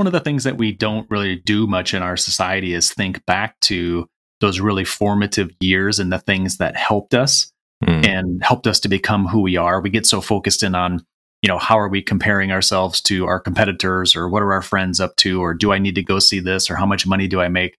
[0.00, 3.22] one of the things that we don't really do much in our society is think
[3.26, 4.08] back to
[4.40, 7.52] those really formative years and the things that helped us
[7.84, 8.08] mm.
[8.08, 9.78] and helped us to become who we are.
[9.78, 11.04] We get so focused in on,
[11.42, 15.00] you know, how are we comparing ourselves to our competitors or what are our friends
[15.00, 17.42] up to or do I need to go see this or how much money do
[17.42, 17.76] I make?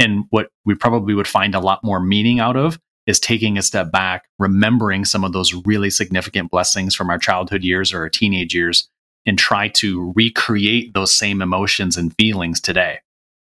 [0.00, 3.62] And what we probably would find a lot more meaning out of is taking a
[3.62, 8.08] step back, remembering some of those really significant blessings from our childhood years or our
[8.08, 8.88] teenage years,
[9.26, 12.98] and try to recreate those same emotions and feelings today.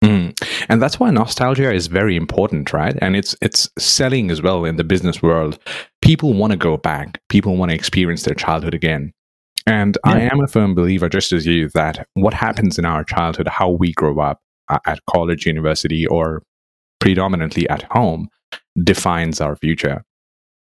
[0.04, 0.36] Mm.
[0.68, 2.98] And that's why nostalgia is very important, right?
[3.02, 5.60] And it's it's selling as well in the business world.
[6.02, 7.22] People want to go back.
[7.30, 9.14] People want to experience their childhood again.
[9.68, 10.14] And yeah.
[10.14, 13.70] I am a firm believer, just as you, that what happens in our childhood, how
[13.70, 16.42] we grow up uh, at college, university, or
[17.00, 18.28] predominantly at home,
[18.84, 20.04] defines our future.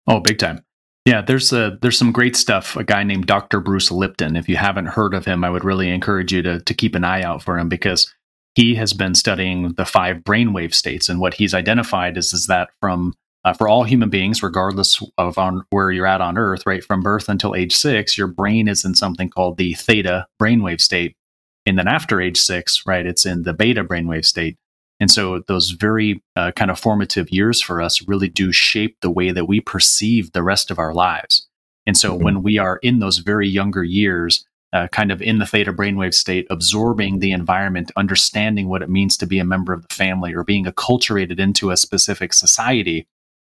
[0.08, 0.65] Oh, big time.
[1.06, 2.76] Yeah, there's a, there's some great stuff.
[2.76, 3.60] A guy named Dr.
[3.60, 4.36] Bruce Lipton.
[4.36, 7.04] If you haven't heard of him, I would really encourage you to to keep an
[7.04, 8.12] eye out for him because
[8.56, 12.70] he has been studying the five brainwave states, and what he's identified is is that
[12.82, 16.84] from uh, for all human beings, regardless of on where you're at on Earth, right
[16.84, 21.16] from birth until age six, your brain is in something called the theta brainwave state,
[21.68, 24.58] and then after age six, right, it's in the beta brainwave state.
[25.00, 29.12] And so those very uh, kind of formative years for us really do shape the
[29.12, 31.48] way that we perceive the rest of our lives.
[31.86, 32.24] And so mm-hmm.
[32.24, 36.14] when we are in those very younger years, uh, kind of in the theta brainwave
[36.14, 40.34] state, absorbing the environment, understanding what it means to be a member of the family
[40.34, 43.08] or being acculturated into a specific society,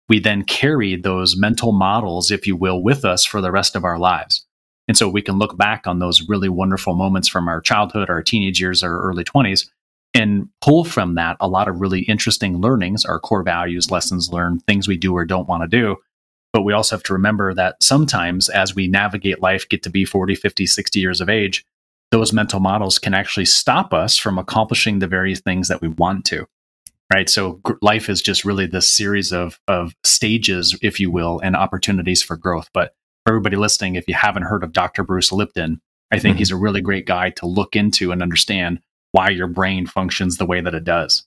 [0.09, 3.85] we then carry those mental models, if you will, with us for the rest of
[3.85, 4.45] our lives.
[4.87, 8.21] And so we can look back on those really wonderful moments from our childhood, our
[8.21, 9.69] teenage years, our early 20s,
[10.13, 14.63] and pull from that a lot of really interesting learnings, our core values, lessons learned,
[14.65, 15.97] things we do or don't want to do.
[16.51, 20.05] But we also have to remember that sometimes as we navigate life, get to be
[20.05, 21.65] 40, 50, 60 years of age,
[22.11, 26.25] those mental models can actually stop us from accomplishing the very things that we want
[26.25, 26.45] to.
[27.11, 27.29] Right.
[27.29, 32.23] So life is just really this series of, of stages, if you will, and opportunities
[32.23, 32.69] for growth.
[32.73, 32.93] But
[33.25, 35.03] for everybody listening, if you haven't heard of Dr.
[35.03, 35.81] Bruce Lipton,
[36.11, 36.39] I think mm-hmm.
[36.39, 38.79] he's a really great guy to look into and understand
[39.13, 41.25] why your brain functions the way that it does.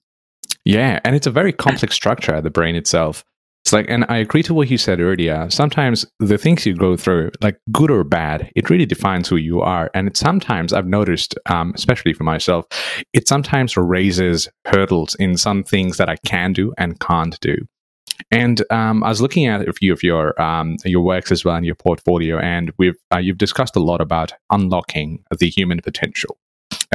[0.65, 3.25] Yeah, and it's a very complex structure, the brain itself.
[3.65, 5.49] It's like, and I agree to what you said earlier.
[5.51, 9.61] Sometimes the things you go through, like good or bad, it really defines who you
[9.61, 9.91] are.
[9.93, 12.67] And it sometimes I've noticed, um, especially for myself,
[13.13, 17.57] it sometimes raises hurdles in some things that I can do and can't do.
[18.31, 21.57] And um, I was looking at a few of your um, your works as well
[21.57, 26.39] in your portfolio, and we've uh, you've discussed a lot about unlocking the human potential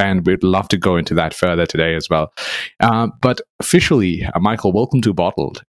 [0.02, 2.32] and we'd love to go into that further today as well.
[2.80, 5.62] Uh, but officially, uh, Michael, welcome to Bottled.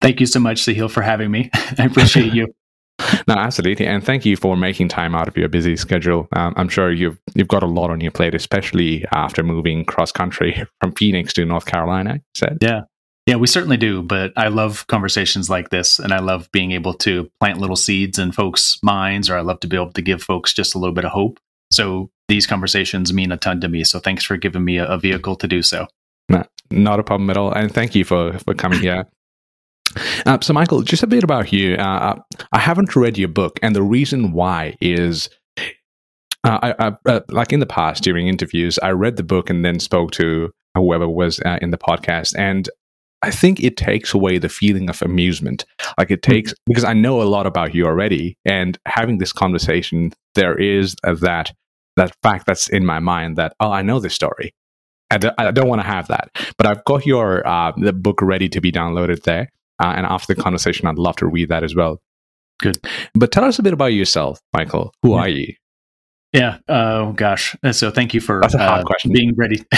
[0.00, 1.50] Thank you so much, Sahil, for having me.
[1.54, 2.48] I appreciate you.
[3.28, 6.28] no, absolutely, and thank you for making time out of your busy schedule.
[6.32, 10.12] Um, I'm sure you've you've got a lot on your plate, especially after moving cross
[10.12, 12.20] country from Phoenix to North Carolina.
[12.34, 12.82] Said, yeah,
[13.26, 14.02] yeah, we certainly do.
[14.02, 18.18] But I love conversations like this, and I love being able to plant little seeds
[18.18, 20.94] in folks' minds, or I love to be able to give folks just a little
[20.94, 21.38] bit of hope.
[21.70, 23.84] So these conversations mean a ton to me.
[23.84, 25.86] So thanks for giving me a, a vehicle to do so.
[26.28, 29.06] No, not a problem at all, and thank you for for coming here.
[30.26, 31.74] Uh, so, Michael, just a bit about you.
[31.74, 32.16] Uh,
[32.52, 35.30] I haven't read your book, and the reason why is
[36.44, 39.64] uh, I, I uh, like in the past during interviews, I read the book and
[39.64, 42.68] then spoke to whoever was uh, in the podcast, and
[43.22, 45.64] I think it takes away the feeling of amusement.
[45.96, 50.12] Like it takes because I know a lot about you already, and having this conversation,
[50.34, 51.52] there is that
[51.96, 54.54] that fact that's in my mind that oh, I know this story.
[55.10, 58.20] I d- I don't want to have that, but I've got your uh, the book
[58.22, 59.50] ready to be downloaded there.
[59.78, 62.00] Uh, and after the conversation, I'd love to read that as well.
[62.60, 62.78] Good.
[63.14, 64.94] But tell us a bit about yourself, Michael.
[65.02, 65.20] Who yeah.
[65.20, 65.54] are you?
[66.32, 66.58] Yeah.
[66.68, 67.56] Oh gosh.
[67.72, 69.64] So thank you for uh, being ready.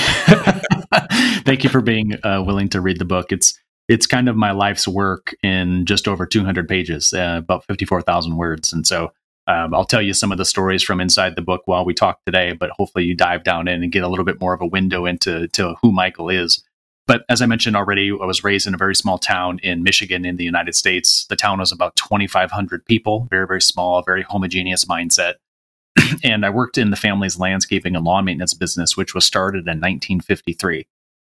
[1.44, 3.32] thank you for being uh, willing to read the book.
[3.32, 8.37] It's it's kind of my life's work in just over 200 pages, uh, about 54,000
[8.37, 9.12] words, and so
[9.49, 12.21] um, I'll tell you some of the stories from inside the book while we talk
[12.27, 12.53] today.
[12.53, 15.06] But hopefully, you dive down in and get a little bit more of a window
[15.06, 16.62] into to who Michael is.
[17.06, 20.27] But as I mentioned already, I was raised in a very small town in Michigan
[20.27, 21.25] in the United States.
[21.31, 25.37] The town was about 2,500 people, very, very small, very homogeneous mindset.
[26.23, 29.81] and I worked in the family's landscaping and lawn maintenance business, which was started in
[29.81, 30.87] 1953.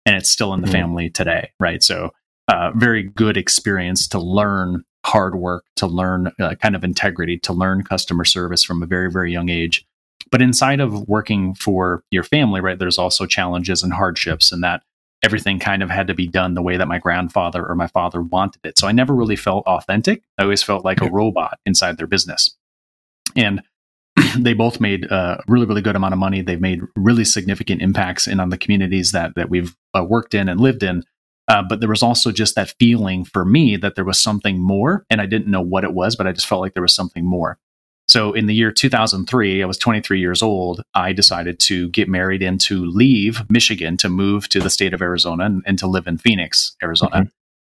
[0.07, 0.73] And it's still in the mm-hmm.
[0.73, 1.83] family today, right?
[1.83, 2.11] So,
[2.47, 7.53] uh, very good experience to learn hard work, to learn uh, kind of integrity, to
[7.53, 9.85] learn customer service from a very, very young age.
[10.29, 14.83] But inside of working for your family, right, there's also challenges and hardships, and that
[15.23, 18.21] everything kind of had to be done the way that my grandfather or my father
[18.21, 18.77] wanted it.
[18.77, 20.23] So I never really felt authentic.
[20.37, 22.55] I always felt like a robot inside their business.
[23.35, 23.61] And
[24.37, 26.41] they both made a really, really good amount of money.
[26.41, 30.49] They've made really significant impacts in on the communities that that we've uh, worked in
[30.49, 31.03] and lived in.
[31.47, 35.05] Uh, but there was also just that feeling for me that there was something more,
[35.09, 37.25] and I didn't know what it was, but I just felt like there was something
[37.25, 37.57] more.
[38.09, 40.81] So in the year 2003, I was 23 years old.
[40.93, 45.01] I decided to get married and to leave Michigan to move to the state of
[45.01, 47.15] Arizona and, and to live in Phoenix, Arizona.
[47.15, 47.27] Mm-hmm.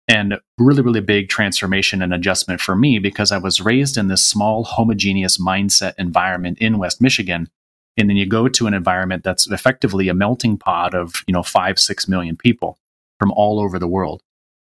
[0.09, 4.23] And really, really big transformation and adjustment for me because I was raised in this
[4.23, 7.50] small, homogeneous mindset environment in West Michigan.
[7.97, 11.44] And then you go to an environment that's effectively a melting pot of, you know,
[11.44, 12.77] five, six million people
[13.19, 14.21] from all over the world.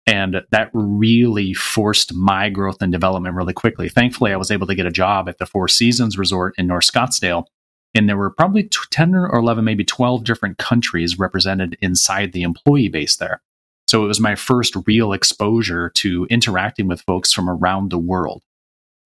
[0.07, 3.87] And that really forced my growth and development really quickly.
[3.87, 6.91] Thankfully, I was able to get a job at the Four Seasons Resort in North
[6.91, 7.45] Scottsdale.
[7.93, 12.89] And there were probably 10 or 11, maybe 12 different countries represented inside the employee
[12.89, 13.41] base there.
[13.87, 18.41] So it was my first real exposure to interacting with folks from around the world.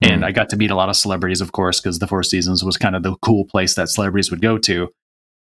[0.01, 0.25] And mm.
[0.25, 2.77] I got to meet a lot of celebrities, of course, because the Four Seasons was
[2.77, 4.89] kind of the cool place that celebrities would go to.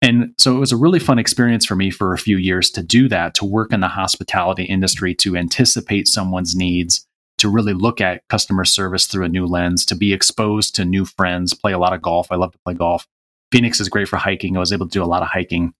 [0.01, 2.81] And so it was a really fun experience for me for a few years to
[2.81, 7.05] do that, to work in the hospitality industry, to anticipate someone's needs,
[7.37, 11.03] to really look at customer service through a new lens, to be exposed to new
[11.03, 12.31] friends, play a lot of golf.
[12.31, 13.07] I love to play golf.
[13.51, 14.55] Phoenix is great for hiking.
[14.55, 15.73] I was able to do a lot of hiking.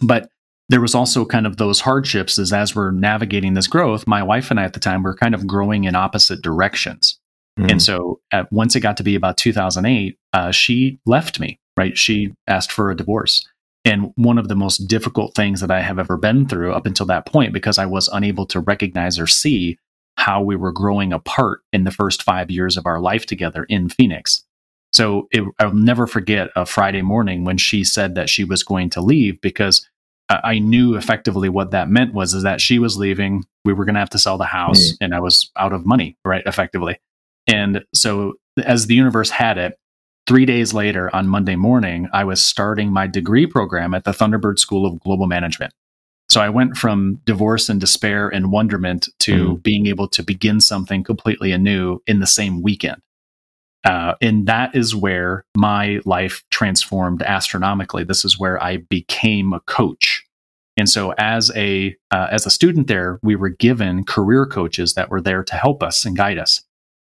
[0.00, 0.30] But
[0.68, 4.50] there was also kind of those hardships as as we're navigating this growth, my wife
[4.50, 7.18] and I at the time were kind of growing in opposite directions.
[7.58, 7.72] Mm.
[7.72, 11.96] And so at, once it got to be about 2008, uh, she left me right?
[11.96, 13.46] She asked for a divorce.
[13.84, 17.06] And one of the most difficult things that I have ever been through up until
[17.06, 19.78] that point, because I was unable to recognize or see
[20.16, 23.88] how we were growing apart in the first five years of our life together in
[23.88, 24.44] Phoenix.
[24.92, 28.90] So it, I'll never forget a Friday morning when she said that she was going
[28.90, 29.88] to leave because
[30.28, 33.44] I knew effectively what that meant was is that she was leaving.
[33.64, 35.04] We were going to have to sell the house, mm-hmm.
[35.04, 36.42] and I was out of money, right?
[36.46, 37.00] Effectively,
[37.46, 38.34] and so
[38.64, 39.78] as the universe had it,
[40.26, 44.58] Three days later, on Monday morning, I was starting my degree program at the Thunderbird
[44.58, 45.74] School of Global Management.
[46.28, 49.62] So I went from divorce and despair and wonderment to mm.
[49.62, 53.02] being able to begin something completely anew in the same weekend.
[53.84, 58.04] Uh, and that is where my life transformed astronomically.
[58.04, 60.24] This is where I became a coach.
[60.76, 65.10] And so, as a uh, as a student there, we were given career coaches that
[65.10, 66.62] were there to help us and guide us.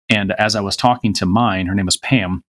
[0.09, 2.43] And as I was talking to mine, her name was Pam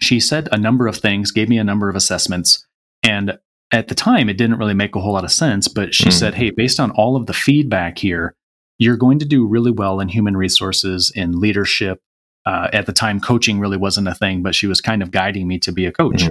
[0.00, 2.66] she said a number of things, gave me a number of assessments.
[3.02, 3.38] And
[3.70, 5.68] at the time, it didn't really make a whole lot of sense.
[5.68, 6.12] But she mm.
[6.12, 8.34] said, hey, based on all of the feedback here,
[8.78, 12.00] you're going to do really well in human resources, in leadership.
[12.44, 15.46] Uh, at the time, coaching really wasn't a thing, but she was kind of guiding
[15.46, 16.24] me to be a coach.
[16.24, 16.30] Mm.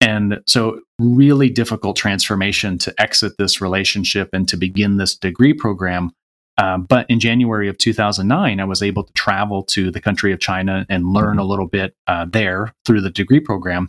[0.00, 6.12] And so, really difficult transformation to exit this relationship and to begin this degree program
[6.58, 10.40] um, but in January of 2009, I was able to travel to the country of
[10.40, 11.38] China and learn mm-hmm.
[11.38, 13.88] a little bit uh, there through the degree program.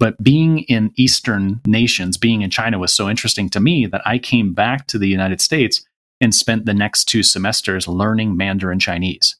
[0.00, 4.18] But being in Eastern nations, being in China was so interesting to me that I
[4.18, 5.84] came back to the United States
[6.20, 9.36] and spent the next two semesters learning Mandarin Chinese.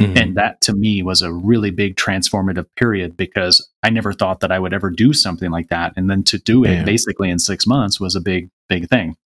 [0.00, 0.18] Mm-hmm.
[0.18, 4.50] And that to me was a really big transformative period because I never thought that
[4.50, 5.92] I would ever do something like that.
[5.96, 6.84] And then to do it yeah.
[6.84, 9.16] basically in six months was a big, big thing.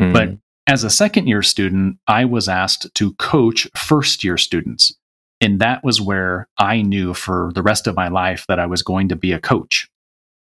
[0.00, 0.12] Mm-hmm.
[0.12, 0.30] But
[0.66, 4.94] as a second year student, I was asked to coach first year students.
[5.40, 8.82] And that was where I knew for the rest of my life that I was
[8.82, 9.88] going to be a coach.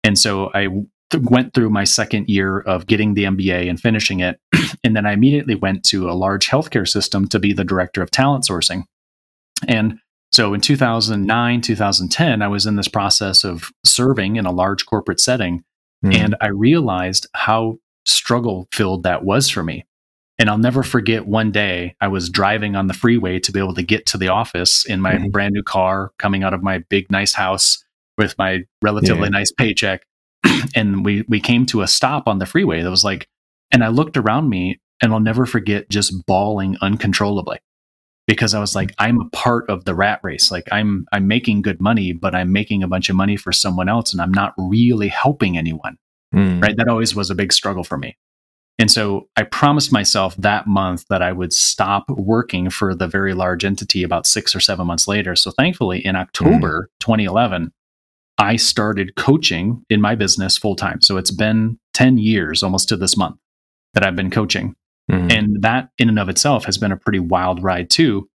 [0.03, 0.67] And so I
[1.11, 4.39] th- went through my second year of getting the MBA and finishing it.
[4.83, 8.09] and then I immediately went to a large healthcare system to be the director of
[8.09, 8.83] talent sourcing.
[9.67, 9.99] And
[10.31, 15.19] so in 2009, 2010, I was in this process of serving in a large corporate
[15.19, 15.63] setting.
[16.03, 16.15] Mm.
[16.15, 17.77] And I realized how
[18.07, 19.85] struggle filled that was for me.
[20.41, 23.75] And I'll never forget one day I was driving on the freeway to be able
[23.75, 25.29] to get to the office in my mm-hmm.
[25.29, 27.85] brand new car, coming out of my big, nice house
[28.17, 29.29] with my relatively yeah.
[29.29, 30.01] nice paycheck.
[30.75, 33.27] and we, we came to a stop on the freeway that was like,
[33.71, 37.59] and I looked around me and I'll never forget just bawling uncontrollably
[38.25, 40.49] because I was like, I'm a part of the rat race.
[40.49, 43.89] Like I'm, I'm making good money, but I'm making a bunch of money for someone
[43.89, 45.99] else and I'm not really helping anyone.
[46.33, 46.63] Mm.
[46.63, 46.75] Right.
[46.75, 48.17] That always was a big struggle for me.
[48.81, 53.35] And so I promised myself that month that I would stop working for the very
[53.35, 55.35] large entity about six or seven months later.
[55.35, 56.99] So thankfully, in October mm.
[56.99, 57.71] 2011,
[58.39, 60.99] I started coaching in my business full time.
[61.01, 63.37] So it's been 10 years almost to this month
[63.93, 64.75] that I've been coaching.
[65.11, 65.31] Mm.
[65.31, 68.27] And that in and of itself has been a pretty wild ride too,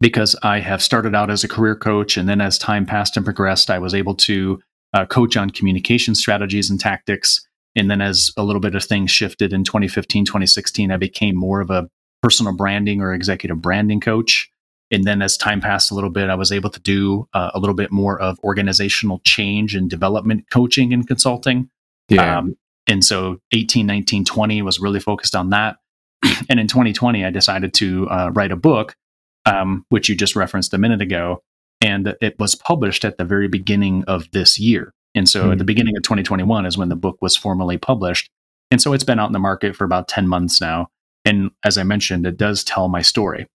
[0.00, 2.16] because I have started out as a career coach.
[2.16, 4.60] And then as time passed and progressed, I was able to
[4.94, 7.44] uh, coach on communication strategies and tactics.
[7.76, 11.60] And then as a little bit of things shifted in 2015, 2016, I became more
[11.60, 11.88] of a
[12.22, 14.50] personal branding or executive branding coach.
[14.90, 17.60] And then as time passed a little bit, I was able to do uh, a
[17.60, 21.68] little bit more of organizational change and development coaching and consulting.
[22.08, 22.38] Yeah.
[22.38, 22.56] Um,
[22.86, 25.76] and so 18, 19, 20 was really focused on that.
[26.48, 28.96] and in 2020, I decided to uh, write a book,
[29.44, 31.42] um, which you just referenced a minute ago.
[31.80, 34.94] And it was published at the very beginning of this year.
[35.14, 35.52] And so mm-hmm.
[35.52, 38.30] at the beginning of 2021 is when the book was formally published.
[38.70, 40.88] And so it's been out in the market for about 10 months now.
[41.24, 43.46] And as I mentioned, it does tell my story.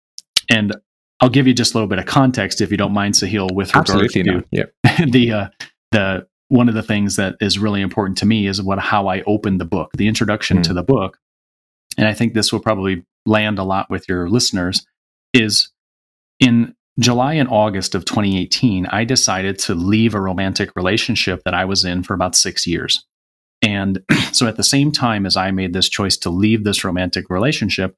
[0.49, 0.75] And
[1.19, 3.73] I'll give you just a little bit of context, if you don't mind, Sahil, with
[3.75, 4.73] regards to yep.
[5.09, 5.47] the uh,
[5.91, 9.21] the one of the things that is really important to me is what how I
[9.21, 10.63] open the book, the introduction mm.
[10.63, 11.17] to the book,
[11.97, 14.85] and I think this will probably land a lot with your listeners.
[15.33, 15.71] Is
[16.39, 21.65] in July and August of 2018, I decided to leave a romantic relationship that I
[21.65, 23.03] was in for about six years.
[23.61, 27.29] And so at the same time as I made this choice to leave this romantic
[27.29, 27.95] relationship,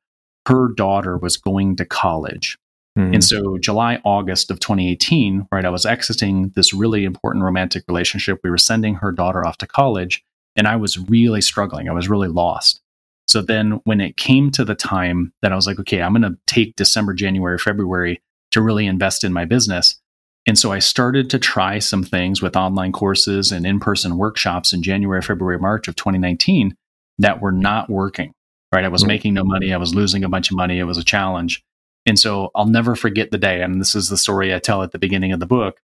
[0.47, 2.57] her daughter was going to college.
[2.97, 3.15] Mm-hmm.
[3.15, 8.39] And so, July, August of 2018, right, I was exiting this really important romantic relationship.
[8.41, 10.23] We were sending her daughter off to college,
[10.55, 11.89] and I was really struggling.
[11.89, 12.81] I was really lost.
[13.27, 16.21] So, then when it came to the time that I was like, okay, I'm going
[16.21, 18.21] to take December, January, February
[18.55, 19.99] to really invest in my business.
[20.47, 24.71] And so I started to try some things with online courses and in person workshops
[24.71, 26.73] in January, February, March of 2019
[27.19, 28.33] that were not working,
[28.73, 28.85] right?
[28.85, 29.09] I was mm-hmm.
[29.09, 29.73] making no money.
[29.73, 30.79] I was losing a bunch of money.
[30.79, 31.65] It was a challenge.
[32.05, 33.61] And so I'll never forget the day.
[33.61, 35.81] And this is the story I tell at the beginning of the book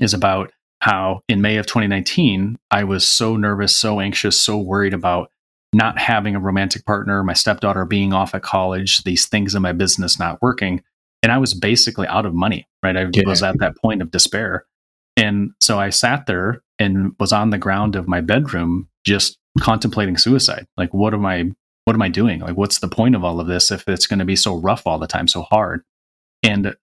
[0.00, 4.94] is about how in May of 2019, I was so nervous, so anxious, so worried
[4.94, 5.32] about
[5.72, 9.72] not having a romantic partner, my stepdaughter being off at college, these things in my
[9.72, 10.80] business not working.
[11.22, 12.96] And I was basically out of money, right?
[12.96, 13.22] I yeah.
[13.26, 14.66] was at that point of despair.
[15.16, 20.16] And so I sat there and was on the ground of my bedroom just contemplating
[20.16, 20.66] suicide.
[20.76, 21.52] Like, what am I
[21.84, 22.40] what am I doing?
[22.40, 24.86] Like, what's the point of all of this if it's going to be so rough
[24.86, 25.82] all the time, so hard?
[26.42, 26.76] And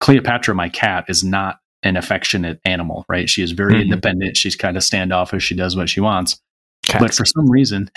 [0.00, 3.28] Cleopatra, my cat, is not an affectionate animal, right?
[3.28, 3.82] She is very mm-hmm.
[3.82, 4.36] independent.
[4.36, 5.44] She's kind of standoffish.
[5.44, 6.40] She does what she wants.
[6.84, 7.00] Cats.
[7.00, 7.90] But for some reason,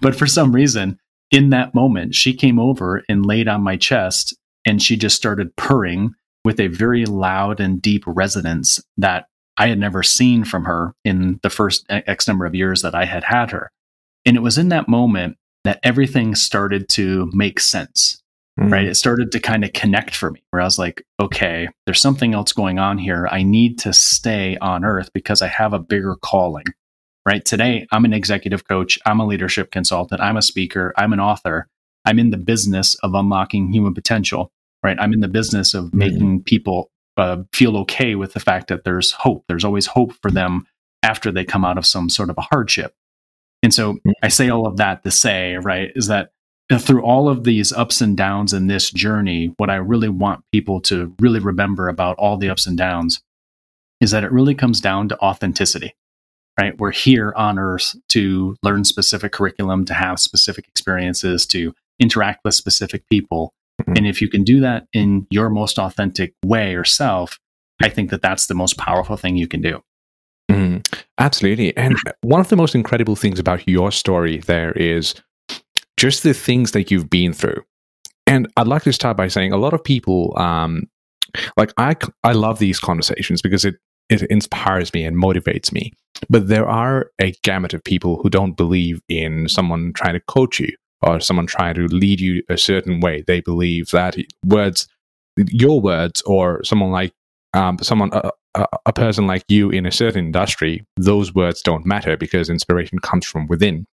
[0.00, 0.98] but for some reason,
[1.30, 5.54] in that moment, she came over and laid on my chest and she just started
[5.56, 9.26] purring with a very loud and deep resonance that
[9.58, 13.04] I had never seen from her in the first X number of years that I
[13.04, 13.70] had had her.
[14.24, 18.22] And it was in that moment that everything started to make sense,
[18.58, 18.70] mm.
[18.70, 18.86] right?
[18.86, 22.34] It started to kind of connect for me, where I was like, okay, there's something
[22.34, 23.28] else going on here.
[23.30, 26.66] I need to stay on earth because I have a bigger calling,
[27.28, 27.44] right?
[27.44, 31.68] Today, I'm an executive coach, I'm a leadership consultant, I'm a speaker, I'm an author.
[32.06, 34.50] I'm in the business of unlocking human potential,
[34.82, 34.96] right?
[34.98, 35.98] I'm in the business of mm-hmm.
[35.98, 39.44] making people uh, feel okay with the fact that there's hope.
[39.46, 40.66] There's always hope for them
[41.02, 42.94] after they come out of some sort of a hardship.
[43.62, 44.12] And so mm.
[44.22, 46.30] I say all of that to say, right, is that
[46.78, 50.80] through all of these ups and downs in this journey, what I really want people
[50.82, 53.20] to really remember about all the ups and downs
[54.00, 55.94] is that it really comes down to authenticity,
[56.58, 56.78] right?
[56.78, 62.54] We're here on earth to learn specific curriculum, to have specific experiences, to interact with
[62.54, 63.52] specific people.
[63.80, 63.92] Mm-hmm.
[63.96, 67.38] And if you can do that in your most authentic way or self,
[67.80, 69.80] I think that that's the most powerful thing you can do.
[70.50, 70.84] Mm,
[71.18, 71.76] absolutely.
[71.76, 75.14] And one of the most incredible things about your story there is
[75.96, 77.62] just the things that you've been through.
[78.26, 80.84] And I'd like to start by saying a lot of people, um,
[81.56, 83.76] like I, I love these conversations because it,
[84.08, 85.92] it inspires me and motivates me.
[86.28, 90.58] But there are a gamut of people who don't believe in someone trying to coach
[90.58, 90.72] you
[91.02, 93.22] or someone trying to lead you a certain way.
[93.26, 94.88] They believe that words,
[95.36, 97.12] your words, or someone like
[97.54, 98.10] um, someone,
[98.86, 103.26] a person like you in a certain industry, those words don't matter because inspiration comes
[103.26, 103.86] from within.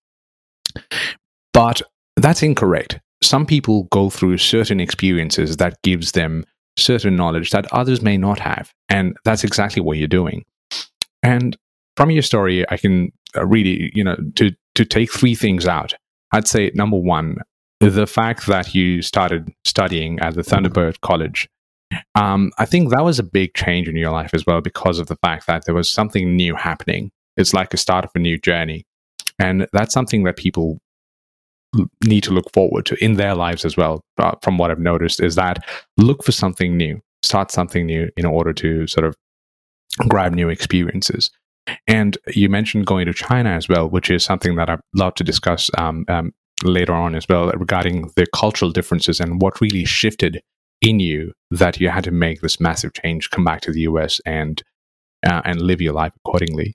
[1.52, 1.82] But
[2.16, 3.00] that's incorrect.
[3.22, 6.44] Some people go through certain experiences that gives them
[6.76, 10.44] certain knowledge that others may not have, and that's exactly what you're doing.
[11.22, 11.56] And
[11.96, 15.94] from your story, I can uh, really, you know, to to take three things out.
[16.32, 17.38] I'd say number one,
[17.80, 21.48] the fact that you started studying at the Thunderbird College
[22.14, 25.06] um, I think that was a big change in your life as well because of
[25.06, 27.10] the fact that there was something new happening.
[27.36, 28.84] It's like a start of a new journey.
[29.38, 30.78] And that's something that people
[32.04, 35.20] need to look forward to in their lives as well, uh, from what I've noticed,
[35.20, 35.64] is that
[35.96, 39.16] look for something new, start something new in order to sort of
[40.08, 41.30] grab new experiences.
[41.86, 45.24] And you mentioned going to China as well, which is something that I'd love to
[45.24, 46.32] discuss um, um,
[46.64, 50.40] later on as well regarding the cultural differences and what really shifted
[50.80, 54.20] in you that you had to make this massive change, come back to the US
[54.26, 54.62] and
[55.26, 56.74] uh, and live your life accordingly.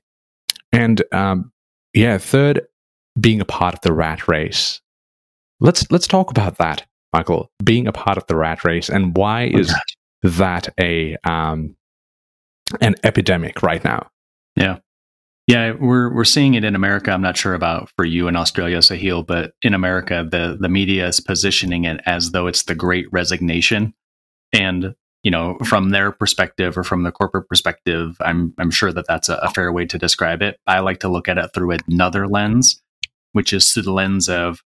[0.74, 1.52] And um,
[1.94, 2.62] yeah, third,
[3.20, 4.82] being a part of the rat race.
[5.62, 6.86] Let's let's talk about that.
[7.14, 9.74] Michael, being a part of the rat race, and why is
[10.24, 11.76] that a um,
[12.82, 14.10] an epidemic right now?
[14.56, 14.80] Yeah.
[15.48, 17.12] Yeah, we're we're seeing it in America.
[17.12, 21.08] I'm not sure about for you in Australia, Sahil, but in America, the the media
[21.08, 23.94] is positioning it as though it's the Great Resignation,
[24.54, 29.06] and you know, from their perspective or from the corporate perspective, I'm I'm sure that
[29.08, 30.58] that's a, a fair way to describe it.
[30.68, 32.82] I like to look at it through another lens,
[33.34, 34.62] which is through the lens of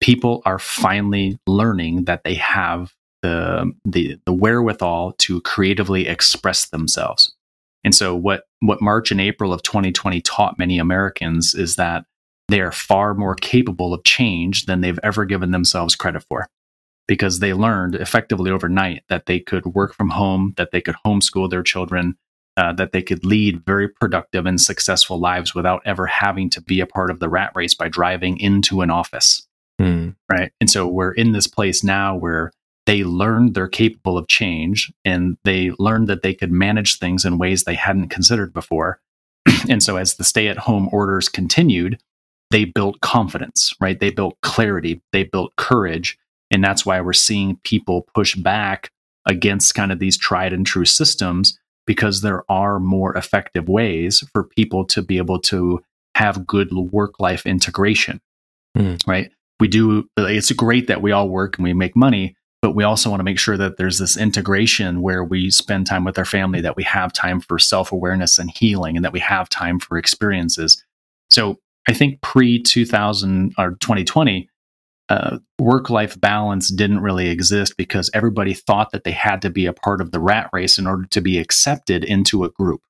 [0.00, 7.34] people are finally learning that they have the the the wherewithal to creatively express themselves.
[7.82, 12.04] And so what what March and April of 2020 taught many Americans is that
[12.48, 16.48] they are far more capable of change than they've ever given themselves credit for
[17.06, 21.50] because they learned effectively overnight that they could work from home, that they could homeschool
[21.50, 22.16] their children,
[22.56, 26.80] uh, that they could lead very productive and successful lives without ever having to be
[26.80, 29.46] a part of the rat race by driving into an office.
[29.80, 30.14] Mm.
[30.30, 30.52] Right.
[30.60, 32.52] And so we're in this place now where
[32.86, 37.38] they learned they're capable of change and they learned that they could manage things in
[37.38, 39.00] ways they hadn't considered before.
[39.68, 41.98] and so as the stay at home orders continued,
[42.50, 43.98] they built confidence, right?
[43.98, 46.18] They built clarity, they built courage.
[46.50, 48.90] And that's why we're seeing people push back
[49.26, 54.44] against kind of these tried and true systems because there are more effective ways for
[54.44, 55.82] people to be able to
[56.14, 58.20] have good work life integration,
[58.76, 59.00] mm.
[59.06, 59.30] right?
[59.60, 63.10] We do, it's great that we all work and we make money, but we also
[63.10, 66.60] want to make sure that there's this integration where we spend time with our family,
[66.60, 69.96] that we have time for self awareness and healing, and that we have time for
[69.96, 70.82] experiences.
[71.30, 71.58] So
[71.88, 74.48] I think pre 2000 or 2020,
[75.10, 79.66] uh, work life balance didn't really exist because everybody thought that they had to be
[79.66, 82.80] a part of the rat race in order to be accepted into a group.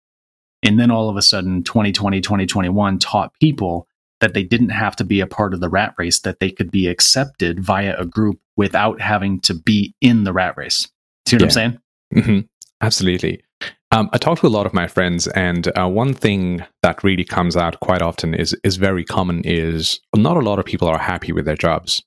[0.62, 3.87] And then all of a sudden, 2020, 2021 taught people
[4.20, 6.70] that they didn't have to be a part of the rat race, that they could
[6.70, 10.88] be accepted via a group without having to be in the rat race.
[11.27, 11.46] See what yeah.
[11.46, 11.79] I'm saying?
[12.14, 12.40] Mm-hmm.
[12.81, 13.42] Absolutely.
[13.90, 17.24] Um, I talk to a lot of my friends, and uh, one thing that really
[17.24, 20.98] comes out quite often is is very common is not a lot of people are
[20.98, 22.03] happy with their jobs.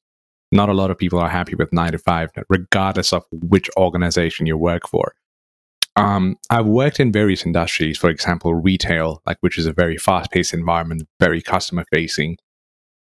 [0.51, 4.45] Not a lot of people are happy with nine to five, regardless of which organization
[4.45, 5.13] you work for.
[5.97, 10.53] Um, I've worked in various industries, for example, retail, like which is a very fast-paced
[10.53, 12.37] environment, very customer-facing,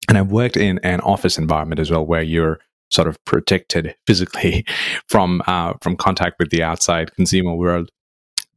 [0.09, 2.59] and I've worked in an office environment as well, where you're
[2.91, 4.67] sort of protected physically
[5.09, 7.91] from uh, from contact with the outside consumer world.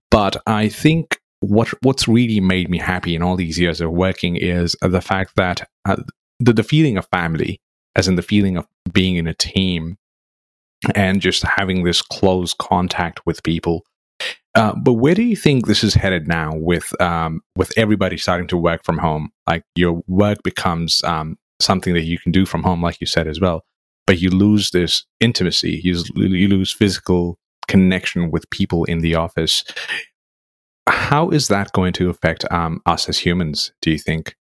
[0.10, 4.36] But I think what what's really made me happy in all these years of working
[4.36, 5.98] is the fact that uh,
[6.40, 7.62] the, the feeling of family,
[7.96, 9.98] as in the feeling of being in a team,
[10.96, 13.86] and just having this close contact with people
[14.56, 18.48] uh, but where do you think this is headed now with um, with everybody starting
[18.48, 19.30] to work from home?
[19.48, 23.28] Like your work becomes um, something that you can do from home, like you said
[23.28, 23.66] as well.
[24.08, 25.82] But you lose this intimacy.
[25.84, 29.64] You, you lose physical connection with people in the office.
[30.88, 33.74] How is that going to affect um, us as humans?
[33.82, 34.36] Do you think?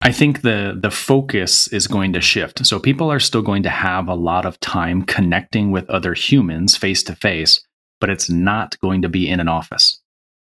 [0.00, 2.66] I think the the focus is going to shift.
[2.66, 6.76] So people are still going to have a lot of time connecting with other humans
[6.76, 7.65] face to face
[8.00, 10.00] but it's not going to be in an office.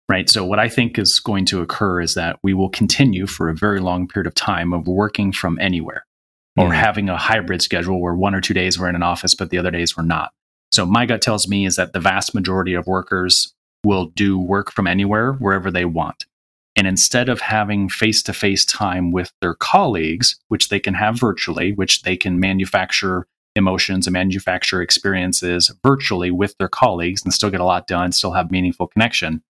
[0.10, 0.30] Right.
[0.30, 3.56] So, what I think is going to occur is that we will continue for a
[3.56, 6.06] very long period of time of working from anywhere
[6.58, 9.50] or having a hybrid schedule where one or two days we're in an office, but
[9.50, 10.32] the other days we're not.
[10.72, 13.54] So, my gut tells me is that the vast majority of workers
[13.86, 16.26] will do work from anywhere, wherever they want.
[16.76, 21.20] And instead of having face to face time with their colleagues, which they can have
[21.20, 27.50] virtually, which they can manufacture emotions and manufacture experiences virtually with their colleagues and still
[27.50, 29.44] get a lot done, still have meaningful connection.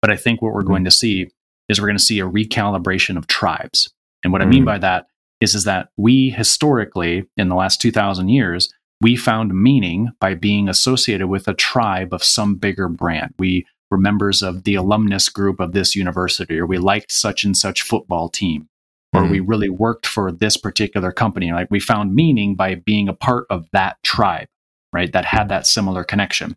[0.00, 0.70] But I think what we're mm-hmm.
[0.70, 1.30] going to see
[1.68, 3.92] is we're going to see a recalibration of tribes.
[4.22, 4.48] And what mm-hmm.
[4.48, 4.66] I mean mm.
[4.66, 5.06] by that
[5.40, 10.68] is, is that we historically, in the last 2,000 years, we found meaning by being
[10.68, 13.34] associated with a tribe of some bigger brand.
[13.38, 17.56] We were members of the alumnus group of this university, or we liked such and
[17.56, 18.68] such football team
[19.12, 19.32] or mm-hmm.
[19.32, 21.52] we really worked for this particular company.
[21.52, 24.48] Like we found meaning by being a part of that tribe,
[24.92, 25.12] right?
[25.12, 26.56] That had that similar connection.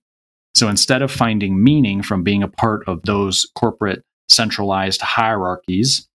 [0.53, 6.07] So instead of finding meaning from being a part of those corporate centralized hierarchies,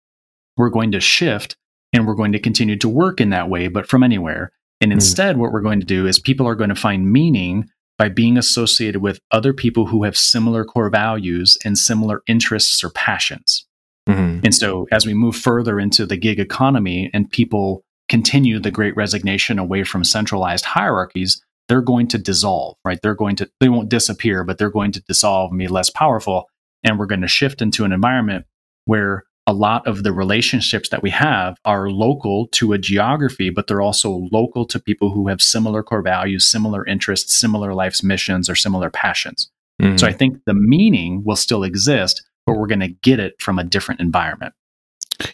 [0.57, 1.57] we're going to shift
[1.93, 4.51] and we're going to continue to work in that way, but from anywhere.
[4.81, 4.95] And mm.
[4.95, 8.37] instead, what we're going to do is people are going to find meaning by being
[8.37, 13.67] associated with other people who have similar core values and similar interests or passions.
[14.09, 14.41] Mm-hmm.
[14.45, 18.95] And so, as we move further into the gig economy and people continue the great
[18.97, 22.99] resignation away from centralized hierarchies, they're going to dissolve, right?
[23.03, 26.51] They're going to, they won't disappear, but they're going to dissolve and be less powerful.
[26.83, 28.45] And we're going to shift into an environment
[28.85, 33.67] where a lot of the relationships that we have are local to a geography, but
[33.67, 38.49] they're also local to people who have similar core values, similar interests, similar life's missions,
[38.49, 39.51] or similar passions.
[39.83, 39.97] Mm-hmm.
[39.97, 43.59] So I think the meaning will still exist, but we're going to get it from
[43.59, 44.55] a different environment.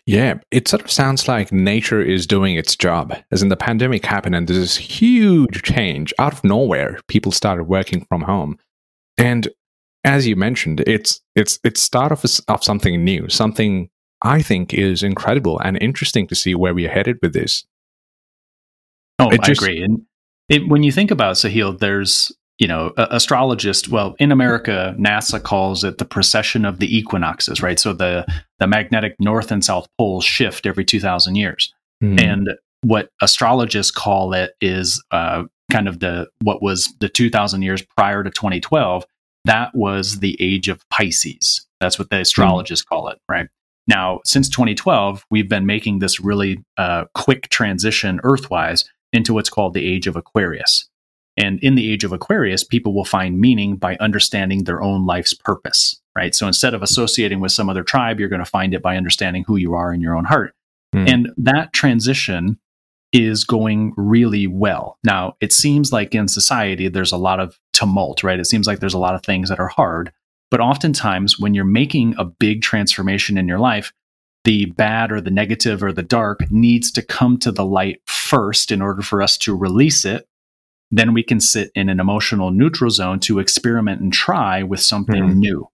[0.04, 3.16] Yeah, it sort of sounds like nature is doing its job.
[3.30, 7.64] As in the pandemic happened and there's this huge change out of nowhere, people started
[7.64, 8.58] working from home.
[9.16, 9.48] And
[10.04, 13.88] as you mentioned, it's it's it's start of, of something new, something
[14.22, 17.64] I think is incredible and interesting to see where we are headed with this.
[19.18, 19.82] Oh, it I just, agree.
[19.82, 20.02] And
[20.48, 25.82] it, when you think about Sahil, there's you know, astrologists, well, in America, NASA calls
[25.82, 27.80] it the precession of the equinoxes, right?
[27.80, 28.26] So the,
[28.58, 31.72] the magnetic north and south poles shift every 2,000 years.
[32.04, 32.22] Mm.
[32.22, 32.50] And
[32.82, 38.22] what astrologists call it is uh, kind of the, what was the 2,000 years prior
[38.22, 39.06] to 2012.
[39.46, 41.66] That was the age of Pisces.
[41.80, 42.22] That's what the hmm.
[42.22, 42.88] astrologists mm.
[42.90, 43.48] call it, right?
[43.88, 49.72] Now, since 2012, we've been making this really uh, quick transition Earthwise into what's called
[49.72, 50.89] the age of Aquarius.
[51.40, 55.32] And in the age of Aquarius, people will find meaning by understanding their own life's
[55.32, 56.34] purpose, right?
[56.34, 59.44] So instead of associating with some other tribe, you're going to find it by understanding
[59.46, 60.54] who you are in your own heart.
[60.94, 61.08] Mm.
[61.08, 62.58] And that transition
[63.12, 64.98] is going really well.
[65.02, 68.38] Now, it seems like in society, there's a lot of tumult, right?
[68.38, 70.12] It seems like there's a lot of things that are hard.
[70.50, 73.92] But oftentimes, when you're making a big transformation in your life,
[74.44, 78.72] the bad or the negative or the dark needs to come to the light first
[78.72, 80.26] in order for us to release it
[80.90, 85.22] then we can sit in an emotional neutral zone to experiment and try with something
[85.22, 85.38] mm-hmm.
[85.38, 85.68] new.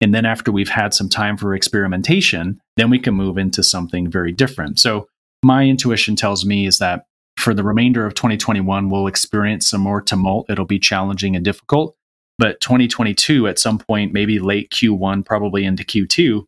[0.00, 4.10] And then after we've had some time for experimentation, then we can move into something
[4.10, 4.78] very different.
[4.80, 5.06] So
[5.42, 7.06] my intuition tells me is that
[7.38, 10.50] for the remainder of 2021, we'll experience some more tumult.
[10.50, 11.96] It'll be challenging and difficult.
[12.38, 16.44] But 2022, at some point, maybe late Q1, probably into Q2,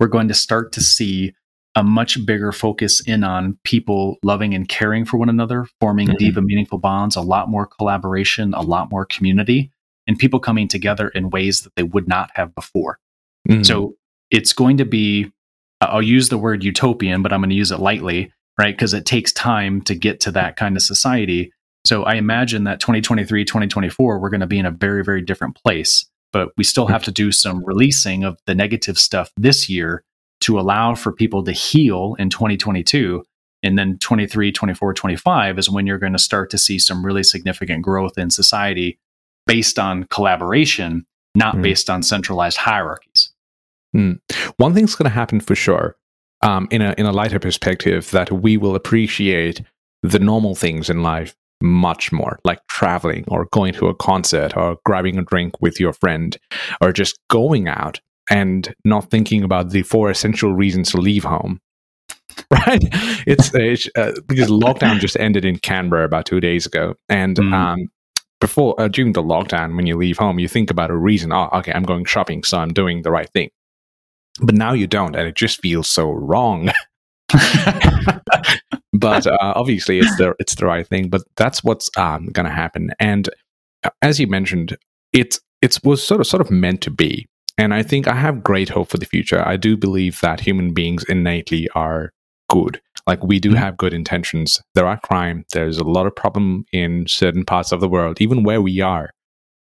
[0.00, 1.34] we're going to start to see
[1.74, 6.16] a much bigger focus in on people loving and caring for one another, forming mm-hmm.
[6.18, 9.70] deep and meaningful bonds, a lot more collaboration, a lot more community,
[10.06, 12.98] and people coming together in ways that they would not have before.
[13.48, 13.62] Mm-hmm.
[13.62, 13.94] So
[14.30, 15.32] it's going to be,
[15.80, 18.74] I'll use the word utopian, but I'm going to use it lightly, right?
[18.74, 21.52] Because it takes time to get to that kind of society.
[21.86, 25.56] So I imagine that 2023, 2024, we're going to be in a very, very different
[25.56, 26.06] place.
[26.32, 30.02] But we still have to do some releasing of the negative stuff this year
[30.42, 33.22] to allow for people to heal in 2022
[33.62, 37.22] and then 23 24 25 is when you're going to start to see some really
[37.22, 38.98] significant growth in society
[39.46, 41.62] based on collaboration not mm.
[41.62, 43.32] based on centralized hierarchies
[43.96, 44.18] mm.
[44.56, 45.96] one thing's going to happen for sure
[46.42, 49.62] um, in a in a lighter perspective that we will appreciate
[50.02, 54.76] the normal things in life much more like traveling or going to a concert or
[54.84, 56.36] grabbing a drink with your friend
[56.80, 58.00] or just going out
[58.32, 61.60] and not thinking about the four essential reasons to leave home.
[62.50, 62.82] Right?
[63.26, 66.94] It's, it's uh, because lockdown just ended in Canberra about two days ago.
[67.08, 67.52] And mm.
[67.52, 67.88] um,
[68.40, 71.32] before, uh, during the lockdown, when you leave home, you think about a reason.
[71.32, 73.50] Oh, okay, I'm going shopping, so I'm doing the right thing.
[74.40, 76.70] But now you don't, and it just feels so wrong.
[78.92, 81.08] but uh, obviously, it's the it's the right thing.
[81.08, 82.90] But that's what's um, going to happen.
[82.98, 83.28] And
[83.84, 84.76] uh, as you mentioned,
[85.12, 87.28] it it was sort of sort of meant to be.
[87.58, 89.46] And I think I have great hope for the future.
[89.46, 92.12] I do believe that human beings innately are
[92.48, 92.80] good.
[93.06, 93.58] Like we do mm-hmm.
[93.58, 94.62] have good intentions.
[94.74, 95.44] There are crime.
[95.52, 99.10] There's a lot of problem in certain parts of the world, even where we are.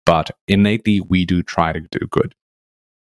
[0.05, 2.35] But innately, we do try to do good.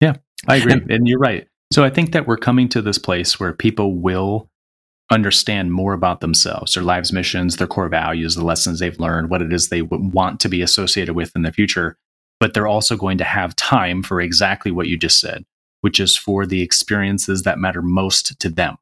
[0.01, 0.17] Yeah,
[0.49, 0.73] I agree.
[0.73, 1.47] And, and you're right.
[1.73, 4.49] So I think that we're coming to this place where people will
[5.11, 9.43] understand more about themselves, their lives' missions, their core values, the lessons they've learned, what
[9.43, 11.99] it is they want to be associated with in the future
[12.45, 15.47] but they're also going to have time for exactly what you just said,
[15.81, 18.77] which is for the experiences that matter most to them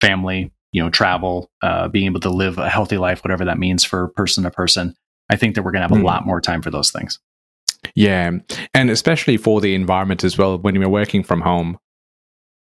[0.00, 3.84] family, you know, travel, uh, being able to live a healthy life, whatever that means
[3.84, 4.92] for person to person.
[5.30, 5.98] I think that we're going to have mm.
[5.98, 6.06] a hmm.
[6.06, 7.20] lot more time for those things.
[7.94, 8.32] Yeah.
[8.74, 11.78] And especially for the environment as well, when you're working from home.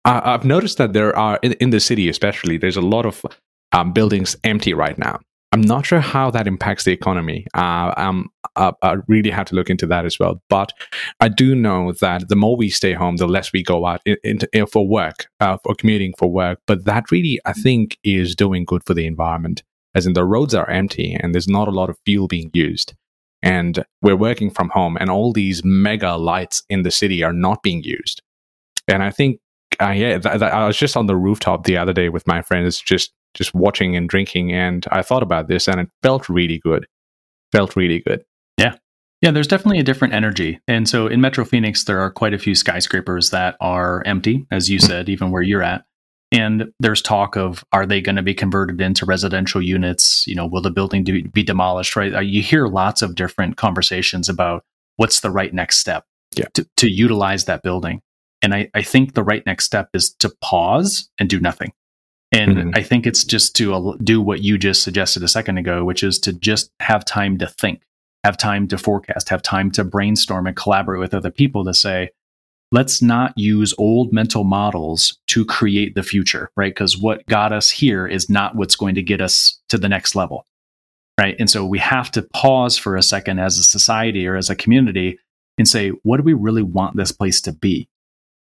[0.03, 3.25] I, have noticed that there are, in, in, the city especially, there's a lot of
[3.71, 5.21] um, buildings empty right now.
[5.53, 7.45] I'm not sure how that impacts the economy.
[7.53, 10.41] Uh, um, I, I, really have to look into that as well.
[10.49, 10.71] But
[11.19, 14.15] I do know that the more we stay home, the less we go out in,
[14.23, 16.59] in, in, for work, uh, for commuting for work.
[16.67, 19.61] But that really, I think, is doing good for the environment.
[19.93, 22.93] As in, the roads are empty and there's not a lot of fuel being used.
[23.43, 27.63] And we're working from home, and all these mega lights in the city are not
[27.63, 28.21] being used.
[28.87, 29.39] And I think,
[29.81, 32.43] uh, yeah, th- th- I was just on the rooftop the other day with my
[32.43, 34.51] friends, just just watching and drinking.
[34.53, 36.85] And I thought about this and it felt really good.
[37.51, 38.23] Felt really good.
[38.57, 38.75] Yeah.
[39.21, 40.59] Yeah, there's definitely a different energy.
[40.67, 44.69] And so in Metro Phoenix, there are quite a few skyscrapers that are empty, as
[44.69, 45.85] you said, even where you're at.
[46.31, 50.25] And there's talk of are they going to be converted into residential units?
[50.25, 51.95] You know, will the building be demolished?
[51.95, 52.15] Right?
[52.15, 54.63] Uh, you hear lots of different conversations about
[54.95, 56.45] what's the right next step yeah.
[56.53, 58.01] to, to utilize that building.
[58.41, 61.73] And I, I think the right next step is to pause and do nothing.
[62.31, 62.69] And mm-hmm.
[62.75, 66.17] I think it's just to do what you just suggested a second ago, which is
[66.19, 67.81] to just have time to think,
[68.23, 72.09] have time to forecast, have time to brainstorm and collaborate with other people to say,
[72.71, 76.73] let's not use old mental models to create the future, right?
[76.73, 80.15] Because what got us here is not what's going to get us to the next
[80.15, 80.45] level,
[81.19, 81.35] right?
[81.37, 84.55] And so we have to pause for a second as a society or as a
[84.55, 85.19] community
[85.57, 87.89] and say, what do we really want this place to be?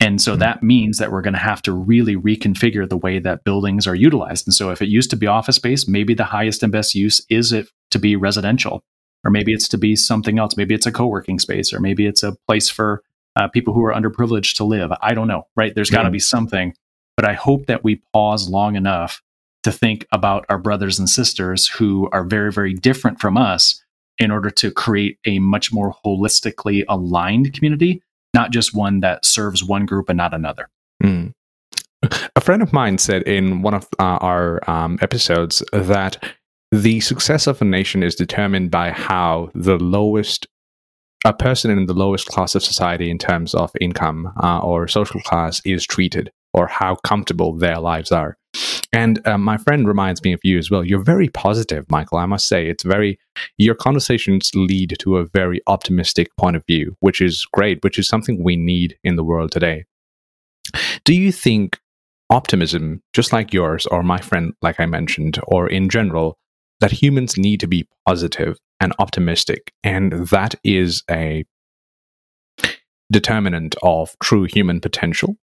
[0.02, 0.40] And so mm-hmm.
[0.40, 3.96] that means that we're going to have to really reconfigure the way that buildings are
[3.96, 4.48] utilized.
[4.48, 7.24] And so if it used to be office space, maybe the highest and best use
[7.30, 8.84] is it to be residential,
[9.24, 10.58] or maybe it's to be something else.
[10.58, 13.04] Maybe it's a co working space, or maybe it's a place for
[13.36, 14.92] uh, people who are underprivileged to live.
[15.02, 15.74] I don't know, right?
[15.74, 16.74] There's got to be something.
[17.16, 19.22] But I hope that we pause long enough
[19.64, 23.84] to think about our brothers and sisters who are very, very different from us
[24.18, 28.02] in order to create a much more holistically aligned community
[28.34, 30.70] not just one that serves one group and not another.
[31.04, 31.34] Mm.
[32.36, 36.24] A friend of mine said in one of uh, our um, episodes that
[36.72, 40.48] the success of a nation is determined by how the lowest
[41.24, 45.22] a person in the lowest class of society in terms of income uh, or social
[45.22, 48.38] class is treated or how comfortable their lives are.
[48.94, 50.84] And uh, my friend reminds me of you as well.
[50.84, 52.18] You're very positive, Michael.
[52.18, 53.18] I must say, it's very,
[53.58, 58.08] your conversations lead to a very optimistic point of view, which is great, which is
[58.08, 59.86] something we need in the world today.
[61.06, 61.80] Do you think
[62.30, 66.38] optimism, just like yours or my friend, like I mentioned, or in general,
[66.82, 71.46] that humans need to be positive and optimistic, and that is a
[73.12, 75.38] determinant of true human potential?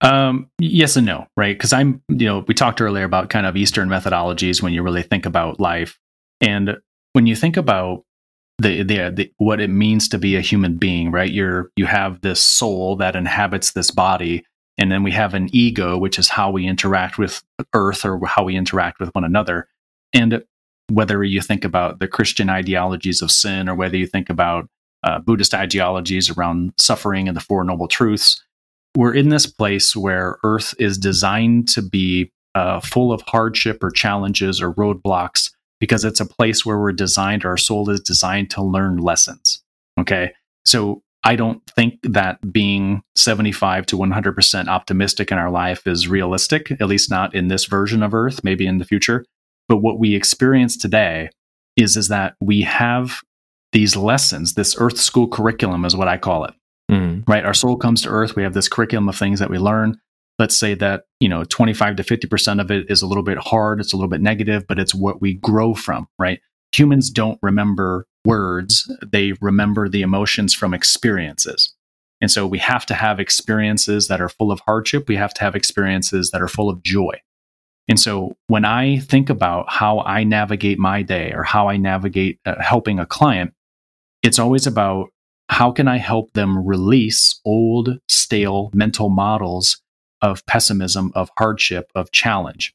[0.00, 1.56] Um, yes and no, right?
[1.56, 5.02] Because I'm, you know, we talked earlier about kind of Eastern methodologies when you really
[5.02, 5.98] think about life,
[6.40, 6.78] and
[7.12, 8.04] when you think about
[8.58, 11.30] the, the, the what it means to be a human being, right?
[11.30, 14.44] You're you have this soul that inhabits this body,
[14.78, 17.42] and then we have an ego, which is how we interact with
[17.74, 19.68] Earth or how we interact with one another.
[20.12, 20.42] And
[20.90, 24.68] whether you think about the Christian ideologies of sin or whether you think about
[25.04, 28.42] uh, Buddhist ideologies around suffering and the Four Noble Truths,
[28.98, 33.92] we're in this place where Earth is designed to be uh, full of hardship or
[33.92, 38.60] challenges or roadblocks because it's a place where we're designed, our soul is designed to
[38.60, 39.62] learn lessons.
[40.00, 40.32] Okay.
[40.64, 46.72] So I don't think that being 75 to 100% optimistic in our life is realistic,
[46.72, 49.24] at least not in this version of Earth, maybe in the future.
[49.68, 51.30] But what we experience today
[51.76, 53.20] is, is that we have
[53.70, 56.54] these lessons, this Earth School curriculum is what I call it.
[56.90, 57.28] Mm.
[57.28, 57.44] Right?
[57.44, 58.36] Our soul comes to earth.
[58.36, 59.98] We have this curriculum of things that we learn.
[60.38, 63.80] Let's say that, you know, 25 to 50% of it is a little bit hard,
[63.80, 66.40] it's a little bit negative, but it's what we grow from, right?
[66.72, 71.74] Humans don't remember words, they remember the emotions from experiences.
[72.20, 75.08] And so we have to have experiences that are full of hardship.
[75.08, 77.20] We have to have experiences that are full of joy.
[77.88, 82.38] And so when I think about how I navigate my day or how I navigate
[82.44, 83.54] uh, helping a client,
[84.22, 85.08] it's always about
[85.48, 89.80] how can I help them release old, stale mental models
[90.20, 92.74] of pessimism, of hardship, of challenge,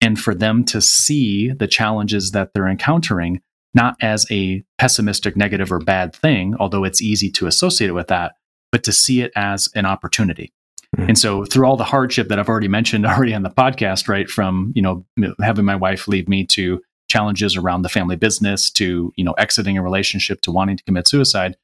[0.00, 3.40] and for them to see the challenges that they're encountering
[3.74, 8.06] not as a pessimistic, negative, or bad thing, although it's easy to associate it with
[8.06, 8.36] that,
[8.70, 10.52] but to see it as an opportunity.
[10.96, 11.08] Mm-hmm.
[11.08, 14.28] And so through all the hardship that I've already mentioned already on the podcast, right,
[14.28, 15.04] from, you know,
[15.42, 19.76] having my wife leave me to challenges around the family business to, you know, exiting
[19.76, 21.56] a relationship to wanting to commit suicide,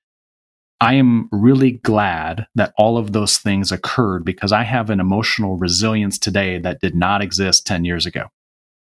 [0.81, 5.57] I am really glad that all of those things occurred because I have an emotional
[5.57, 8.27] resilience today that did not exist 10 years ago.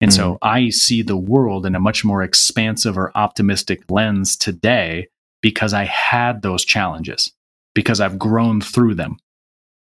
[0.00, 4.36] And mm so I see the world in a much more expansive or optimistic lens
[4.36, 5.08] today
[5.40, 7.32] because I had those challenges,
[7.74, 9.16] because I've grown through them.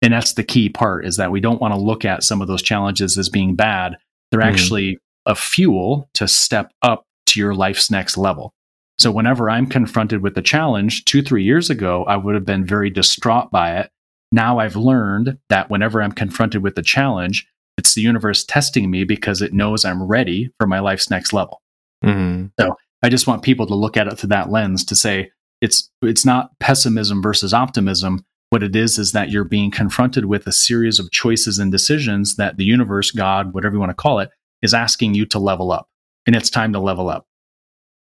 [0.01, 2.47] And that's the key part is that we don't want to look at some of
[2.47, 3.97] those challenges as being bad.
[4.31, 8.53] They're mm actually a fuel to step up to your life's next level.
[8.99, 12.65] So whenever I'm confronted with a challenge, two, three years ago, I would have been
[12.65, 13.91] very distraught by it.
[14.31, 19.03] Now I've learned that whenever I'm confronted with a challenge, it's the universe testing me
[19.03, 21.61] because it knows I'm ready for my life's next level.
[22.03, 22.47] Mm-hmm.
[22.59, 25.31] So I just want people to look at it through that lens to say
[25.61, 28.25] it's it's not pessimism versus optimism.
[28.49, 32.37] What it is is that you're being confronted with a series of choices and decisions
[32.37, 34.29] that the universe, God, whatever you want to call it,
[34.61, 35.87] is asking you to level up.
[36.25, 37.25] And it's time to level up.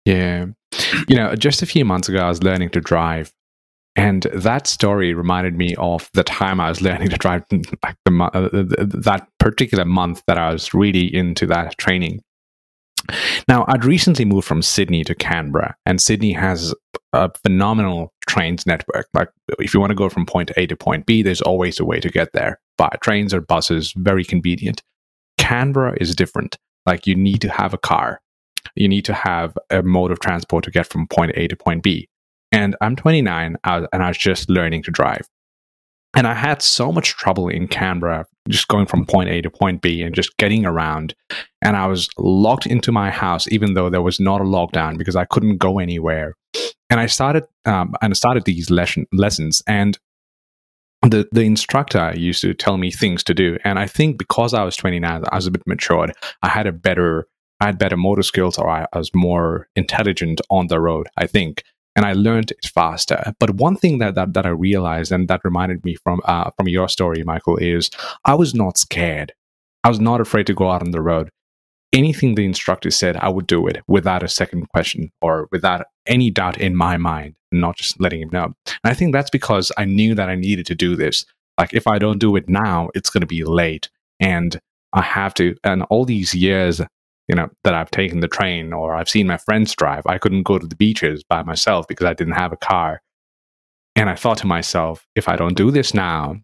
[0.06, 0.48] Yeah.
[1.08, 3.32] You know, just a few months ago, I was learning to drive.
[3.96, 8.30] And that story reminded me of the time I was learning to drive, like the,
[8.34, 8.50] uh,
[9.02, 12.22] that particular month that I was really into that training.
[13.48, 16.74] Now, I'd recently moved from Sydney to Canberra, and Sydney has
[17.14, 19.08] a phenomenal trains network.
[19.14, 19.30] Like,
[19.60, 22.00] if you want to go from point A to point B, there's always a way
[22.00, 24.82] to get there by trains or buses, very convenient.
[25.38, 26.58] Canberra is different.
[26.86, 28.22] Like, you need to have a car,
[28.76, 31.84] you need to have a mode of transport to get from point A to point
[31.84, 32.08] B.
[32.52, 35.28] And I'm 29 and I was just learning to drive.
[36.14, 39.82] And I had so much trouble in Canberra just going from point A to point
[39.82, 41.16] B and just getting around.
[41.62, 45.16] And I was locked into my house, even though there was not a lockdown because
[45.16, 46.36] I couldn't go anywhere.
[46.90, 49.98] And I started um, and I started these lesson, lessons, and
[51.02, 53.58] the the instructor used to tell me things to do.
[53.64, 56.12] And I think because I was 29, I was a bit matured.
[56.44, 57.28] I had a better
[57.62, 61.08] I had better motor skills, or I, was more intelligent on the road.
[61.16, 61.64] I think
[61.96, 63.34] and I learned it faster.
[63.40, 66.68] But one thing that, that, that I realized and that reminded me from uh, from
[66.68, 67.90] your story, Michael, is
[68.26, 69.34] I was not scared.
[69.84, 71.30] I was not afraid to go out on the road.
[71.94, 76.32] Anything the instructor said, I would do it without a second question or without any
[76.32, 78.46] doubt in my mind, not just letting him know.
[78.46, 81.26] And I think that's because I knew that I needed to do this.
[81.60, 84.60] Like if I don't do it now, it's going to be late, and
[84.94, 85.56] I have to.
[85.64, 86.82] And all these years
[87.28, 90.06] you know that I've taken the train or I've seen my friends drive.
[90.06, 93.02] I couldn't go to the beaches by myself because I didn't have a car.
[93.96, 96.36] And I thought to myself, if I don't do this now,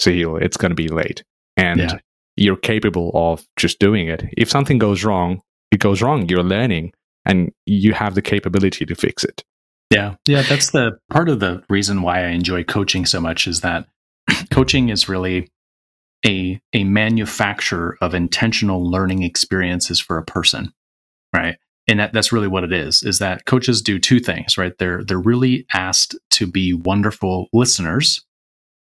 [0.00, 1.24] Sahil, it's going to be late.
[1.56, 1.98] And yeah.
[2.36, 4.24] you're capable of just doing it.
[4.36, 6.28] If something goes wrong, it goes wrong.
[6.28, 6.92] You're learning
[7.24, 9.44] and you have the capability to fix it.
[9.90, 10.16] Yeah.
[10.26, 10.42] Yeah.
[10.42, 13.86] That's the part of the reason why I enjoy coaching so much is that
[14.50, 15.48] coaching is really
[16.26, 20.72] a a manufacturer of intentional learning experiences for a person
[21.34, 21.56] right?
[21.88, 24.76] And that, that's really what it is is that coaches do two things right?
[24.78, 28.24] They're they're really asked to be wonderful listeners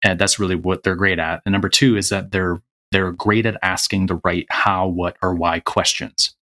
[0.04, 1.42] and that's really what they're great at.
[1.46, 5.36] And number two is that they're they're great at asking the right how what or
[5.36, 6.34] why questions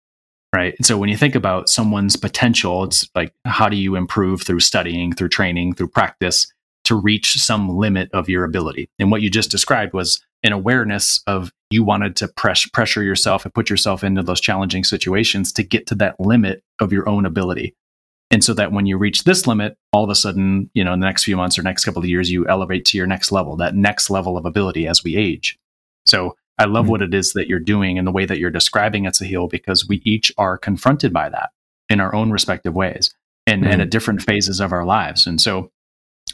[0.54, 0.74] right?
[0.78, 4.60] And so when you think about someone's potential it's like how do you improve through
[4.60, 6.46] studying through training through practice
[6.84, 8.88] to reach some limit of your ability?
[8.98, 13.44] And what you just described was an awareness of you wanted to press, pressure yourself
[13.44, 17.26] and put yourself into those challenging situations to get to that limit of your own
[17.26, 17.74] ability.
[18.30, 21.00] And so that when you reach this limit, all of a sudden, you know, in
[21.00, 23.56] the next few months or next couple of years, you elevate to your next level,
[23.56, 25.58] that next level of ability as we age.
[26.04, 26.90] So I love mm-hmm.
[26.90, 29.88] what it is that you're doing and the way that you're describing it, Sahil, because
[29.88, 31.50] we each are confronted by that
[31.88, 33.14] in our own respective ways
[33.46, 33.72] and, mm-hmm.
[33.72, 35.26] and at different phases of our lives.
[35.26, 35.70] And so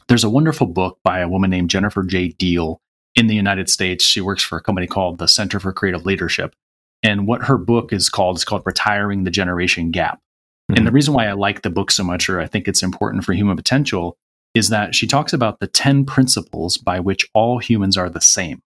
[0.09, 2.29] there's a wonderful book by a woman named Jennifer J.
[2.29, 2.81] Deal
[3.15, 4.05] in the United States.
[4.05, 6.55] She works for a company called the Center for Creative Leadership.
[7.03, 10.17] And what her book is called is called Retiring the Generation Gap.
[10.17, 10.79] Mm-hmm.
[10.79, 13.25] And the reason why I like the book so much, or I think it's important
[13.25, 14.17] for human potential,
[14.55, 18.63] is that she talks about the 10 principles by which all humans are the same.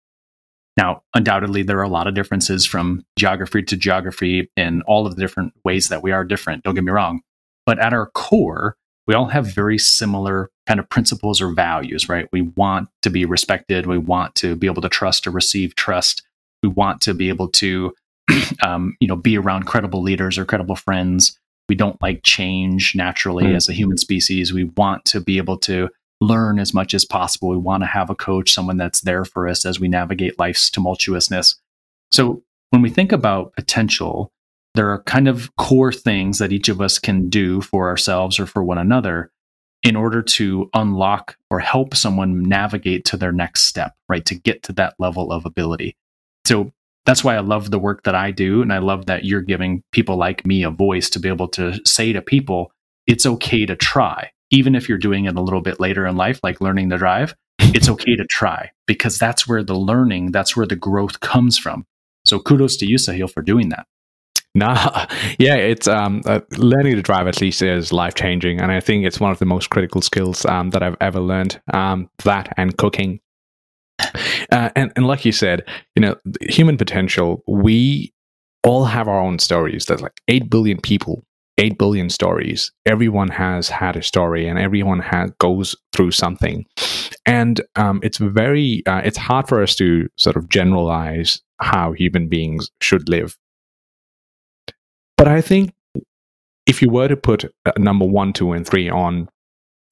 [0.77, 5.17] Now, undoubtedly, there are a lot of differences from geography to geography and all of
[5.17, 6.63] the different ways that we are different.
[6.63, 7.21] Don't get me wrong.
[7.67, 8.77] But at our core,
[9.11, 12.29] we all have very similar kind of principles or values, right?
[12.31, 13.87] We want to be respected.
[13.87, 16.23] We want to be able to trust or receive trust.
[16.63, 17.93] We want to be able to,
[18.63, 21.37] um, you know, be around credible leaders or credible friends.
[21.69, 23.57] We don't like change naturally mm-hmm.
[23.57, 24.53] as a human species.
[24.53, 25.89] We want to be able to
[26.21, 27.49] learn as much as possible.
[27.49, 30.71] We want to have a coach, someone that's there for us as we navigate life's
[30.71, 31.57] tumultuousness.
[32.13, 34.31] So when we think about potential,
[34.75, 38.47] there are kind of core things that each of us can do for ourselves or
[38.47, 39.31] for one another
[39.83, 44.25] in order to unlock or help someone navigate to their next step, right?
[44.27, 45.97] To get to that level of ability.
[46.45, 46.73] So
[47.07, 48.61] that's why I love the work that I do.
[48.61, 51.81] And I love that you're giving people like me a voice to be able to
[51.85, 52.73] say to people,
[53.07, 54.31] it's okay to try.
[54.51, 57.35] Even if you're doing it a little bit later in life, like learning to drive,
[57.59, 61.87] it's okay to try because that's where the learning, that's where the growth comes from.
[62.27, 63.87] So kudos to you, Sahil, for doing that.
[64.55, 65.07] Nah,
[65.39, 69.05] yeah, it's um, uh, learning to drive at least is life changing, and I think
[69.05, 71.61] it's one of the most critical skills um, that I've ever learned.
[71.73, 73.21] Um, that and cooking,
[74.51, 75.63] uh, and and like you said,
[75.95, 77.43] you know, human potential.
[77.47, 78.13] We
[78.63, 79.87] all have our own stories.
[79.87, 81.25] There's like eight billion people,
[81.59, 82.73] eight billion stories.
[82.87, 86.67] Everyone has had a story, and everyone has goes through something,
[87.25, 92.29] and um, it's very uh, it's hard for us to sort of generalize how human
[92.29, 93.37] beings should live
[95.21, 95.75] but I think
[96.65, 97.45] if you were to put
[97.77, 99.29] number one, two, and three on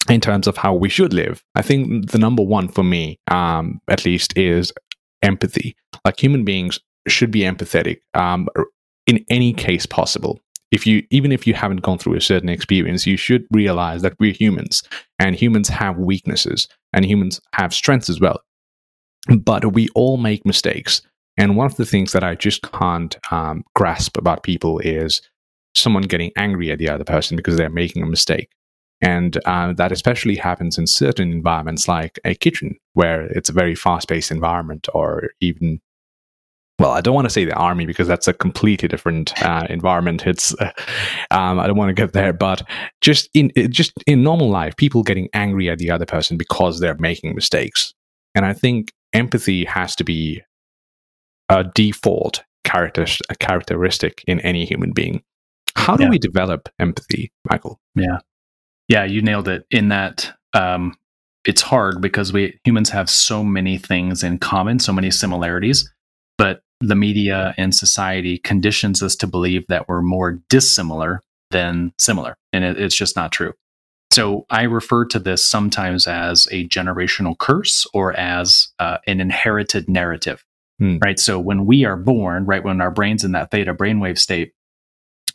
[0.08, 3.82] in terms of how we should live, I think the number one for me, um,
[3.88, 4.72] at least, is
[5.22, 5.76] empathy.
[6.02, 8.48] Like human beings should be empathetic um,
[9.06, 10.40] in any case possible.
[10.70, 14.14] if you even if you haven't gone through a certain experience you should realize that
[14.20, 14.82] we're humans
[15.18, 18.40] and humans have weaknesses and humans have strengths as well
[19.50, 21.02] but we all make mistakes
[21.38, 25.22] and one of the things that i just can't um, grasp about people is
[25.74, 28.50] someone getting angry at the other person because they're making a mistake
[29.00, 33.74] and uh, that especially happens in certain environments like a kitchen where it's a very
[33.74, 35.80] fast-paced environment or even
[36.78, 40.24] well, I don't want to say the army because that's a completely different uh, environment.
[40.26, 40.70] It's, uh,
[41.32, 42.62] um, I don't want to get there, but
[43.00, 46.96] just in just in normal life, people getting angry at the other person because they're
[46.98, 47.94] making mistakes,
[48.34, 50.42] and I think empathy has to be
[51.48, 53.06] a default character
[53.38, 55.22] characteristic in any human being.
[55.76, 56.10] How do yeah.
[56.10, 57.80] we develop empathy, Michael?
[57.94, 58.18] Yeah,
[58.88, 59.64] yeah, you nailed it.
[59.70, 60.96] In that, um,
[61.44, 65.90] it's hard because we humans have so many things in common, so many similarities,
[66.36, 71.20] but the media and society conditions us to believe that we're more dissimilar
[71.50, 72.36] than similar.
[72.52, 73.52] And it, it's just not true.
[74.10, 79.88] So I refer to this sometimes as a generational curse or as uh, an inherited
[79.88, 80.44] narrative,
[80.78, 80.98] hmm.
[80.98, 81.18] right?
[81.18, 84.52] So when we are born, right, when our brain's in that theta brainwave state,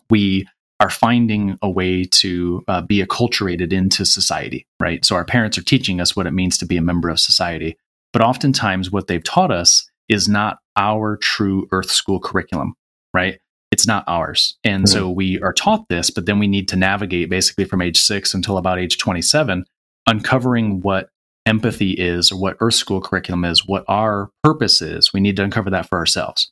[0.10, 0.48] we
[0.80, 5.06] are finding a way to uh, be acculturated into society, right?
[5.06, 7.78] So our parents are teaching us what it means to be a member of society.
[8.12, 12.76] But oftentimes, what they've taught us is not our true Earth School curriculum,
[13.14, 13.40] right?
[13.72, 14.58] It's not ours.
[14.64, 14.94] And mm-hmm.
[14.94, 18.34] so we are taught this, but then we need to navigate basically from age six
[18.34, 19.66] until about age 27,
[20.06, 21.10] uncovering what
[21.46, 25.14] empathy is or what Earth School curriculum is, what our purpose is.
[25.14, 26.52] We need to uncover that for ourselves,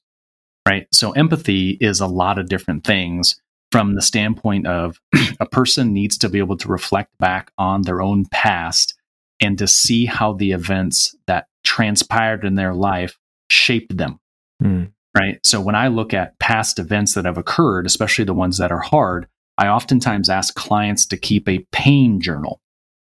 [0.68, 0.88] right?
[0.92, 3.40] So empathy is a lot of different things
[3.72, 5.00] from the standpoint of
[5.40, 8.96] a person needs to be able to reflect back on their own past
[9.40, 13.18] and to see how the events that transpired in their life
[13.50, 14.20] shaped them.
[14.64, 14.92] Mm.
[15.18, 15.46] Right.
[15.46, 18.80] So when I look at past events that have occurred, especially the ones that are
[18.80, 19.28] hard,
[19.58, 22.61] I oftentimes ask clients to keep a pain journal.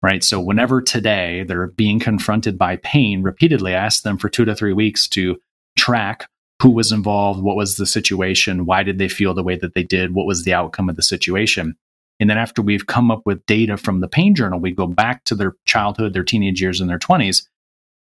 [0.08, 0.24] Right.
[0.24, 4.56] So whenever today they're being confronted by pain repeatedly, I ask them for two to
[4.56, 5.36] three weeks to
[5.78, 6.30] track
[6.64, 9.84] who was involved, what was the situation, why did they feel the way that they
[9.84, 11.76] did, what was the outcome of the situation.
[12.22, 15.26] And then after we've come up with data from the pain journal, we go back
[15.26, 17.44] to their childhood, their teenage years, and their 20s,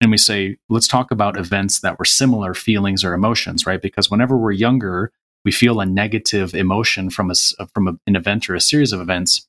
[0.02, 3.80] and we say, let's talk about events that were similar feelings or emotions, right?
[3.80, 5.11] Because whenever we're younger,
[5.42, 7.34] we feel a negative emotion from a,
[7.72, 9.48] from a, an event or a series of events.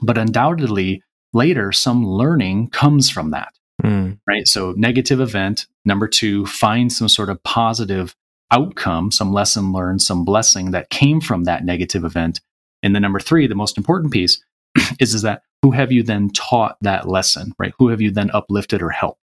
[0.00, 1.02] But undoubtedly,
[1.32, 3.52] later, some learning comes from that,
[3.82, 4.18] mm.
[4.26, 4.46] right?
[4.46, 5.66] So, negative event.
[5.84, 8.14] Number two, find some sort of positive
[8.50, 12.40] outcome, some lesson learned, some blessing that came from that negative event.
[12.82, 14.42] And then number three, the most important piece
[14.98, 17.72] is, is that who have you then taught that lesson, right?
[17.78, 19.20] Who have you then uplifted or helped?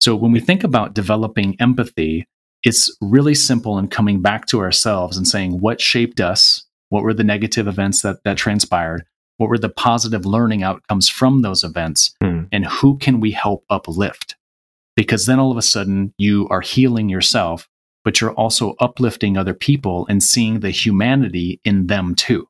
[0.00, 2.26] So when we think about developing empathy,
[2.62, 7.14] it's really simple in coming back to ourselves and saying what shaped us, what were
[7.14, 9.04] the negative events that, that transpired,
[9.36, 12.48] what were the positive learning outcomes from those events, mm.
[12.52, 14.36] and who can we help uplift?
[14.96, 17.68] Because then all of a sudden you are healing yourself,
[18.04, 22.48] but you're also uplifting other people and seeing the humanity in them too,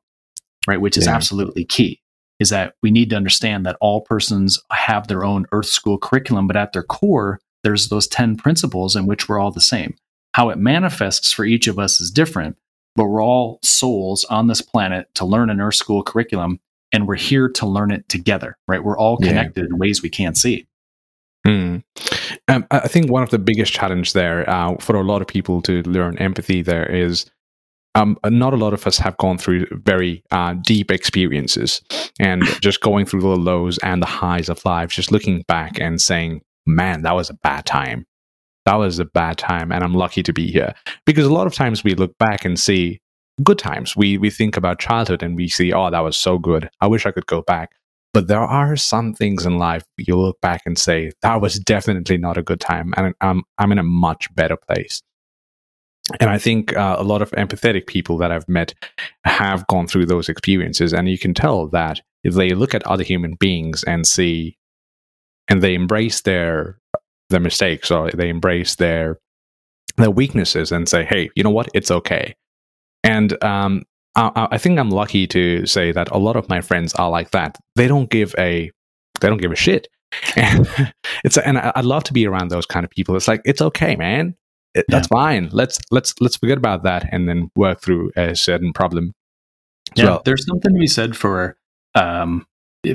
[0.67, 0.81] right?
[0.81, 1.15] Which is yeah.
[1.15, 2.01] absolutely key
[2.39, 6.47] is that we need to understand that all persons have their own earth school curriculum,
[6.47, 9.95] but at their core, there's those 10 principles in which we're all the same.
[10.33, 12.57] How it manifests for each of us is different,
[12.95, 16.59] but we're all souls on this planet to learn an Earth School curriculum,
[16.95, 18.81] and we're here to learn it together, right?
[18.81, 19.69] We're all connected yeah.
[19.69, 20.65] in ways we can't see.
[21.45, 21.83] Mm.
[22.47, 25.61] Um, I think one of the biggest challenge there uh, for a lot of people
[25.63, 27.29] to learn empathy there is
[27.95, 31.81] um, not a lot of us have gone through very uh, deep experiences
[32.17, 35.99] and just going through the lows and the highs of life, just looking back and
[35.99, 38.05] saying, man, that was a bad time.
[38.65, 40.73] That was a bad time, and I'm lucky to be here.
[41.05, 42.99] Because a lot of times we look back and see
[43.43, 43.95] good times.
[43.95, 46.69] We we think about childhood and we see, oh, that was so good.
[46.81, 47.71] I wish I could go back.
[48.13, 52.17] But there are some things in life you look back and say, that was definitely
[52.17, 55.01] not a good time, and I'm I'm in a much better place.
[56.19, 58.73] And I think uh, a lot of empathetic people that I've met
[59.25, 63.03] have gone through those experiences, and you can tell that if they look at other
[63.03, 64.57] human beings and see
[65.47, 66.79] and they embrace their
[67.29, 69.19] their mistakes or they embrace their
[69.97, 71.69] their weaknesses and say, "Hey, you know what?
[71.73, 72.35] It's okay."
[73.05, 73.83] And um,
[74.15, 77.31] I, I, think I'm lucky to say that a lot of my friends are like
[77.31, 77.57] that.
[77.75, 78.71] They don't give a
[79.21, 79.87] they don't give a shit,
[80.35, 80.67] and
[81.23, 83.15] it's and I'd love to be around those kind of people.
[83.15, 84.35] It's like it's okay, man.
[84.73, 84.97] It, yeah.
[84.97, 85.49] That's fine.
[85.51, 89.13] Let's let's let's forget about that and then work through a certain problem.
[89.95, 90.21] Yeah, well.
[90.25, 91.57] there's something to be said for
[91.93, 92.45] um,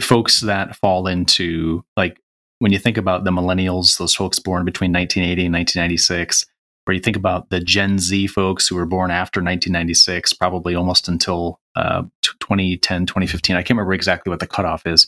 [0.00, 2.20] folks that fall into like
[2.58, 6.44] when you think about the millennials, those folks born between 1980 and 1996,
[6.91, 11.07] where you think about the Gen Z folks who were born after 1996, probably almost
[11.07, 12.03] until uh,
[12.41, 13.55] 2010, 2015.
[13.55, 15.07] I can't remember exactly what the cutoff is.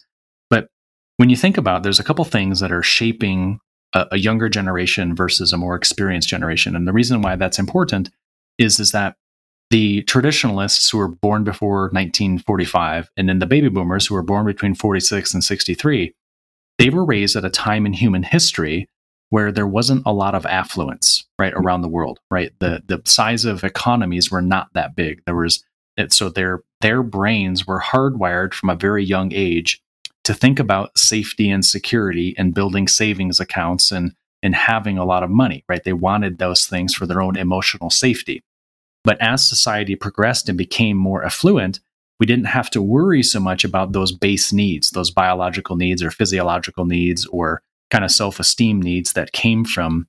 [0.49, 0.68] But
[1.16, 3.59] when you think about, there's a couple things that are shaping
[3.95, 8.11] a, a younger generation versus a more experienced generation, and the reason why that's important
[8.59, 9.16] is is that
[9.70, 14.47] the traditionalists who were born before 1945 and then the baby boomers who were born
[14.47, 16.14] between 46 and 63
[16.78, 18.87] they were raised at a time in human history
[19.33, 21.66] where there wasn't a lot of affluence right mm-hmm.
[21.66, 22.53] around the world right?
[22.59, 25.22] The the size of economies were not that big.
[25.24, 25.64] There was
[26.09, 29.80] so their their brains were hardwired from a very young age
[30.24, 34.12] to think about safety and security and building savings accounts and
[34.43, 35.83] and having a lot of money right?
[35.83, 38.43] They wanted those things for their own emotional safety.
[39.03, 41.80] But as society progressed and became more affluent,
[42.20, 46.11] we didn't have to worry so much about those base needs, those biological needs or
[46.11, 47.62] physiological needs or
[47.93, 50.09] kind of self esteem needs that came from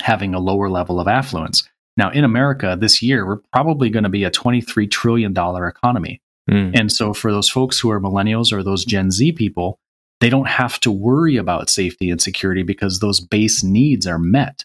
[0.00, 1.68] having a lower level of affluence.
[1.96, 6.20] Now, in America this year, we're probably going to be a $23 trillion economy.
[6.50, 6.78] Mm.
[6.78, 9.78] And so, for those folks who are millennials or those Gen Z people,
[10.20, 14.64] they don't have to worry about safety and security because those base needs are met.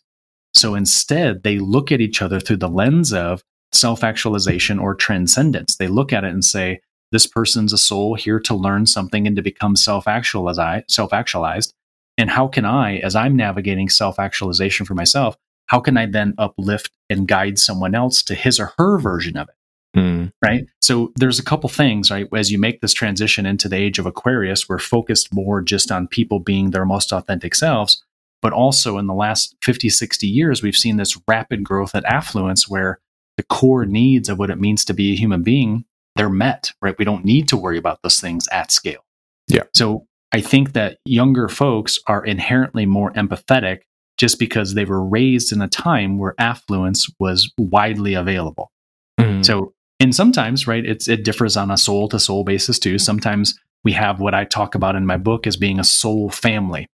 [0.53, 5.77] So instead, they look at each other through the lens of self actualization or transcendence.
[5.77, 6.81] They look at it and say,
[7.11, 11.73] this person's a soul here to learn something and to become self actualized.
[12.19, 16.33] And how can I, as I'm navigating self actualization for myself, how can I then
[16.37, 19.55] uplift and guide someone else to his or her version of it?
[19.97, 20.33] Mm.
[20.43, 20.65] Right.
[20.81, 22.27] So there's a couple things, right?
[22.35, 26.07] As you make this transition into the age of Aquarius, we're focused more just on
[26.07, 28.03] people being their most authentic selves.
[28.41, 32.69] But also in the last 50, 60 years, we've seen this rapid growth at affluence
[32.69, 32.99] where
[33.37, 35.85] the core needs of what it means to be a human being,
[36.17, 36.97] they're met, right?
[36.99, 39.05] We don't need to worry about those things at scale.
[39.47, 39.63] Yeah.
[39.73, 43.79] So I think that younger folks are inherently more empathetic
[44.17, 48.71] just because they were raised in a time where affluence was widely available.
[49.19, 49.45] Mm.
[49.45, 52.99] So, and sometimes, right, it's it differs on a soul to soul basis too.
[52.99, 56.87] Sometimes we have what I talk about in my book as being a soul family,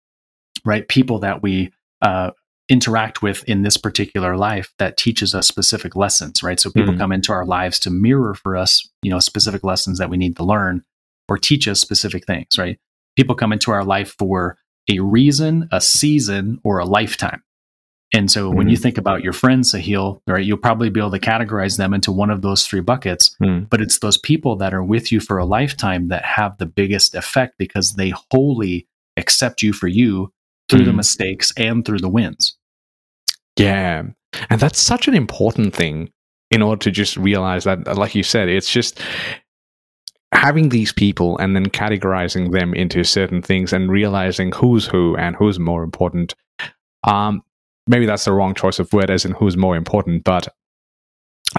[0.65, 0.87] right?
[0.89, 1.73] People that we
[2.03, 2.33] uh,
[2.69, 6.59] interact with in this particular life that teaches us specific lessons, right?
[6.59, 7.01] So people mm-hmm.
[7.01, 10.37] come into our lives to mirror for us, you know, specific lessons that we need
[10.37, 10.83] to learn
[11.29, 12.79] or teach us specific things, right?
[13.17, 14.57] People come into our life for
[14.91, 17.43] a reason, a season, or a lifetime.
[18.15, 18.59] And so mm-hmm.
[18.59, 18.83] when you mm-hmm.
[18.83, 22.31] think about your friends, Sahil, right, you'll probably be able to categorize them into one
[22.31, 23.35] of those three buckets.
[23.43, 23.69] Mm.
[23.71, 27.15] But it's those people that are with you for a lifetime that have the biggest
[27.15, 28.87] effect because they wholly
[29.17, 30.33] accept you for you
[30.69, 30.87] through mm.
[30.87, 32.57] the mistakes and through the wins.
[33.57, 34.05] Yeah.
[34.51, 36.11] And that's such an important thing
[36.51, 39.01] in order to just realize that, like you said, it's just
[40.33, 45.37] having these people and then categorizing them into certain things and realizing who's who and
[45.37, 46.35] who's more important.
[47.05, 47.43] Um,
[47.87, 50.49] maybe that's the wrong choice of word as in who's more important, but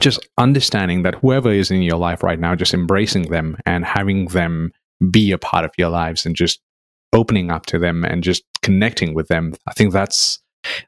[0.01, 4.27] just understanding that whoever is in your life right now, just embracing them and having
[4.27, 4.71] them
[5.11, 6.59] be a part of your lives and just
[7.13, 9.53] opening up to them and just connecting with them.
[9.67, 10.41] I think that's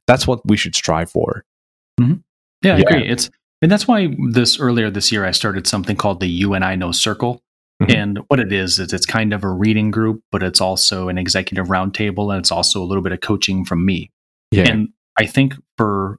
[0.08, 1.44] that's what we should strive for.
[2.00, 2.16] Mm-hmm.
[2.64, 3.08] Yeah, I agree.
[3.08, 3.30] It's
[3.62, 6.76] and that's why this earlier this year I started something called the You and I
[6.76, 7.42] Know Circle.
[7.82, 7.98] Mm-hmm.
[7.98, 11.18] And what it is is it's kind of a reading group, but it's also an
[11.18, 14.12] executive roundtable, and it's also a little bit of coaching from me.
[14.52, 14.70] Yeah.
[14.70, 16.18] And I think for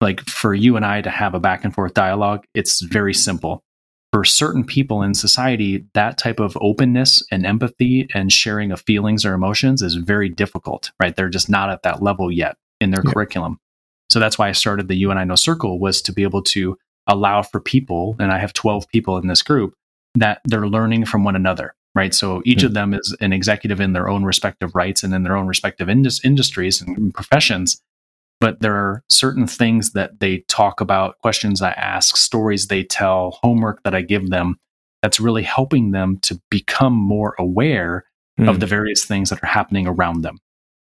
[0.00, 3.62] like for you and I to have a back and forth dialogue, it's very simple.
[4.12, 9.24] For certain people in society, that type of openness and empathy and sharing of feelings
[9.24, 11.16] or emotions is very difficult, right?
[11.16, 13.12] They're just not at that level yet in their yeah.
[13.12, 13.58] curriculum.
[14.10, 16.42] So that's why I started the You and I Know Circle was to be able
[16.42, 16.76] to
[17.06, 19.74] allow for people, and I have 12 people in this group,
[20.14, 22.14] that they're learning from one another, right?
[22.14, 22.66] So each mm-hmm.
[22.66, 25.88] of them is an executive in their own respective rights and in their own respective
[25.88, 27.80] indus- industries and professions.
[28.40, 33.38] But there are certain things that they talk about, questions I ask, stories they tell,
[33.42, 34.56] homework that I give them
[35.00, 38.04] that's really helping them to become more aware
[38.38, 38.48] mm.
[38.48, 40.38] of the various things that are happening around them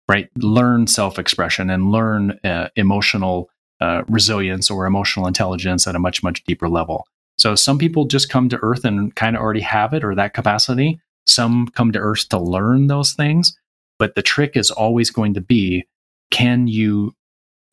[0.08, 0.30] right?
[0.38, 3.50] Learn self expression and learn uh, emotional
[3.82, 7.08] uh, resilience or emotional intelligence at a much, much deeper level.
[7.44, 10.34] So some people just come to Earth and kind of already have it or that
[10.34, 11.02] capacity.
[11.28, 13.54] Some come to Earth to learn those things.
[14.00, 15.84] But the trick is always going to be
[16.32, 17.14] can you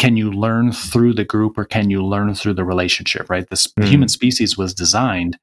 [0.01, 3.69] can you learn through the group or can you learn through the relationship right this
[3.69, 3.85] mm.
[3.85, 5.39] human species was designed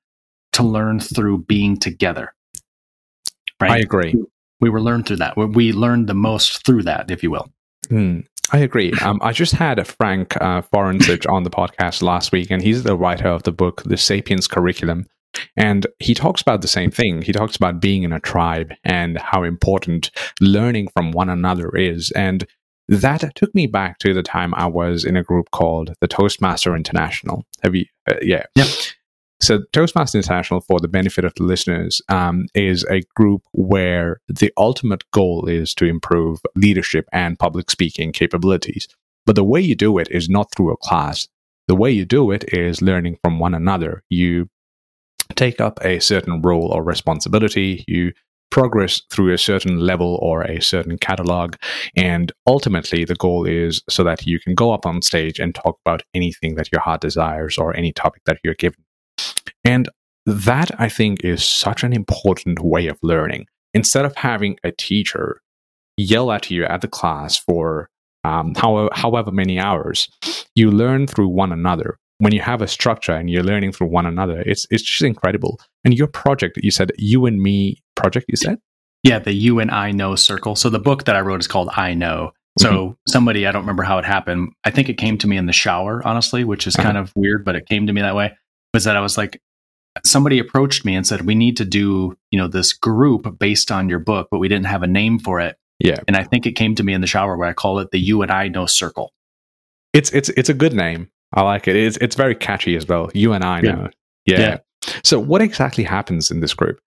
[0.51, 2.35] to learn through being together
[3.59, 4.13] right i agree
[4.59, 5.37] we were learned through that.
[5.37, 7.51] We learned the most through that, if you will.
[7.89, 8.21] Hmm.
[8.51, 8.93] I agree.
[9.01, 12.95] Um, I just had Frank uh, Forencich on the podcast last week, and he's the
[12.95, 15.05] writer of the book, The Sapiens Curriculum.
[15.55, 17.21] And he talks about the same thing.
[17.21, 20.09] He talks about being in a tribe and how important
[20.41, 22.11] learning from one another is.
[22.11, 22.47] And
[22.87, 26.75] that took me back to the time I was in a group called the Toastmaster
[26.75, 27.43] International.
[27.61, 27.85] Have you?
[28.09, 28.43] Uh, yeah.
[28.55, 28.67] Yep.
[29.39, 34.51] So, Toastmasters International, for the benefit of the listeners, um, is a group where the
[34.57, 38.87] ultimate goal is to improve leadership and public speaking capabilities.
[39.27, 41.27] But the way you do it is not through a class.
[41.67, 44.01] The way you do it is learning from one another.
[44.09, 44.49] You
[45.35, 48.13] take up a certain role or responsibility, you
[48.49, 51.55] progress through a certain level or a certain catalog.
[51.95, 55.77] And ultimately, the goal is so that you can go up on stage and talk
[55.85, 58.83] about anything that your heart desires or any topic that you're given.
[59.67, 59.89] And
[60.25, 63.45] that, I think, is such an important way of learning.
[63.73, 65.41] Instead of having a teacher
[65.97, 67.89] yell at you at the class for
[68.23, 70.09] um, however, however many hours,
[70.55, 74.05] you learn through one another when you have a structure and you're learning through one
[74.05, 75.59] another, it's it's just incredible.
[75.83, 78.59] And your project, you said you and me project, you said?
[79.03, 80.55] Yeah, the you and I know circle.
[80.55, 82.31] So the book that I wrote is called I Know.
[82.59, 82.93] So mm-hmm.
[83.07, 84.51] somebody, I don't remember how it happened.
[84.63, 86.87] I think it came to me in the shower, honestly, which is uh-huh.
[86.87, 88.35] kind of weird, but it came to me that way.
[88.73, 89.39] Was that I was like,
[90.05, 93.89] somebody approached me and said, "We need to do, you know, this group based on
[93.89, 96.53] your book, but we didn't have a name for it." Yeah, and I think it
[96.53, 98.65] came to me in the shower where I call it the "You and I Know
[98.65, 99.11] Circle."
[99.93, 101.09] It's it's it's a good name.
[101.33, 101.75] I like it.
[101.75, 103.09] It's it's very catchy as well.
[103.13, 103.89] You and I know.
[104.25, 104.39] Yeah.
[104.39, 104.57] yeah.
[105.03, 106.79] So what exactly happens in this group?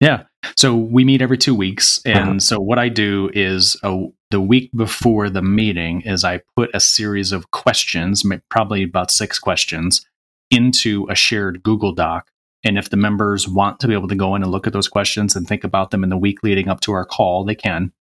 [0.00, 0.24] Yeah.
[0.56, 2.38] So we meet every two weeks, and uh-huh.
[2.40, 6.70] so what I do is a, uh, the week before the meeting is I put
[6.74, 10.04] a series of questions, probably about six questions,
[10.50, 12.28] into a shared Google Doc.
[12.66, 14.88] And if the members want to be able to go in and look at those
[14.88, 17.92] questions and think about them in the week leading up to our call, they can.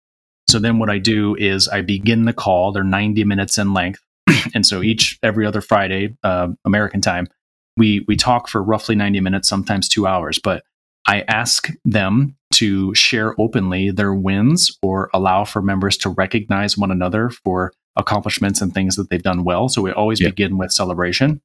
[0.48, 2.72] So then what I do is I begin the call.
[2.72, 4.00] They're 90 minutes in length.
[4.54, 7.28] and so each every other Friday, uh, American time,
[7.76, 10.38] we we talk for roughly ninety minutes, sometimes two hours.
[10.38, 10.62] But
[11.06, 16.90] I ask them to share openly their wins or allow for members to recognize one
[16.90, 19.68] another for accomplishments and things that they've done well.
[19.68, 21.42] So we always begin with celebration,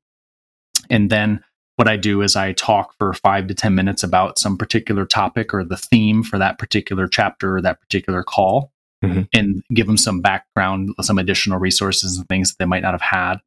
[0.89, 1.43] and then
[1.79, 5.53] what I do is I talk for five to 10 minutes about some particular topic
[5.53, 9.21] or the theme for that particular chapter or that particular call mm-hmm.
[9.31, 13.01] and give them some background, some additional resources and things that they might not have
[13.01, 13.37] had.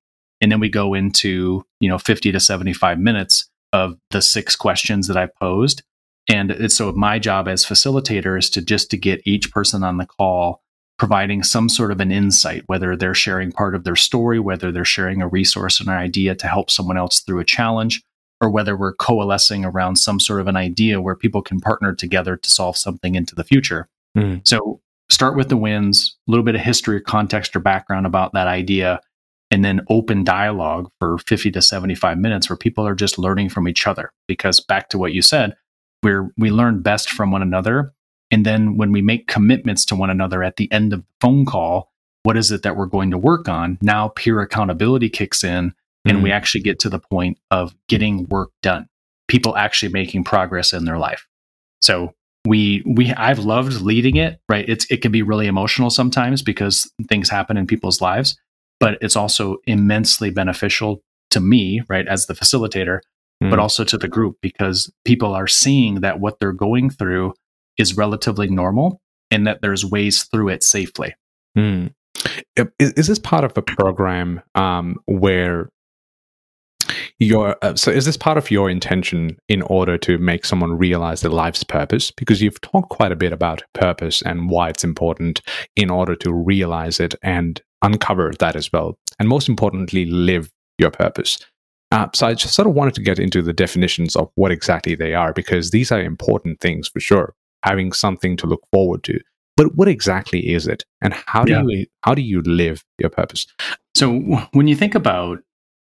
[0.40, 5.08] And then we go into, you know, 50 to 75 minutes of the six questions
[5.08, 5.82] that I posed.
[6.26, 9.98] And it's, so my job as facilitator is to just to get each person on
[9.98, 10.62] the call
[10.98, 14.86] providing some sort of an insight, whether they're sharing part of their story, whether they're
[14.86, 18.02] sharing a resource or an idea to help someone else through a challenge,
[18.42, 22.36] or whether we're coalescing around some sort of an idea where people can partner together
[22.36, 23.88] to solve something into the future.
[24.18, 24.46] Mm.
[24.46, 28.32] So start with the wins, a little bit of history or context or background about
[28.32, 29.00] that idea,
[29.52, 33.68] and then open dialogue for 50 to 75 minutes where people are just learning from
[33.68, 34.12] each other.
[34.26, 35.54] Because back to what you said,
[36.02, 37.92] we're, we learn best from one another.
[38.32, 41.44] And then when we make commitments to one another at the end of the phone
[41.44, 41.92] call,
[42.24, 43.78] what is it that we're going to work on?
[43.82, 45.74] Now peer accountability kicks in
[46.04, 46.24] and mm-hmm.
[46.24, 48.88] we actually get to the point of getting work done,
[49.28, 51.26] people actually making progress in their life.
[51.80, 52.14] So
[52.46, 54.68] we we I've loved leading it, right?
[54.68, 58.36] It's it can be really emotional sometimes because things happen in people's lives,
[58.80, 63.00] but it's also immensely beneficial to me, right, as the facilitator,
[63.42, 63.50] mm.
[63.50, 67.32] but also to the group because people are seeing that what they're going through
[67.78, 69.00] is relatively normal
[69.30, 71.14] and that there's ways through it safely.
[71.56, 71.92] Mm.
[72.78, 75.70] Is, is, this part of a program um, where
[77.22, 81.20] your uh, so is this part of your intention in order to make someone realize
[81.20, 82.10] their life's purpose?
[82.10, 85.40] Because you've talked quite a bit about purpose and why it's important
[85.76, 90.90] in order to realize it and uncover that as well and most importantly live your
[90.90, 91.38] purpose.
[91.90, 94.94] Uh, so i just sort of wanted to get into the definitions of what exactly
[94.94, 99.20] they are because these are important things for sure having something to look forward to.
[99.56, 101.62] But what exactly is it and how do yeah.
[101.66, 103.46] you how do you live your purpose?
[103.94, 104.18] So
[104.52, 105.40] when you think about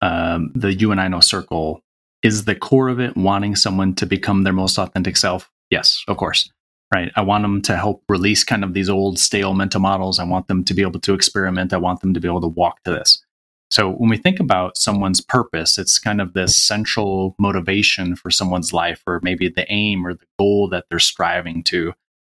[0.06, 1.82] um, the you and I know circle
[2.22, 5.50] is the core of it wanting someone to become their most authentic self?
[5.70, 6.50] Yes, of course.
[6.94, 7.10] Right.
[7.16, 10.20] I want them to help release kind of these old stale mental models.
[10.20, 11.72] I want them to be able to experiment.
[11.72, 13.24] I want them to be able to walk to this.
[13.72, 18.72] So when we think about someone's purpose, it's kind of this central motivation for someone's
[18.72, 21.92] life, or maybe the aim or the goal that they're striving to.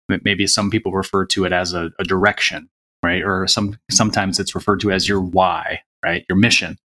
[0.09, 2.69] Maybe some people refer to it as a, a direction,
[3.05, 3.23] right?
[3.23, 6.27] Or some sometimes it's referred to as your why, right?
[6.29, 6.77] Your mission.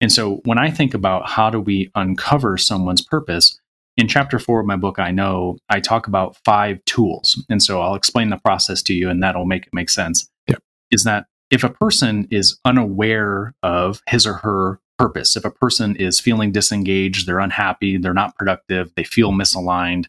[0.00, 3.58] And so when I think about how do we uncover someone's purpose,
[3.96, 7.42] in chapter four of my book, I know I talk about five tools.
[7.48, 10.28] And so I'll explain the process to you and that'll make it make sense.
[10.48, 10.62] Yep.
[10.90, 15.96] Is that if a person is unaware of his or her purpose, if a person
[15.96, 20.06] is feeling disengaged, they're unhappy, they're not productive, they feel misaligned,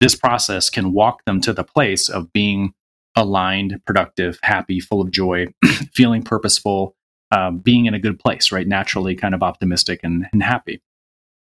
[0.00, 2.74] this process can walk them to the place of being
[3.16, 5.46] aligned, productive, happy, full of joy,
[5.94, 6.96] feeling purposeful,
[7.34, 8.66] uh, being in a good place, right?
[8.66, 10.80] Naturally, kind of optimistic and, and happy.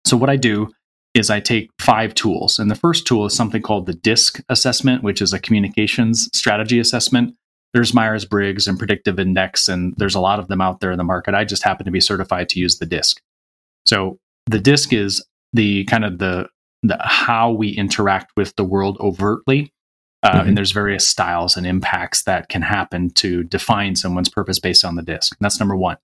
[0.05, 0.71] So, what I do
[1.15, 2.59] is I take five tools.
[2.59, 6.79] And the first tool is something called the DISC assessment, which is a communications strategy
[6.79, 7.35] assessment.
[7.73, 10.99] There's Myers Briggs and Predictive Index, and there's a lot of them out there in
[10.99, 11.35] the market.
[11.35, 13.21] I just happen to be certified to use the DISC.
[13.87, 16.49] So the DISC is the kind of the,
[16.83, 19.73] the how we interact with the world overtly.
[20.23, 20.49] Uh, mm-hmm.
[20.49, 24.97] And there's various styles and impacts that can happen to define someone's purpose based on
[24.97, 25.33] the DISC.
[25.33, 25.97] And that's number one.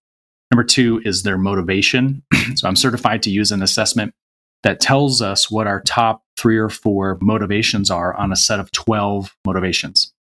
[0.51, 2.23] Number two is their motivation.
[2.55, 4.15] so I'm certified to use an assessment
[4.63, 8.71] that tells us what our top three or four motivations are on a set of
[8.73, 10.13] 12 motivations.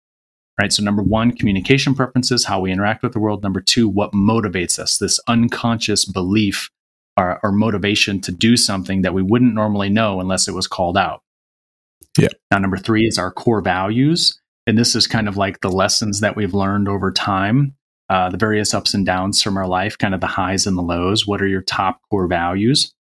[0.58, 0.72] Right.
[0.72, 3.42] So, number one, communication preferences, how we interact with the world.
[3.42, 6.70] Number two, what motivates us, this unconscious belief
[7.18, 10.96] or, or motivation to do something that we wouldn't normally know unless it was called
[10.96, 11.22] out.
[12.18, 12.28] Yeah.
[12.50, 14.40] Now, number three is our core values.
[14.66, 17.74] And this is kind of like the lessons that we've learned over time,
[18.10, 20.82] uh, the various ups and downs from our life, kind of the highs and the
[20.82, 21.26] lows.
[21.26, 22.92] What are your top core values?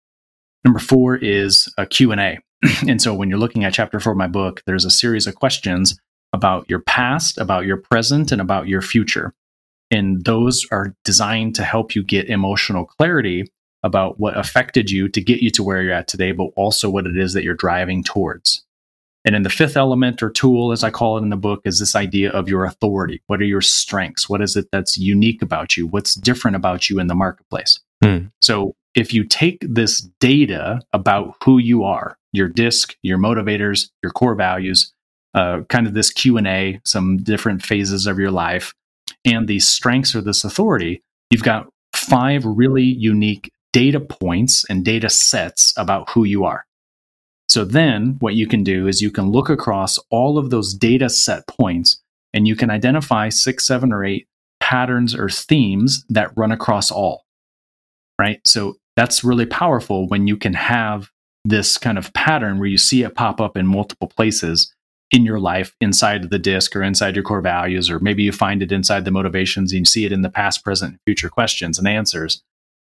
[0.65, 2.39] Number four is a Q&A.
[2.89, 5.35] and so when you're looking at chapter four of my book, there's a series of
[5.35, 5.99] questions
[6.33, 9.33] about your past, about your present, and about your future.
[9.91, 13.45] And those are designed to help you get emotional clarity
[13.83, 17.07] about what affected you to get you to where you're at today, but also what
[17.07, 18.64] it is that you're driving towards.
[19.25, 21.79] And then the fifth element or tool, as I call it in the book, is
[21.79, 23.23] this idea of your authority.
[23.27, 24.29] What are your strengths?
[24.29, 25.87] What is it that's unique about you?
[25.87, 27.81] What's different about you in the marketplace?
[28.03, 28.27] Hmm.
[28.43, 34.13] So if you take this data about who you are, your disc, your motivators, your
[34.13, 34.93] core values,
[35.35, 38.75] uh, kind of this Q&A, some different phases of your life,
[39.25, 45.11] and these strengths or this authority, you've got five really unique data points and data
[45.11, 46.65] sets about who you are.
[47.49, 51.09] So then what you can do is you can look across all of those data
[51.09, 52.01] set points
[52.33, 54.27] and you can identify six, seven, or eight
[54.61, 57.25] patterns or themes that run across all.
[58.19, 58.41] Right.
[58.47, 61.11] So that's really powerful when you can have
[61.45, 64.73] this kind of pattern where you see it pop up in multiple places
[65.11, 68.63] in your life inside the disc or inside your core values, or maybe you find
[68.63, 71.87] it inside the motivations and you see it in the past, present, future questions and
[71.87, 72.43] answers.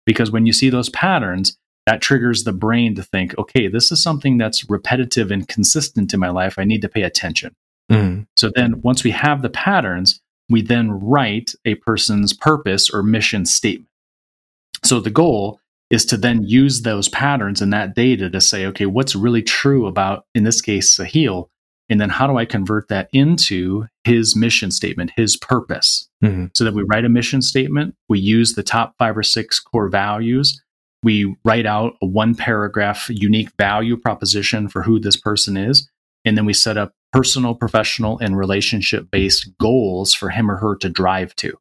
[0.07, 1.59] Because when you see those patterns,
[1.89, 6.21] that triggers the brain to think, okay, this is something that's repetitive and consistent in
[6.21, 6.59] my life.
[6.59, 7.57] I need to pay attention.
[7.91, 8.27] Mm.
[8.37, 10.21] So then once we have the patterns,
[10.51, 13.89] we then write a person's purpose or mission statement.
[14.85, 18.85] So the goal is to then use those patterns and that data to say, okay,
[18.85, 21.49] what's really true about, in this case, Sahil?
[21.89, 26.07] And then how do I convert that into his mission statement, his purpose?
[26.23, 26.49] Mm-hmm.
[26.53, 29.89] So that we write a mission statement, we use the top five or six core
[29.89, 30.63] values,
[31.03, 35.89] we write out a one paragraph unique value proposition for who this person is,
[36.25, 40.77] and then we set up personal, professional, and relationship based goals for him or her
[40.77, 41.59] to drive to.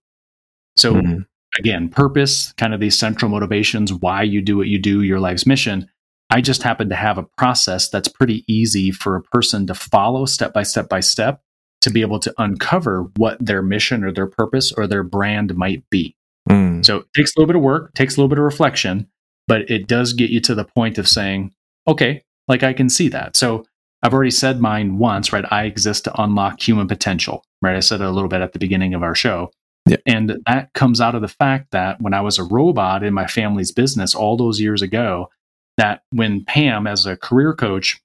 [0.76, 1.20] So mm-hmm
[1.58, 5.46] again, purpose, kind of these central motivations, why you do what you do, your life's
[5.46, 5.90] mission.
[6.30, 10.26] I just happen to have a process that's pretty easy for a person to follow
[10.26, 11.42] step by step by step
[11.82, 15.90] to be able to uncover what their mission or their purpose or their brand might
[15.90, 16.16] be.
[16.50, 16.86] Mm.
[16.86, 19.08] So it takes a little bit of work, takes a little bit of reflection,
[19.48, 21.54] but it does get you to the point of saying,
[21.88, 23.36] okay, like I can see that.
[23.36, 23.66] So
[24.04, 25.46] I've already said mine once, right?
[25.52, 27.76] I exist to unlock human potential, right?
[27.76, 29.52] I said it a little bit at the beginning of our show.
[29.88, 29.98] Yeah.
[30.06, 33.26] And that comes out of the fact that when I was a robot in my
[33.26, 35.30] family's business all those years ago,
[35.78, 38.02] that when Pam, as a career coach,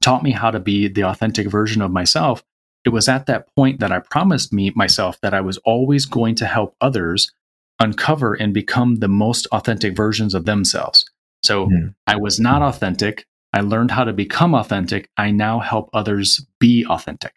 [0.00, 2.42] taught me how to be the authentic version of myself,
[2.84, 6.34] it was at that point that I promised me myself that I was always going
[6.36, 7.32] to help others
[7.80, 11.04] uncover and become the most authentic versions of themselves.
[11.42, 11.94] So mm.
[12.06, 13.26] I was not authentic.
[13.52, 15.08] I learned how to become authentic.
[15.16, 17.34] I now help others be authentic.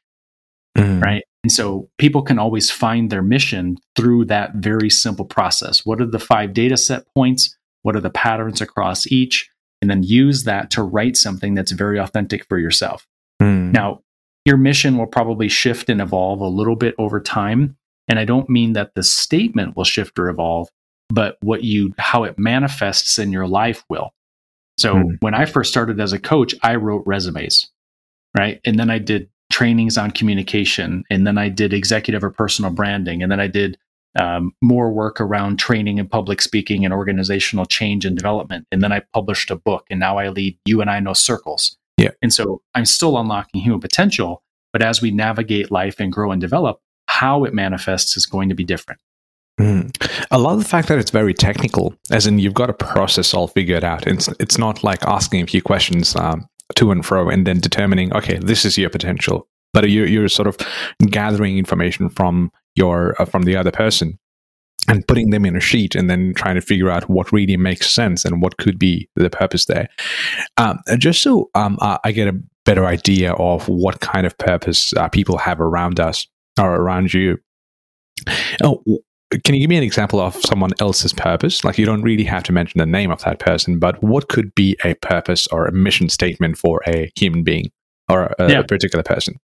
[0.77, 1.03] Mm.
[1.03, 1.23] Right.
[1.43, 5.85] And so people can always find their mission through that very simple process.
[5.85, 7.55] What are the five data set points?
[7.83, 9.49] What are the patterns across each?
[9.81, 13.07] And then use that to write something that's very authentic for yourself.
[13.41, 13.71] Mm.
[13.71, 14.01] Now,
[14.45, 17.77] your mission will probably shift and evolve a little bit over time.
[18.07, 20.69] And I don't mean that the statement will shift or evolve,
[21.09, 24.13] but what you, how it manifests in your life will.
[24.77, 25.17] So mm.
[25.21, 27.69] when I first started as a coach, I wrote resumes,
[28.37, 28.61] right?
[28.65, 33.23] And then I did trainings on communication, and then I did executive or personal branding,
[33.23, 33.77] and then I did
[34.19, 38.65] um, more work around training and public speaking and organizational change and development.
[38.71, 41.77] And then I published a book, and now I lead You and I Know Circles.
[41.97, 42.11] Yeah.
[42.21, 44.43] And so I'm still unlocking human potential,
[44.73, 46.79] but as we navigate life and grow and develop,
[47.19, 48.99] how it manifests is going to be different.
[49.59, 49.91] Mm.
[50.29, 53.47] I love the fact that it's very technical, as in you've got a process all
[53.47, 54.05] figured out.
[54.05, 56.15] It's it's not like asking a few questions.
[56.15, 59.47] Um, to and fro and then determining, okay, this is your potential.
[59.73, 60.57] but you're, you're sort of
[61.09, 64.17] gathering information from your uh, from the other person
[64.87, 67.91] and putting them in a sheet and then trying to figure out what really makes
[67.91, 69.87] sense and what could be the purpose there.
[70.57, 75.09] Um, just so um, I get a better idea of what kind of purpose uh,
[75.09, 76.27] people have around us
[76.57, 77.37] or around you.
[78.63, 78.83] Oh,
[79.43, 81.63] can you give me an example of someone else's purpose?
[81.63, 84.55] Like you don't really have to mention the name of that person, but what could
[84.55, 87.69] be a purpose or a mission statement for a human being
[88.09, 88.59] or a, yeah.
[88.59, 89.35] a particular person?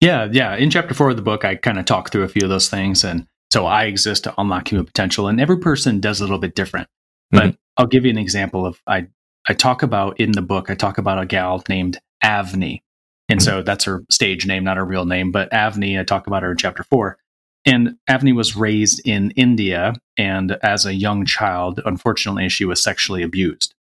[0.00, 0.56] Yeah, yeah.
[0.56, 2.68] In chapter four of the book, I kind of talk through a few of those
[2.68, 6.38] things, and so I exist to unlock human potential, and every person does a little
[6.38, 6.88] bit different.
[7.30, 7.56] But mm-hmm.
[7.76, 9.08] I'll give you an example of I
[9.48, 10.70] I talk about in the book.
[10.70, 12.82] I talk about a gal named Avni,
[13.28, 15.30] and so that's her stage name, not her real name.
[15.32, 17.18] But Avni, I talk about her in chapter four.
[17.66, 23.22] And Avni was raised in India, and as a young child, unfortunately, she was sexually
[23.22, 23.74] abused.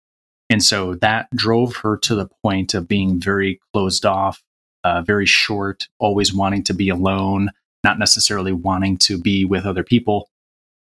[0.49, 4.43] And so that drove her to the point of being very closed off,
[4.83, 7.51] uh, very short, always wanting to be alone,
[7.83, 10.29] not necessarily wanting to be with other people.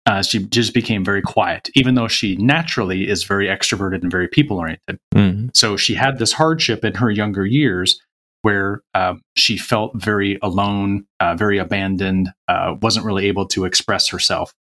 [0.06, 4.28] Uh, she just became very quiet, even though she naturally is very extroverted and very
[4.28, 5.00] people oriented.
[5.16, 5.48] Mm-hmm.
[5.54, 8.00] So she had this hardship in her younger years
[8.46, 14.08] where uh, she felt very alone, uh, very abandoned, uh, wasn't really able to express
[14.10, 14.54] herself.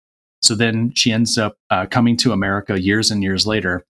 [0.41, 3.85] So then she ends up uh, coming to America years and years later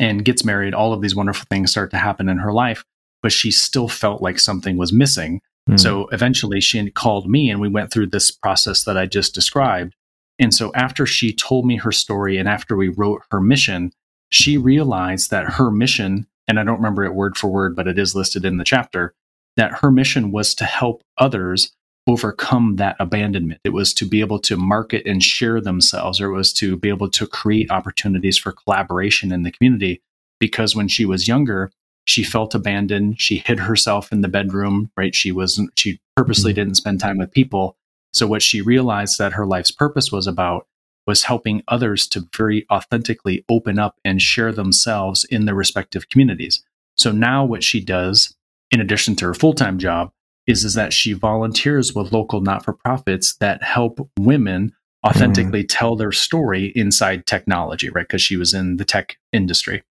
[0.00, 0.74] and gets married.
[0.74, 2.84] All of these wonderful things start to happen in her life,
[3.22, 5.42] but she still felt like something was missing.
[5.70, 5.78] Mm.
[5.78, 9.94] So eventually she called me and we went through this process that I just described.
[10.40, 13.92] And so after she told me her story and after we wrote her mission,
[14.28, 17.98] she realized that her mission, and I don't remember it word for word, but it
[17.98, 19.14] is listed in the chapter,
[19.56, 21.72] that her mission was to help others
[22.06, 23.60] overcome that abandonment.
[23.64, 26.88] It was to be able to market and share themselves, or it was to be
[26.88, 30.00] able to create opportunities for collaboration in the community.
[30.40, 31.70] Because when she was younger,
[32.06, 33.20] she felt abandoned.
[33.20, 35.14] She hid herself in the bedroom, right?
[35.14, 36.60] She wasn't, she purposely mm-hmm.
[36.60, 37.76] didn't spend time with people.
[38.14, 40.66] So what she realized that her life's purpose was about
[41.08, 46.62] was helping others to very authentically open up and share themselves in their respective communities.
[46.96, 48.36] So now what she does,
[48.70, 50.12] in addition to her full-time job,
[50.46, 54.72] is, is that she volunteers with local not-for-profits that help women
[55.06, 55.68] authentically mm.
[55.68, 58.06] tell their story inside technology, right?
[58.06, 59.82] Because she was in the tech industry.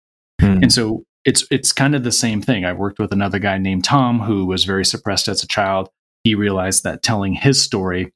[0.41, 0.63] Mm.
[0.63, 2.65] And so it's it's kind of the same thing.
[2.65, 5.89] I worked with another guy named Tom who was very suppressed as a child.
[6.25, 8.13] He realized that telling his story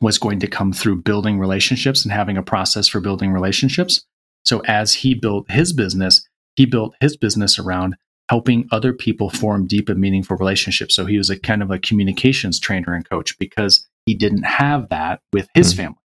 [0.00, 4.04] was going to come through building relationships and having a process for building relationships.
[4.44, 6.26] So as he built his business,
[6.56, 7.96] he built his business around
[8.28, 10.94] helping other people form deep and meaningful relationships.
[10.94, 14.88] So he was a kind of a communications trainer and coach because he didn't have
[14.88, 15.82] that with his mm-hmm.
[15.82, 15.98] family.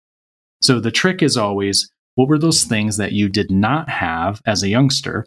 [0.62, 4.62] So the trick is always what were those things that you did not have as
[4.62, 5.26] a youngster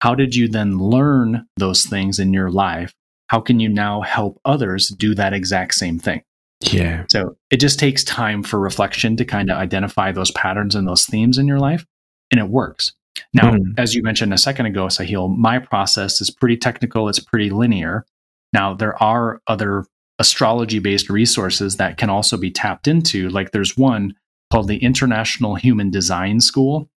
[0.00, 2.92] how did you then learn those things in your life?
[3.28, 6.22] How can you now help others do that exact same thing?
[6.60, 7.04] Yeah.
[7.10, 11.06] So it just takes time for reflection to kind of identify those patterns and those
[11.06, 11.84] themes in your life,
[12.30, 12.92] and it works.
[13.32, 13.74] Now, mm.
[13.78, 18.04] as you mentioned a second ago, Sahil, my process is pretty technical, it's pretty linear.
[18.52, 19.84] Now, there are other
[20.18, 23.28] astrology based resources that can also be tapped into.
[23.28, 24.14] Like there's one
[24.50, 26.88] called the International Human Design School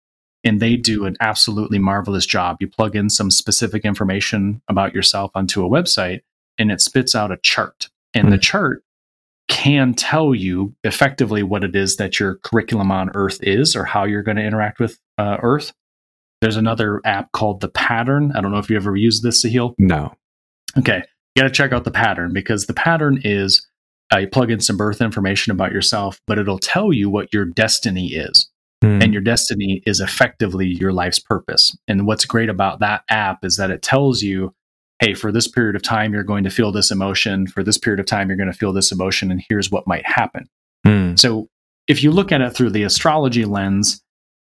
[0.43, 2.57] and they do an absolutely marvelous job.
[2.59, 6.21] You plug in some specific information about yourself onto a website
[6.57, 7.89] and it spits out a chart.
[8.13, 8.31] And mm-hmm.
[8.31, 8.41] the hmm.
[8.41, 8.83] chart
[9.49, 14.05] can tell you effectively what it is that your curriculum on Earth is or how
[14.05, 15.73] you're going to interact with uh, Earth.
[16.41, 18.31] There's another app called The Pattern.
[18.33, 19.73] I don't know if you ever used this, Sahil.
[19.77, 20.13] No.
[20.77, 21.03] Okay.
[21.35, 23.67] You got to check out The Pattern because The Pattern is
[24.13, 27.45] uh, you plug in some birth information about yourself, but it'll tell you what your
[27.45, 28.49] destiny is.
[28.83, 29.03] Mm.
[29.03, 31.75] And your destiny is effectively your life's purpose.
[31.87, 34.53] And what's great about that app is that it tells you,
[34.99, 37.47] hey, for this period of time, you're going to feel this emotion.
[37.47, 39.31] For this period of time, you're going to feel this emotion.
[39.31, 40.49] And here's what might happen.
[40.85, 41.17] Mm.
[41.17, 41.47] So
[41.87, 44.01] if you look at it through the astrology lens,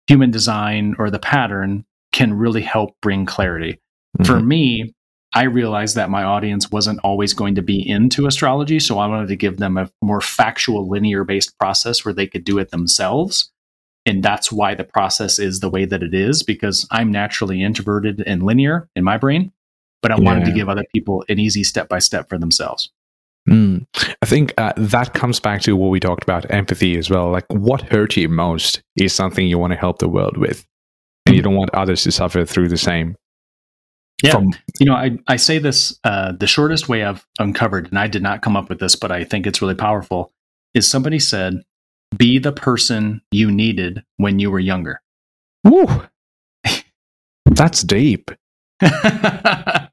[0.08, 3.80] human design or the pattern can really help bring clarity.
[4.20, 4.26] Mm.
[4.26, 4.94] For me,
[5.36, 8.80] I realized that my audience wasn't always going to be into astrology.
[8.80, 12.44] So I wanted to give them a more factual, linear based process where they could
[12.44, 13.52] do it themselves
[14.06, 18.24] and that's why the process is the way that it is because I'm naturally introverted
[18.26, 19.52] and linear in my brain,
[20.02, 20.24] but I yeah.
[20.24, 22.92] wanted to give other people an easy step by step for themselves.
[23.48, 23.86] Mm.
[24.22, 27.32] I think uh, that comes back to what we talked about empathy as well.
[27.32, 30.66] Like, what hurt you most is something you want to help the world with,
[31.26, 33.16] and you don't want others to suffer through the same.
[34.24, 34.32] Yeah.
[34.32, 38.08] From- you know, I, I say this uh, the shortest way I've uncovered, and I
[38.08, 40.32] did not come up with this, but I think it's really powerful,
[40.74, 41.64] is somebody said,
[42.16, 45.02] be the person you needed when you were younger.
[45.64, 45.88] Woo.
[47.46, 48.32] That's deep.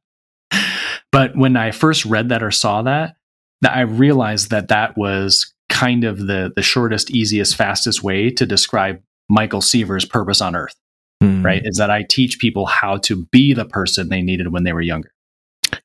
[1.12, 3.16] but when I first read that or saw that,
[3.62, 8.46] that I realized that that was kind of the the shortest, easiest, fastest way to
[8.46, 10.74] describe Michael Seaver's purpose on earth.
[11.22, 11.44] Mm.
[11.44, 11.62] Right?
[11.64, 14.82] Is that I teach people how to be the person they needed when they were
[14.82, 15.12] younger.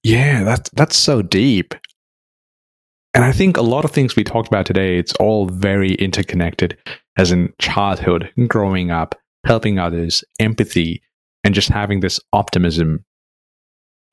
[0.04, 1.74] Yeah, that's that's so deep.
[3.14, 6.78] And I think a lot of things we talked about today, it's all very interconnected,
[7.18, 9.16] as in childhood, growing up,
[9.46, 11.02] helping others, empathy,
[11.44, 13.04] and just having this optimism.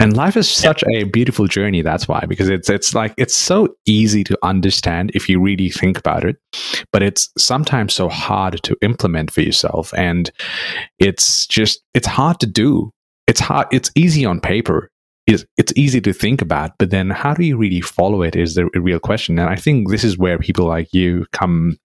[0.01, 1.83] And life is such a beautiful journey.
[1.83, 5.99] That's why, because it's it's like it's so easy to understand if you really think
[5.99, 6.37] about it,
[6.93, 10.31] but it's sometimes so hard to implement for yourself, and
[10.99, 12.93] it's just it's hard to do.
[13.27, 13.67] It's hard.
[13.73, 14.91] It's easy on paper
[15.29, 18.55] it's, it's easy to think about, but then how do you really follow it is
[18.55, 19.39] the real question.
[19.39, 21.77] And I think this is where people like you come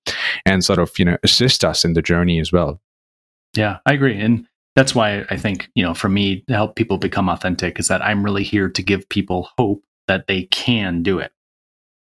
[0.45, 2.79] and sort of, you know, assist us in the journey as well.
[3.53, 4.17] Yeah, I agree.
[4.17, 7.87] And that's why I think, you know, for me to help people become authentic is
[7.89, 11.31] that I'm really here to give people hope that they can do it.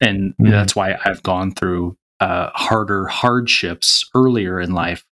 [0.01, 0.51] And mm-hmm.
[0.51, 5.05] that's why I've gone through uh, harder hardships earlier in life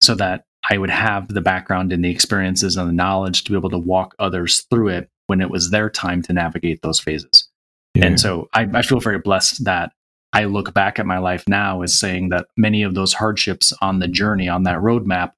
[0.00, 3.56] so that I would have the background and the experiences and the knowledge to be
[3.56, 7.48] able to walk others through it when it was their time to navigate those phases.
[7.94, 8.06] Yeah.
[8.06, 9.92] And so I, I feel very blessed that
[10.32, 14.00] I look back at my life now as saying that many of those hardships on
[14.00, 15.32] the journey, on that roadmap,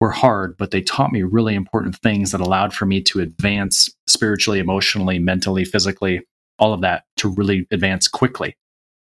[0.00, 3.94] were hard, but they taught me really important things that allowed for me to advance
[4.06, 6.22] spiritually, emotionally, mentally, physically,
[6.58, 8.56] all of that to really advance quickly.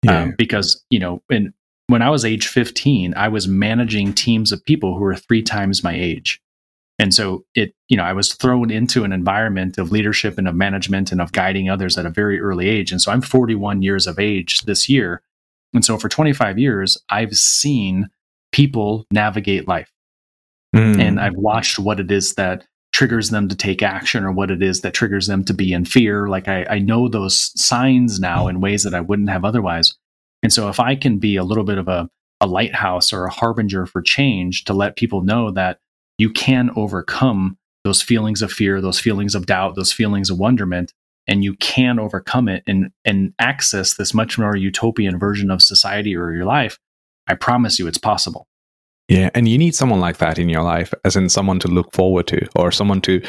[0.03, 0.23] Yeah.
[0.23, 1.55] Um, because, you know, in,
[1.87, 5.85] when I was age 15, I was managing teams of people who were three times
[5.85, 6.41] my age.
[6.99, 10.55] And so it, you know, I was thrown into an environment of leadership and of
[10.55, 12.93] management and of guiding others at a very early age.
[12.93, 15.23] And so I'm 41 years of age this year.
[15.75, 18.09] And so for 25 years, I've seen
[18.53, 19.91] people navigate life.
[20.75, 21.01] Mm.
[21.01, 24.63] And I've watched what it is that triggers them to take action or what it
[24.63, 26.29] is that triggers them to be in fear.
[26.29, 29.95] Like I, I know those signs now in ways that I wouldn't have otherwise.
[30.43, 32.09] And so if I can be a little bit of a,
[32.41, 35.79] a lighthouse or a harbinger for change to let people know that
[36.19, 40.93] you can overcome those feelings of fear, those feelings of doubt, those feelings of wonderment,
[41.27, 46.17] and you can overcome it and and access this much more utopian version of society
[46.17, 46.79] or your life.
[47.27, 48.47] I promise you, it's possible.
[49.13, 51.93] Yeah, and you need someone like that in your life, as in someone to look
[51.93, 53.21] forward to, or someone to,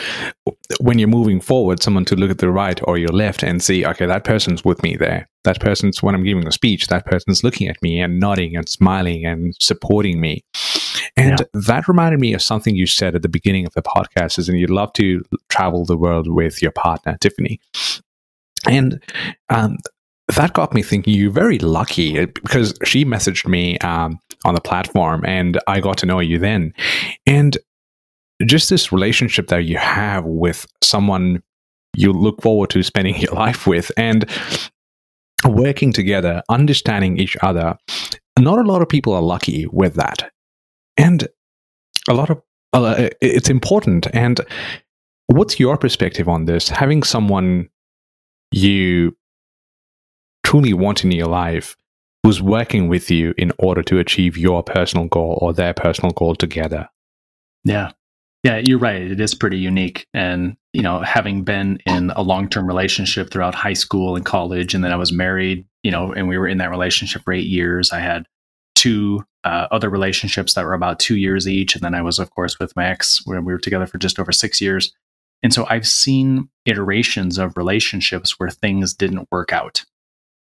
[0.80, 3.86] when you're moving forward, someone to look at the right or your left and see,
[3.86, 5.28] okay, that person's with me there.
[5.44, 8.70] That person's, when I'm giving a speech, that person's looking at me and nodding and
[8.70, 10.46] smiling and supporting me.
[11.18, 11.62] And yeah.
[11.68, 14.58] that reminded me of something you said at the beginning of the podcast, is and
[14.58, 17.60] you'd love to travel the world with your partner, Tiffany.
[18.66, 19.04] And
[19.50, 19.78] um,
[20.30, 25.24] that got me thinking you're very lucky because she messaged me um, on the platform
[25.26, 26.74] and I got to know you then.
[27.26, 27.58] And
[28.46, 31.44] just this relationship that you have with someone
[31.96, 34.30] you look forward to spending your life with and
[35.46, 37.78] working together, understanding each other.
[38.40, 40.32] Not a lot of people are lucky with that.
[40.98, 41.28] And
[42.10, 42.42] a lot of
[42.74, 44.08] uh, it's important.
[44.14, 44.42] And
[45.28, 46.70] what's your perspective on this?
[46.70, 47.70] Having someone
[48.52, 49.16] you
[50.54, 51.76] truly want in your life
[52.22, 56.36] who's working with you in order to achieve your personal goal or their personal goal
[56.36, 56.88] together.
[57.64, 57.94] Yeah.
[58.44, 59.02] Yeah, you're right.
[59.02, 60.06] It is pretty unique.
[60.14, 64.76] And, you know, having been in a long term relationship throughout high school and college,
[64.76, 67.48] and then I was married, you know, and we were in that relationship for eight
[67.48, 67.92] years.
[67.92, 68.28] I had
[68.76, 71.74] two uh, other relationships that were about two years each.
[71.74, 74.20] And then I was, of course, with my ex, where we were together for just
[74.20, 74.94] over six years.
[75.42, 79.84] And so I've seen iterations of relationships where things didn't work out.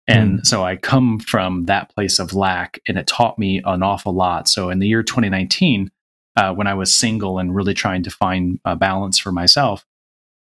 [0.09, 0.46] And mm.
[0.46, 4.48] so I come from that place of lack, and it taught me an awful lot.
[4.48, 5.90] So in the year 2019,
[6.36, 9.84] uh, when I was single and really trying to find a balance for myself,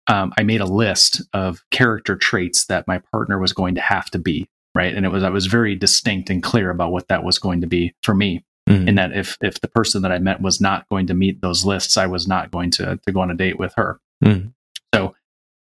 [0.08, 4.10] um, I made a list of character traits that my partner was going to have
[4.10, 7.24] to be right, and it was I was very distinct and clear about what that
[7.24, 8.44] was going to be for me.
[8.68, 8.88] Mm.
[8.88, 11.64] And that if if the person that I met was not going to meet those
[11.64, 14.00] lists, I was not going to to go on a date with her.
[14.24, 14.52] Mm.
[14.94, 15.14] So,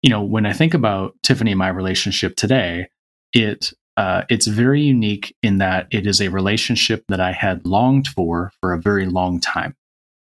[0.02, 2.88] you know, when I think about Tiffany and my relationship today,
[3.32, 8.08] it uh, it's very unique in that it is a relationship that I had longed
[8.08, 9.76] for for a very long time,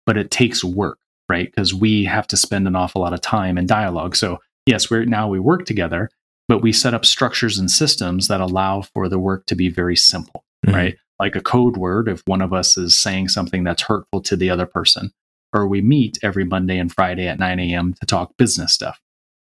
[0.05, 0.99] but it takes work,
[1.29, 1.47] right?
[1.49, 4.17] Because we have to spend an awful lot of time in dialogue.
[4.17, 6.11] So yes, we're now we work together,
[6.49, 9.95] but we set up structures and systems that allow for the work to be very
[9.95, 10.75] simple, mm-hmm.
[10.75, 10.97] right?
[11.21, 14.51] Like a code word if one of us is saying something that's hurtful to the
[14.51, 15.13] other person,
[15.53, 17.95] or we meet every Monday and Friday at 9 a.m.
[18.01, 19.01] to talk business stuff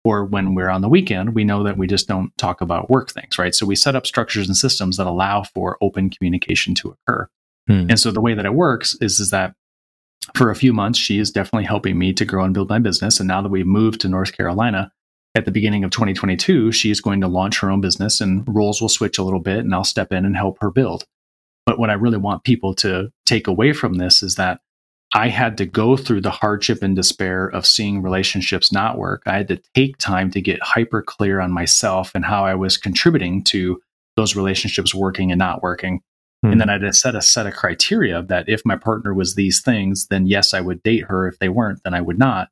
[0.05, 3.11] or when we're on the weekend, we know that we just don't talk about work
[3.11, 3.55] things, right?
[3.55, 7.29] So we set up structures and systems that allow for open communication to occur.
[7.69, 7.87] Hmm.
[7.89, 9.55] And so the way that it works is, is that
[10.35, 13.21] for a few months, she is definitely helping me to grow and build my business.
[13.21, 14.93] And now that we've moved to North Carolina,
[15.35, 18.81] at the beginning of 2022, she is going to launch her own business and roles
[18.81, 21.05] will switch a little bit and I'll step in and help her build.
[21.65, 24.61] But what I really want people to take away from this is that
[25.15, 29.23] I had to go through the hardship and despair of seeing relationships not work.
[29.27, 32.79] I had to take time to get hyper clear on myself and how I was
[32.79, 33.81] contributing to
[34.17, 36.01] those relationships working and not working.
[36.45, 36.53] Mm.
[36.53, 39.35] And then I had to set a set of criteria that if my partner was
[39.35, 41.29] these things, then yes, I would date her.
[41.29, 42.49] If they weren't, then I would not.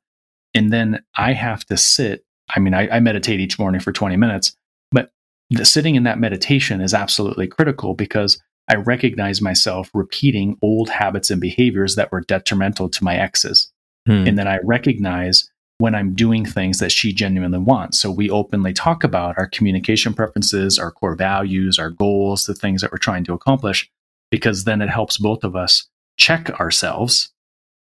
[0.53, 2.25] And then I have to sit.
[2.55, 4.55] I mean, I, I meditate each morning for 20 minutes,
[4.91, 5.11] but
[5.49, 11.29] the sitting in that meditation is absolutely critical because I recognize myself repeating old habits
[11.29, 13.71] and behaviors that were detrimental to my exes.
[14.05, 14.27] Hmm.
[14.27, 17.99] And then I recognize when I'm doing things that she genuinely wants.
[17.99, 22.81] So we openly talk about our communication preferences, our core values, our goals, the things
[22.81, 23.89] that we're trying to accomplish,
[24.29, 27.33] because then it helps both of us check ourselves,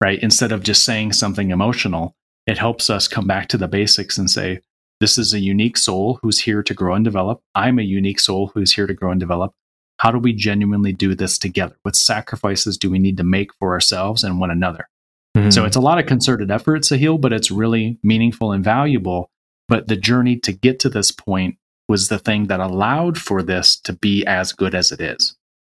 [0.01, 0.21] right?
[0.23, 2.15] Instead of just saying something emotional,
[2.47, 4.61] it helps us come back to the basics and say,
[5.01, 7.43] this is a unique soul who's here to grow and develop.
[7.55, 9.53] I'm a unique soul who's here to grow and develop
[10.01, 11.77] how do we genuinely do this together?
[11.83, 14.89] What sacrifices do we need to make for ourselves and one another?
[15.37, 15.51] Mm-hmm.
[15.51, 19.31] So it's a lot of concerted effort, Sahil, but it's really meaningful and valuable.
[19.69, 23.77] But the journey to get to this point was the thing that allowed for this
[23.81, 25.37] to be as good as it is.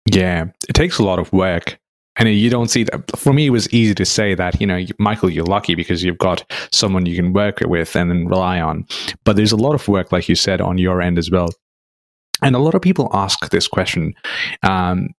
[0.09, 1.77] Yeah, it takes a lot of work.
[2.15, 3.17] And you don't see that.
[3.17, 6.17] For me, it was easy to say that, you know, Michael, you're lucky because you've
[6.17, 8.85] got someone you can work with and then rely on.
[9.25, 11.49] But there's a lot of work, like you said, on your end as well
[12.43, 14.13] and a lot of people ask this question
[14.63, 15.09] um,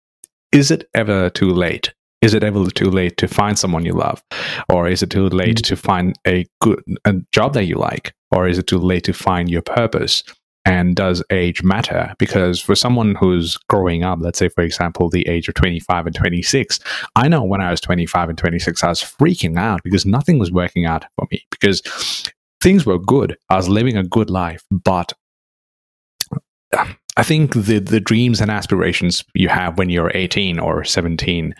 [0.52, 1.92] Is it ever too late?
[2.22, 4.22] Is it ever too late to find someone you love?
[4.70, 5.74] Or is it too late mm-hmm.
[5.74, 8.14] to find a good a job that you like?
[8.30, 10.22] Or is it too late to find your purpose?
[10.64, 12.14] And does age matter?
[12.18, 16.14] Because for someone who's growing up, let's say, for example, the age of 25 and
[16.14, 16.80] 26,
[17.14, 20.50] I know when I was 25 and 26, I was freaking out because nothing was
[20.50, 21.82] working out for me because
[22.62, 23.36] things were good.
[23.50, 25.12] I was living a good life, but
[27.16, 31.54] I think the the dreams and aspirations you have when you're 18 or 17,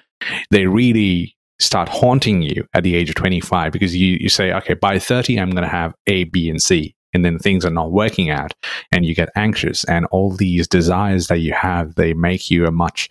[0.51, 4.75] they really start haunting you at the age of 25 because you, you say, okay,
[4.75, 6.95] by 30, I'm going to have A, B, and C.
[7.13, 8.53] And then things are not working out
[8.91, 9.85] and you get anxious.
[9.85, 13.09] And all these desires that you have, they make you a much,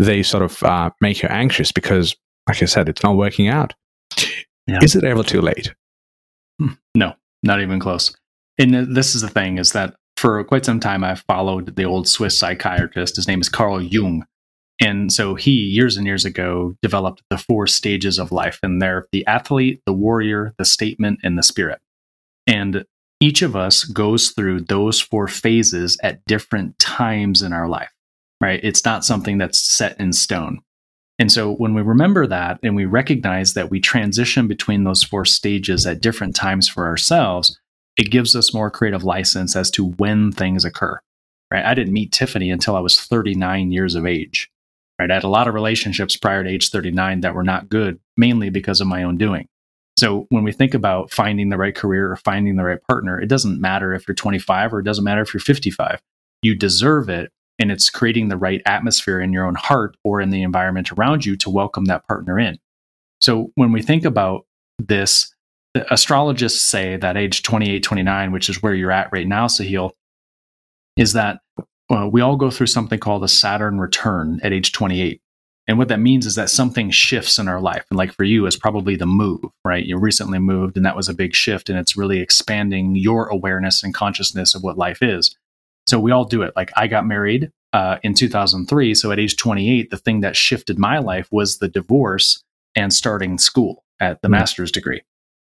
[0.00, 2.16] they sort of uh, make you anxious because,
[2.48, 3.72] like I said, it's not working out.
[4.66, 4.80] Yeah.
[4.82, 5.72] Is it ever too late?
[6.60, 6.72] Hmm.
[6.96, 8.16] No, not even close.
[8.58, 12.08] And this is the thing is that for quite some time, I've followed the old
[12.08, 13.16] Swiss psychiatrist.
[13.16, 14.24] His name is Carl Jung.
[14.80, 19.06] And so he, years and years ago, developed the four stages of life, and they're
[19.12, 21.80] the athlete, the warrior, the statement, and the spirit.
[22.46, 22.84] And
[23.20, 27.90] each of us goes through those four phases at different times in our life,
[28.40, 28.60] right?
[28.62, 30.60] It's not something that's set in stone.
[31.18, 35.24] And so when we remember that and we recognize that we transition between those four
[35.24, 37.58] stages at different times for ourselves,
[37.96, 41.00] it gives us more creative license as to when things occur.
[41.50, 41.64] Right?
[41.64, 44.50] I didn't meet Tiffany until I was 39 years of age.
[44.98, 45.10] Right?
[45.10, 48.50] I had a lot of relationships prior to age 39 that were not good, mainly
[48.50, 49.46] because of my own doing.
[49.98, 53.28] So when we think about finding the right career or finding the right partner, it
[53.28, 56.00] doesn't matter if you're 25 or it doesn't matter if you're 55.
[56.42, 57.32] You deserve it.
[57.58, 61.24] And it's creating the right atmosphere in your own heart or in the environment around
[61.24, 62.58] you to welcome that partner in.
[63.22, 64.44] So when we think about
[64.78, 65.34] this,
[65.90, 69.92] astrologists say that age 28, 29, which is where you're at right now, Sahil,
[70.96, 71.40] is that
[71.90, 75.20] uh, we all go through something called a Saturn return at age 28.
[75.68, 77.84] And what that means is that something shifts in our life.
[77.90, 79.84] And like for you, is probably the move, right?
[79.84, 83.82] You recently moved and that was a big shift and it's really expanding your awareness
[83.82, 85.36] and consciousness of what life is.
[85.86, 86.54] So we all do it.
[86.54, 88.94] Like I got married uh, in 2003.
[88.94, 92.42] So at age 28, the thing that shifted my life was the divorce
[92.76, 94.32] and starting school at the mm-hmm.
[94.32, 95.02] master's degree.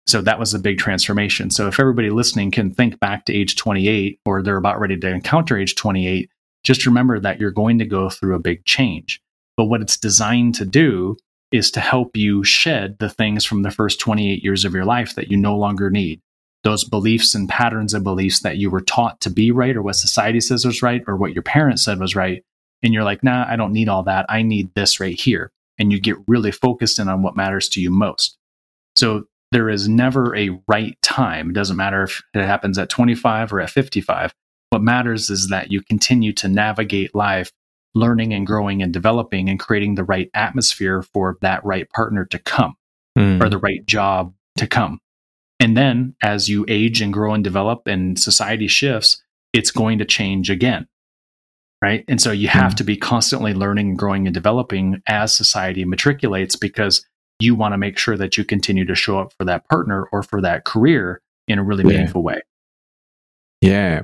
[0.09, 1.51] So that was a big transformation.
[1.51, 5.07] So if everybody listening can think back to age 28 or they're about ready to
[5.07, 6.31] encounter age 28,
[6.63, 9.21] just remember that you're going to go through a big change.
[9.55, 11.15] But what it's designed to do
[11.51, 15.13] is to help you shed the things from the first 28 years of your life
[15.13, 16.21] that you no longer need.
[16.63, 19.95] Those beliefs and patterns of beliefs that you were taught to be right or what
[19.95, 22.43] society says was right or what your parents said was right.
[22.81, 24.25] And you're like, nah, I don't need all that.
[24.27, 25.51] I need this right here.
[25.77, 28.39] And you get really focused in on what matters to you most.
[28.95, 31.49] So there is never a right time.
[31.49, 34.33] It doesn't matter if it happens at 25 or at 55.
[34.69, 37.51] What matters is that you continue to navigate life,
[37.95, 42.37] learning and growing and developing and creating the right atmosphere for that right partner to
[42.37, 42.75] come
[43.17, 43.43] mm.
[43.43, 44.99] or the right job to come.
[45.59, 49.21] And then as you age and grow and develop and society shifts,
[49.51, 50.87] it's going to change again.
[51.81, 52.03] Right.
[52.07, 52.77] And so you have mm.
[52.77, 57.05] to be constantly learning and growing and developing as society matriculates because
[57.39, 60.23] you want to make sure that you continue to show up for that partner or
[60.23, 61.91] for that career in a really Yeah.
[61.97, 62.41] meaningful way.
[63.61, 64.03] Yeah.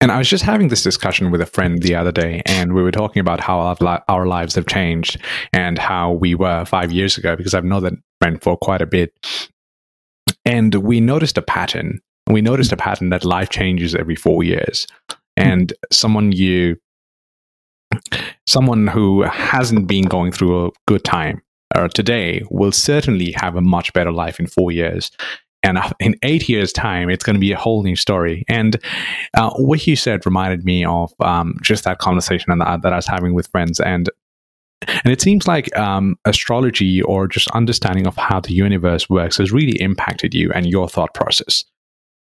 [0.00, 2.82] And I was just having this discussion with a friend the other day, and we
[2.82, 5.20] were talking about how our, li- our lives have changed
[5.52, 8.86] and how we were five years ago, because I've known that friend for quite a
[8.86, 9.12] bit.
[10.44, 12.00] And we noticed a pattern.
[12.28, 14.86] We noticed a pattern that life changes every four years.
[15.10, 15.16] Hmm.
[15.36, 16.76] And someone you,
[18.46, 21.42] someone who hasn't been going through a good time
[21.76, 25.10] or today will certainly have a much better life in four years.
[25.62, 28.44] And uh, in eight years' time, it's going to be a whole new story.
[28.48, 28.76] And
[29.34, 33.06] uh, what you said reminded me of um, just that conversation that, that I was
[33.06, 33.78] having with friends.
[33.80, 34.08] And
[34.88, 39.52] and it seems like um, astrology or just understanding of how the universe works has
[39.52, 41.64] really impacted you and your thought process.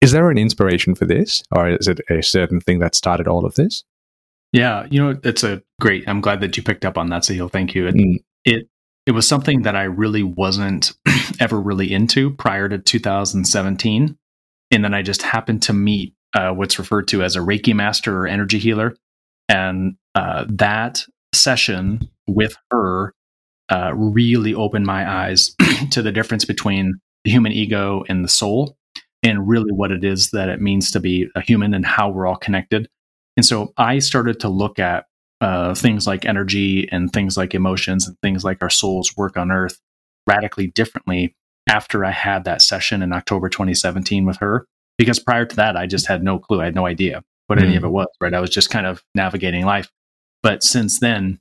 [0.01, 3.45] Is there an inspiration for this, or is it a certain thing that started all
[3.47, 3.85] of this?
[4.53, 6.09] Yeah, you know, it's a great.
[6.09, 7.53] I'm glad that you picked up on that, Sahil.
[7.53, 7.87] Thank you.
[7.87, 8.17] It, Mm.
[8.45, 8.69] it
[9.11, 10.93] it was something that I really wasn't
[11.41, 14.17] ever really into prior to 2017,
[14.71, 18.17] and then I just happened to meet uh, what's referred to as a Reiki master
[18.17, 18.95] or energy healer,
[19.49, 21.05] and uh, that
[21.35, 23.13] session with her
[23.69, 25.57] uh, really opened my eyes
[25.91, 28.77] to the difference between the human ego and the soul,
[29.25, 32.29] and really what it is that it means to be a human and how we're
[32.29, 32.89] all connected.
[33.37, 35.07] And so I started to look at
[35.41, 39.51] uh, things like energy and things like emotions and things like our souls work on
[39.51, 39.79] earth
[40.27, 41.35] radically differently
[41.69, 44.67] after I had that session in October 2017 with her.
[44.99, 46.61] Because prior to that, I just had no clue.
[46.61, 47.79] I had no idea what any Mm.
[47.79, 48.35] of it was, right?
[48.35, 49.91] I was just kind of navigating life.
[50.43, 51.39] But since then,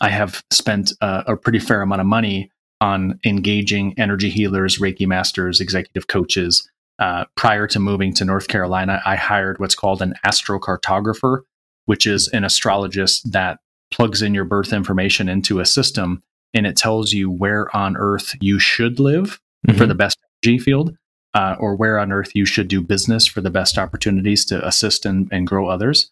[0.00, 2.50] I have spent uh, a pretty fair amount of money
[2.80, 6.68] on engaging energy healers, Reiki masters, executive coaches.
[6.98, 11.40] Uh, prior to moving to North Carolina, I hired what's called an astrocartographer,
[11.86, 13.58] which is an astrologist that
[13.90, 16.22] plugs in your birth information into a system
[16.54, 19.88] and it tells you where on earth you should live for Mhm.
[19.88, 20.96] the best energy field
[21.34, 25.04] uh, or where on earth you should do business for the best opportunities to assist
[25.04, 26.10] and, and grow others.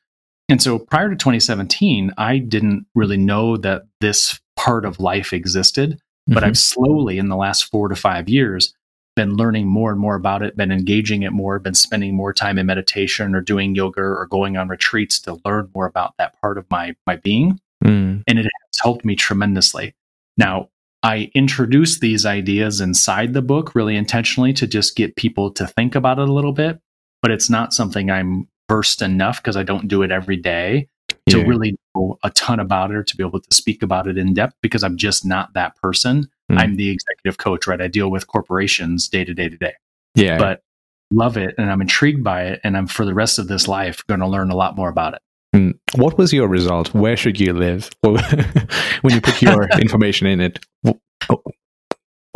[0.48, 5.98] And so prior to 2017, I didn't really know that this part of life existed,
[6.26, 6.46] but Mhm.
[6.46, 8.74] I've slowly in the last four to five years
[9.16, 12.58] been learning more and more about it, been engaging it more, been spending more time
[12.58, 16.58] in meditation or doing yoga or going on retreats to learn more about that part
[16.58, 18.22] of my my being Mm.
[18.26, 19.94] and it has helped me tremendously.
[20.38, 20.70] Now,
[21.02, 25.94] I introduced these ideas inside the book really intentionally to just get people to think
[25.94, 26.80] about it a little bit,
[27.20, 30.88] but it's not something I'm versed enough because I don't do it every day
[31.28, 34.16] to really know a ton about it or to be able to speak about it
[34.16, 36.28] in depth because I'm just not that person.
[36.54, 36.58] Mm.
[36.58, 37.80] I'm the executive coach, right?
[37.80, 39.74] I deal with corporations day to day to day,
[40.14, 40.38] yeah.
[40.38, 40.62] but
[41.10, 42.60] love it and I'm intrigued by it.
[42.64, 45.14] And I'm for the rest of this life going to learn a lot more about
[45.14, 45.22] it.
[45.54, 45.78] Mm.
[45.94, 46.92] What was your result?
[46.94, 47.90] Where should you live?
[48.00, 51.40] when you put your information in it, oh,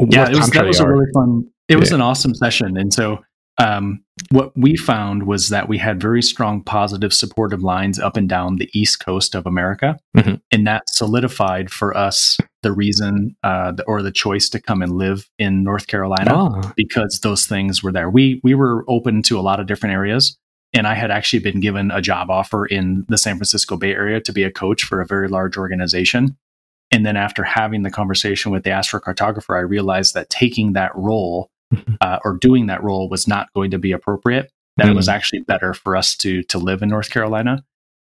[0.09, 1.51] yeah, it was, that was a really fun.
[1.69, 3.23] It was an awesome session, and so
[3.59, 8.29] um, what we found was that we had very strong, positive, supportive lines up and
[8.29, 10.41] down the east coast of America, Mhm.
[10.53, 14.93] and that solidified for us the reason uh, the, or the choice to come and
[14.93, 18.11] live in North Carolina Ah, because those things were there.
[18.11, 20.37] We we were open to a lot of different areas,
[20.75, 24.21] and I had actually been given a job offer in the San Francisco Bay Area
[24.21, 26.37] to be a coach for a very large organization.
[26.91, 31.51] And then after having the conversation with the astrocartographer, I realized that taking that role.
[32.01, 34.51] uh, or doing that role was not going to be appropriate.
[34.77, 37.65] That it was actually better for us to to live in North Carolina.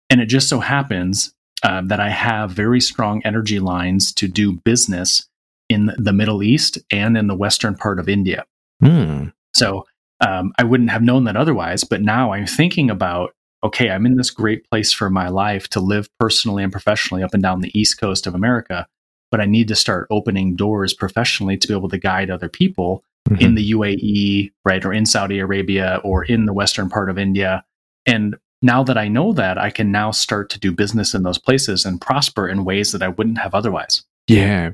[0.09, 1.31] And it just so happens
[1.61, 5.27] um, that I have very strong energy lines to do business
[5.69, 8.45] in the Middle East and in the western part of India.
[8.81, 9.31] mm.
[9.53, 9.85] So
[10.19, 11.83] um, I wouldn't have known that otherwise.
[11.83, 15.79] But now I'm thinking about okay, I'm in this great place for my life to
[15.79, 18.87] live personally and professionally up and down the East Coast of America.
[19.31, 23.03] But I need to start opening doors professionally to be able to guide other people
[23.29, 23.41] Mhm.
[23.41, 27.63] in the UAE, right, or in Saudi Arabia, or in the western part of India.
[28.05, 31.37] And now that I know that, I can now start to do business in those
[31.37, 34.03] places and prosper in ways that I wouldn't have otherwise.
[34.27, 34.71] Yeah.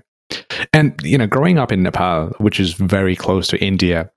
[0.73, 4.09] And, you know, growing up in Nepal, which is very close to India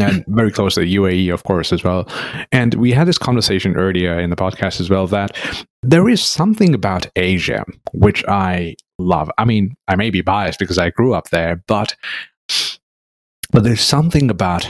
[0.00, 2.08] and very close to the UAE, of course, as well.
[2.52, 5.36] And we had this conversation earlier in the podcast as well that
[5.82, 9.30] there is something about Asia which I love.
[9.38, 11.94] I mean, I may be biased because I grew up there, but
[13.50, 14.68] but there's something about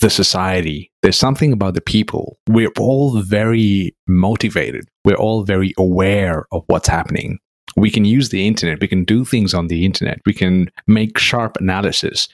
[0.00, 0.90] the society.
[1.02, 2.38] There's something about the people.
[2.48, 4.88] We're all very motivated.
[5.04, 7.38] We're all very aware of what's happening.
[7.76, 8.80] We can use the internet.
[8.80, 10.20] We can do things on the internet.
[10.26, 12.28] We can make sharp analysis.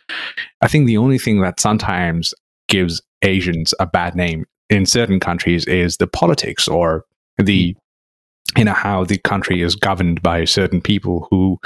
[0.61, 2.35] I think the only thing that sometimes
[2.69, 7.05] gives Asians a bad name in certain countries is the politics or
[7.39, 7.77] the
[8.57, 11.59] you know how the country is governed by certain people who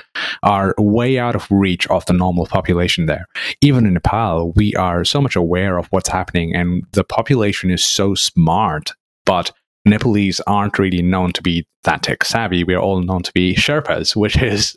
[0.42, 3.26] are way out of reach of the normal population there
[3.60, 7.84] even in nepal we are so much aware of what's happening and the population is
[7.84, 8.92] so smart
[9.24, 9.52] but
[9.86, 12.64] Nepalese aren't really known to be that tech savvy.
[12.64, 14.74] We're all known to be Sherpas, which is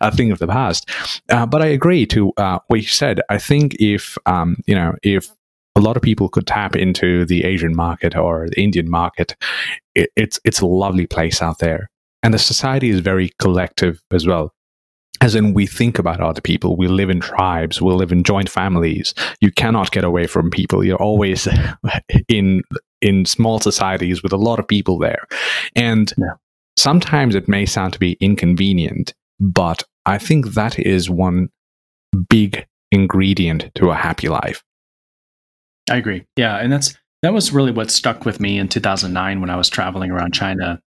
[0.00, 0.88] a thing of the past.
[1.28, 3.20] Uh, but I agree to uh, what you said.
[3.28, 5.30] I think if um, you know if
[5.76, 9.36] a lot of people could tap into the Asian market or the Indian market,
[9.94, 11.90] it, it's it's a lovely place out there,
[12.22, 14.52] and the society is very collective as well.
[15.22, 16.76] As in, we think about other people.
[16.76, 17.80] We live in tribes.
[17.80, 19.14] We live in joint families.
[19.40, 20.84] You cannot get away from people.
[20.84, 21.48] You're always
[22.28, 22.62] in
[23.02, 25.26] in small societies with a lot of people there.
[25.74, 26.34] And yeah.
[26.78, 31.48] sometimes it may sound to be inconvenient, but I think that is one
[32.28, 34.62] big ingredient to a happy life.
[35.90, 36.24] I agree.
[36.36, 39.68] Yeah, and that's that was really what stuck with me in 2009 when I was
[39.68, 40.80] traveling around China.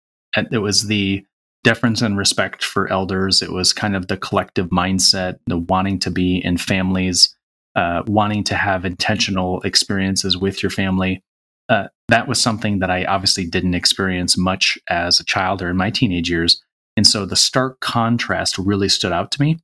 [0.53, 1.25] It was the
[1.65, 3.43] deference and respect for elders.
[3.43, 7.35] It was kind of the collective mindset, the wanting to be in families,
[7.75, 11.23] uh, wanting to have intentional experiences with your family
[11.69, 15.77] uh, that was something that I obviously didn't experience much as a child or in
[15.77, 16.63] my teenage years.
[16.97, 19.59] And so the stark contrast really stood out to me.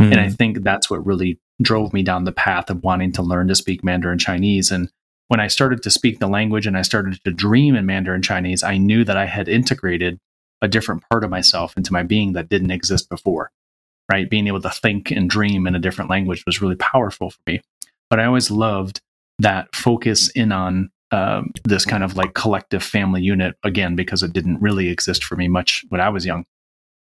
[0.00, 0.12] Mm-hmm.
[0.12, 3.48] And I think that's what really drove me down the path of wanting to learn
[3.48, 4.70] to speak Mandarin Chinese.
[4.70, 4.90] And
[5.28, 8.62] when I started to speak the language and I started to dream in Mandarin Chinese,
[8.62, 10.18] I knew that I had integrated
[10.62, 13.50] a different part of myself into my being that didn't exist before.
[14.10, 14.30] Right.
[14.30, 17.60] Being able to think and dream in a different language was really powerful for me.
[18.08, 19.02] But I always loved
[19.38, 24.32] that focus in on um, this kind of like collective family unit again because it
[24.32, 26.44] didn't really exist for me much when I was young.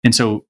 [0.04, 0.44] And so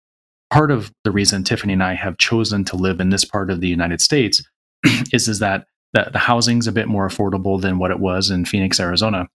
[0.53, 3.61] part of the reason Tiffany and I have chosen to live in this part of
[3.61, 4.43] the United States
[5.12, 8.45] is is that the, the housing's a bit more affordable than what it was in
[8.45, 9.29] Phoenix, Arizona.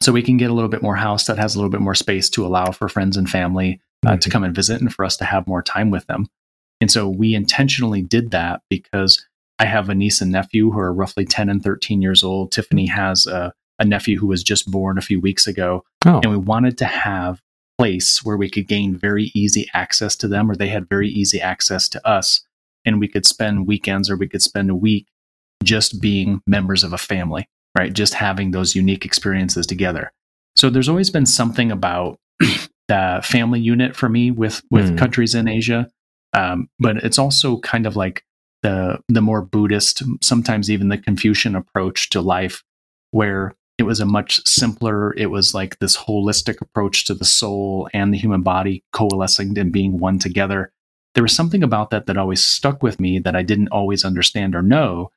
[0.00, 1.94] So we can get a little bit more house that has a little bit more
[1.94, 4.18] space to allow for friends and family uh, mm-hmm.
[4.20, 6.26] to come and visit and for us to have more time with them.
[6.80, 9.26] And so we intentionally did that because
[9.58, 12.52] I have a niece and nephew who are roughly 10 and 13 years old.
[12.52, 15.84] Tiffany has a, a nephew who was just born a few weeks ago.
[16.06, 16.20] Oh.
[16.22, 17.42] And we wanted to have
[17.78, 21.40] place where we could gain very easy access to them, or they had very easy
[21.40, 22.44] access to us.
[22.84, 25.06] And we could spend weekends or we could spend a week
[25.62, 27.92] just being members of a family, right?
[27.92, 30.12] Just having those unique experiences together.
[30.56, 32.18] So there's always been something about
[32.88, 34.98] the family unit for me with with mm.
[34.98, 35.88] countries in Asia.
[36.34, 38.24] Um, but it's also kind of like
[38.62, 42.64] the the more Buddhist, sometimes even the Confucian approach to life,
[43.10, 45.14] where it was a much simpler.
[45.16, 49.72] It was like this holistic approach to the soul and the human body coalescing and
[49.72, 50.72] being one together.
[51.14, 54.54] There was something about that that always stuck with me that I didn't always understand
[54.54, 55.10] or know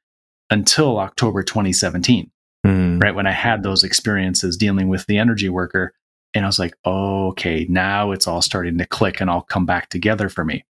[0.51, 2.29] until October 2017,
[2.65, 3.03] mm.
[3.03, 5.93] right when I had those experiences dealing with the energy worker,
[6.33, 9.65] and I was like, oh, okay, now it's all starting to click and all come
[9.65, 10.65] back together for me.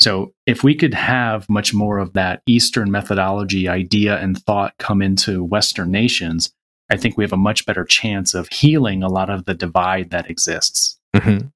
[0.00, 5.02] So, if we could have much more of that Eastern methodology idea and thought come
[5.02, 6.52] into Western nations,
[6.90, 10.10] I think we have a much better chance of healing a lot of the divide
[10.10, 10.98] that exists.
[11.16, 11.48] Mm-hmm.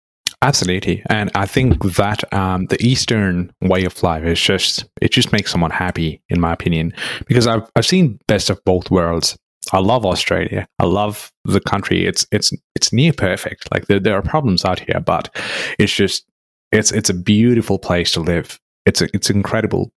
[0.43, 5.33] Absolutely, and I think that um, the Eastern way of life is just it just
[5.33, 6.93] makes someone happy, in my opinion,
[7.29, 9.37] because I've I've seen best of both worlds.
[9.73, 10.67] I love Australia.
[10.81, 12.07] I love the country.
[12.07, 13.69] It's it's it's near perfect.
[13.73, 15.35] Like there, there are problems out here, but
[15.79, 16.25] it's just
[16.73, 18.59] it's it's a beautiful place to live.
[18.85, 19.93] It's a, it's incredible.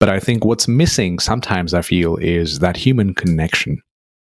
[0.00, 3.80] But I think what's missing sometimes I feel is that human connection.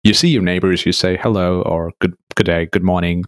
[0.03, 3.23] You see your neighbors, you say hello or good good day, good morning,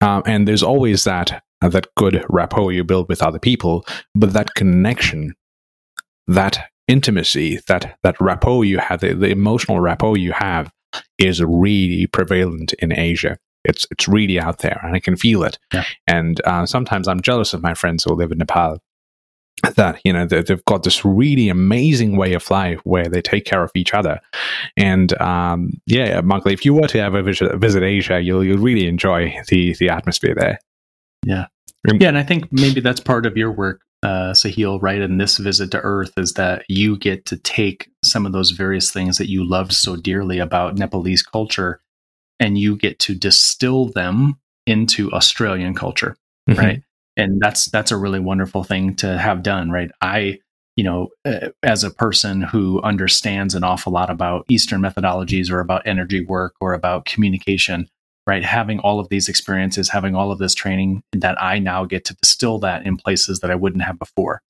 [0.00, 3.84] um, and there's always that uh, that good rapport you build with other people.
[4.14, 5.34] But that connection,
[6.26, 10.70] that intimacy, that that rapport you have, the, the emotional rapport you have,
[11.18, 13.36] is really prevalent in Asia.
[13.64, 15.58] It's it's really out there, and I can feel it.
[15.74, 15.84] Yeah.
[16.06, 18.78] And uh, sometimes I'm jealous of my friends who live in Nepal.
[19.74, 23.62] That you know they've got this really amazing way of life where they take care
[23.62, 24.20] of each other,
[24.76, 28.86] and um, yeah, Michael, if you were to ever visit, visit Asia, you'll you'll really
[28.86, 30.58] enjoy the the atmosphere there.
[31.24, 31.46] Yeah,
[31.98, 35.00] yeah, and I think maybe that's part of your work, uh, Sahil, right?
[35.00, 38.92] In this visit to Earth, is that you get to take some of those various
[38.92, 41.80] things that you loved so dearly about Nepalese culture
[42.40, 46.16] and you get to distill them into Australian culture,
[46.48, 46.60] mm-hmm.
[46.60, 46.82] right?
[47.18, 49.90] And that's that's a really wonderful thing to have done, right?
[50.00, 50.38] I,
[50.76, 55.60] you know, uh, as a person who understands an awful lot about Eastern methodologies or
[55.60, 57.88] about energy work or about communication,
[58.26, 58.44] right?
[58.44, 62.14] Having all of these experiences, having all of this training, that I now get to
[62.22, 64.40] distill that in places that I wouldn't have before.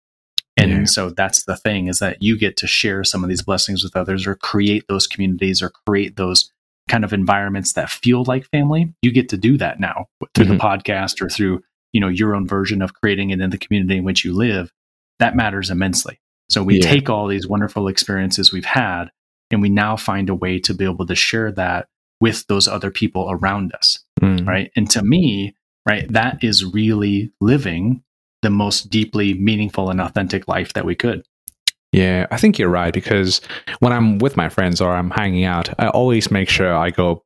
[0.58, 0.84] And yeah.
[0.84, 3.96] so that's the thing is that you get to share some of these blessings with
[3.96, 6.50] others or create those communities or create those
[6.88, 10.54] kind of environments that feel like family, you get to do that now through mm-hmm.
[10.54, 11.62] the podcast or through,
[11.92, 14.72] you know, your own version of creating it in the community in which you live.
[15.18, 16.20] That matters immensely.
[16.48, 16.90] So we yeah.
[16.90, 19.10] take all these wonderful experiences we've had
[19.50, 21.88] and we now find a way to be able to share that
[22.20, 23.98] with those other people around us.
[24.20, 24.46] Mm.
[24.46, 24.70] Right.
[24.76, 25.54] And to me,
[25.86, 28.02] right, that is really living
[28.42, 31.24] the most deeply meaningful and authentic life that we could.
[31.92, 33.40] Yeah, I think you're right because
[33.80, 37.24] when I'm with my friends or I'm hanging out, I always make sure I go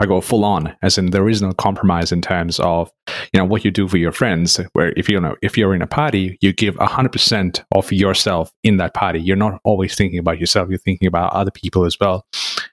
[0.00, 2.90] I go full on, as in there is no compromise in terms of
[3.32, 4.58] you know what you do for your friends.
[4.72, 8.52] Where if you know if you're in a party, you give hundred percent of yourself
[8.62, 9.20] in that party.
[9.20, 12.26] You're not always thinking about yourself; you're thinking about other people as well.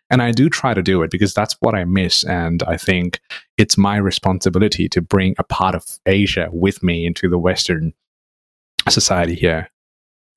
[0.09, 3.19] And I do try to do it because that's what I miss, and I think
[3.57, 7.93] it's my responsibility to bring a part of Asia with me into the Western
[8.89, 9.69] society here.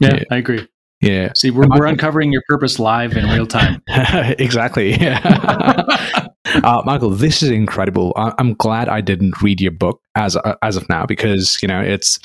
[0.01, 0.25] Yeah, yeah.
[0.31, 0.69] I agree.
[1.01, 1.33] Yeah.
[1.35, 3.83] See, we're, we're uncovering your purpose live in real time.
[3.89, 4.97] exactly.
[6.65, 8.13] uh, Michael, this is incredible.
[8.17, 11.69] I, am glad I didn't read your book as uh, as of now because you
[11.69, 12.19] know it's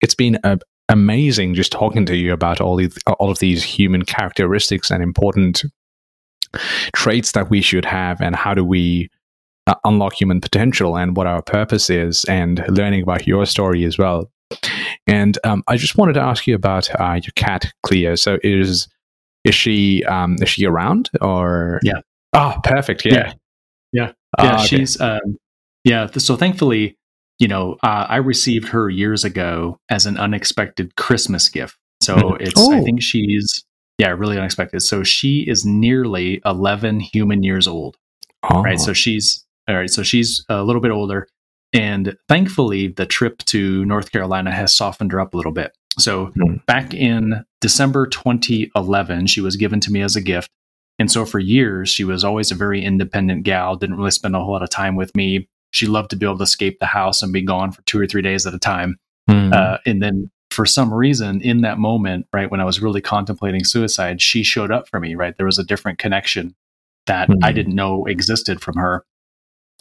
[0.00, 0.56] it's been uh,
[0.88, 5.64] amazing just talking to you about all these all of these human characteristics and important
[6.94, 9.08] traits that we should have and how do we
[9.66, 13.98] uh, unlock human potential and what our purpose is and learning about your story as
[13.98, 14.30] well
[15.06, 18.14] and um, I just wanted to ask you about uh, your cat, Cleo.
[18.14, 18.88] So is
[19.44, 21.80] is she um, is she around or?
[21.82, 22.00] Yeah.
[22.32, 23.04] Oh, perfect.
[23.04, 23.14] Yeah.
[23.14, 23.32] Yeah.
[23.96, 24.12] Yeah.
[24.38, 25.38] yeah uh, she's um,
[25.84, 26.06] yeah.
[26.18, 26.96] So thankfully,
[27.38, 31.76] you know, uh, I received her years ago as an unexpected Christmas gift.
[32.02, 32.42] So mm-hmm.
[32.42, 32.72] it's oh.
[32.72, 33.64] I think she's
[33.98, 34.80] yeah really unexpected.
[34.80, 37.96] So she is nearly eleven human years old.
[38.42, 38.62] Oh.
[38.62, 38.80] Right.
[38.80, 39.90] So she's all right.
[39.90, 41.26] So she's a little bit older.
[41.72, 45.76] And thankfully, the trip to North Carolina has softened her up a little bit.
[45.98, 46.64] So mm.
[46.66, 50.50] back in December 2011, she was given to me as a gift.
[50.98, 54.40] And so for years, she was always a very independent gal, didn't really spend a
[54.40, 55.48] whole lot of time with me.
[55.72, 58.06] She loved to be able to escape the house and be gone for two or
[58.06, 58.96] three days at a time.
[59.28, 59.52] Mm.
[59.52, 63.64] Uh, and then for some reason, in that moment, right, when I was really contemplating
[63.64, 65.36] suicide, she showed up for me, right?
[65.36, 66.54] There was a different connection
[67.06, 67.36] that mm.
[67.42, 69.04] I didn't know existed from her.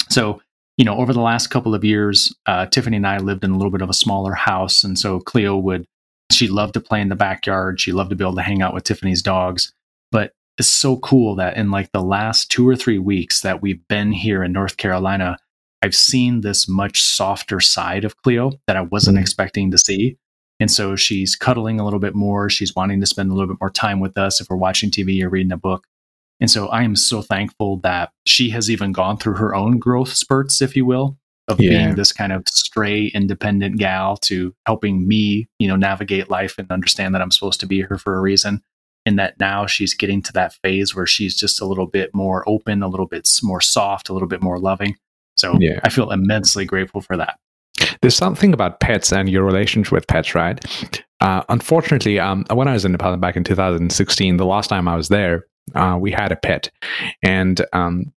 [0.09, 0.41] So
[0.77, 3.55] you know, over the last couple of years, uh, Tiffany and I lived in a
[3.55, 4.83] little bit of a smaller house.
[4.83, 5.85] And so Cleo would,
[6.31, 7.79] she loved to play in the backyard.
[7.79, 9.73] She loved to be able to hang out with Tiffany's dogs.
[10.11, 13.85] But it's so cool that in like the last two or three weeks that we've
[13.87, 15.37] been here in North Carolina,
[15.81, 19.21] I've seen this much softer side of Cleo that I wasn't mm-hmm.
[19.21, 20.17] expecting to see.
[20.59, 22.49] And so she's cuddling a little bit more.
[22.49, 25.21] She's wanting to spend a little bit more time with us if we're watching TV
[25.21, 25.85] or reading a book.
[26.39, 30.13] And so I am so thankful that she has even gone through her own growth
[30.13, 31.17] spurts, if you will,
[31.47, 31.69] of yeah.
[31.69, 36.69] being this kind of stray independent gal to helping me, you know, navigate life and
[36.71, 38.61] understand that I'm supposed to be here for a reason.
[39.05, 42.43] And that now she's getting to that phase where she's just a little bit more
[42.47, 44.95] open, a little bit more soft, a little bit more loving.
[45.35, 45.79] So yeah.
[45.83, 47.37] I feel immensely grateful for that.
[48.01, 50.63] There's something about pets and your relationship with pets, right?
[51.21, 54.95] Uh, unfortunately, um, when I was in Nepal back in 2016, the last time I
[54.95, 56.69] was there, uh, we had a pet,
[57.23, 58.13] and um,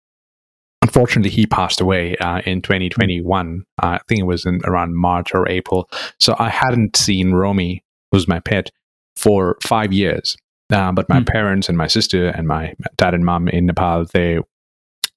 [0.82, 3.64] unfortunately, he passed away uh, in 2021.
[3.82, 5.90] Uh, I think it was in around March or April.
[6.20, 8.72] So I hadn't seen Romy, who's my pet,
[9.16, 10.38] for five years.
[10.72, 11.27] Uh, but my mm.
[11.27, 14.39] parents and my sister and my dad and mom in Nepal, they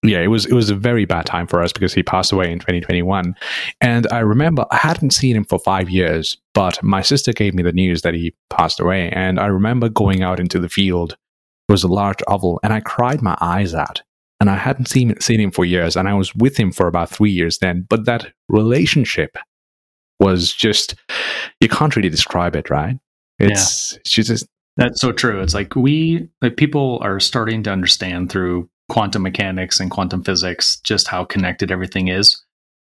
[0.02, 2.50] yeah, it was it was a very bad time for us because he passed away
[2.50, 3.34] in 2021.
[3.80, 7.62] And I remember I hadn't seen him for 5 years, but my sister gave me
[7.62, 11.12] the news that he passed away and I remember going out into the field
[11.68, 14.02] It was a large oval, and I cried my eyes out.
[14.42, 17.10] And I hadn't seen, seen him for years, and I was with him for about
[17.10, 17.86] three years then.
[17.90, 19.36] But that relationship
[20.18, 20.94] was just,
[21.60, 22.96] you can't really describe it, right?
[23.38, 23.98] It's, yeah.
[23.98, 24.48] it's just.
[24.80, 25.40] That's so true.
[25.40, 30.80] It's like we, like people are starting to understand through quantum mechanics and quantum physics
[30.80, 32.42] just how connected everything is.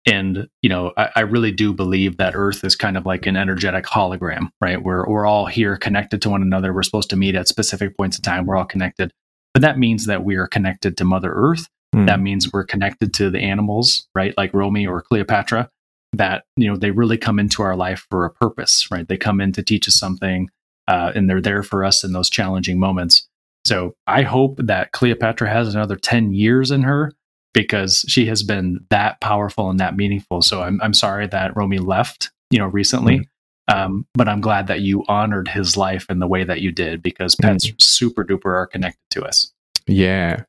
[0.07, 3.37] And, you know, I, I, really do believe that Earth is kind of like an
[3.37, 4.83] energetic hologram, right?
[4.83, 6.73] We're, we're all here connected to one another.
[6.73, 8.47] We're supposed to meet at specific points in time.
[8.47, 9.13] We're all connected.
[9.53, 11.69] But that means that we are connected to Mother Earth.
[11.95, 12.07] Mm.
[12.07, 14.35] That means we're connected to the animals, right?
[14.37, 15.71] Like Romy or Cleopatra,
[16.15, 19.07] that, you know, they really come into our life for a purpose, right?
[19.07, 20.49] They come in to teach us something
[20.89, 23.27] uh, and they're there for us in those challenging moments.
[23.65, 27.13] So I hope that Cleopatra has another 10 years in her
[27.55, 30.43] because she has been that powerful and that meaningful.
[30.43, 33.19] So I'm I'm sorry that Romy left, you know, recently.
[33.19, 33.29] Mm-hmm.
[33.69, 37.03] Um, but I'm glad that you honored his life in the way that you did
[37.03, 37.77] because pets mm-hmm.
[37.79, 39.53] super duper are connected to us.
[39.87, 40.43] Yeah.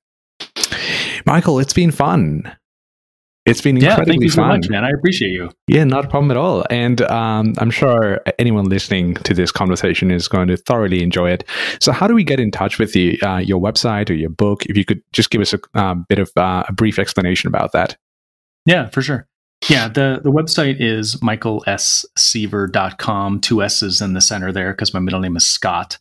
[1.26, 2.56] Michael, it's been fun.
[3.46, 4.48] It's been yeah, incredibly thank you so fun.
[4.50, 4.86] much, man.
[4.86, 5.50] I appreciate you.
[5.68, 6.64] Yeah, not a problem at all.
[6.70, 11.44] And um, I'm sure anyone listening to this conversation is going to thoroughly enjoy it.
[11.82, 13.18] So, how do we get in touch with you?
[13.22, 14.66] Uh, your website or your book?
[14.68, 17.74] If you could just give us a uh, bit of uh, a brief explanation about
[17.74, 17.98] that.
[18.66, 19.28] Yeah, for sure.
[19.70, 25.22] Yeah, the, the website is michaelsseaver.com, two S's in the center there because my middle
[25.22, 25.98] name is Scott.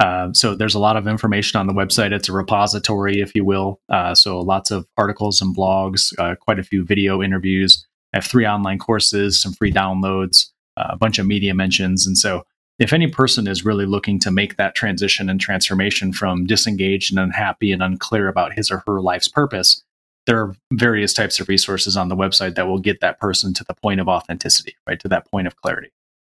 [0.00, 2.12] Uh, so there's a lot of information on the website.
[2.12, 3.80] It's a repository, if you will.
[3.90, 7.86] Uh, so lots of articles and blogs, uh, quite a few video interviews.
[8.14, 10.46] I have three online courses, some free downloads,
[10.78, 12.06] uh, a bunch of media mentions.
[12.06, 12.44] And so
[12.78, 17.20] if any person is really looking to make that transition and transformation from disengaged and
[17.20, 19.84] unhappy and unclear about his or her life's purpose,
[20.26, 23.64] there are various types of resources on the website that will get that person to
[23.64, 24.98] the point of authenticity, right?
[25.00, 25.90] To that point of clarity.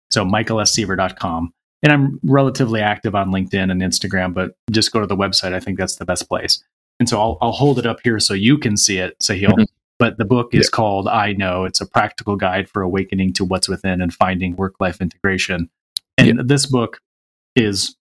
[0.09, 5.15] So michaelsseaver.com and I'm relatively active on LinkedIn and Instagram, but just go to the
[5.15, 5.53] website.
[5.53, 6.63] I think that's the best place.
[6.99, 9.49] And so I'll, I'll hold it up here so you can see it, Sahil.
[9.49, 9.63] Mm-hmm.
[9.99, 11.63] But the book is called I Know.
[11.63, 15.69] It's a practical guide for awakening to what's within and finding work life integration.
[16.19, 16.99] And this book
[17.55, 17.95] is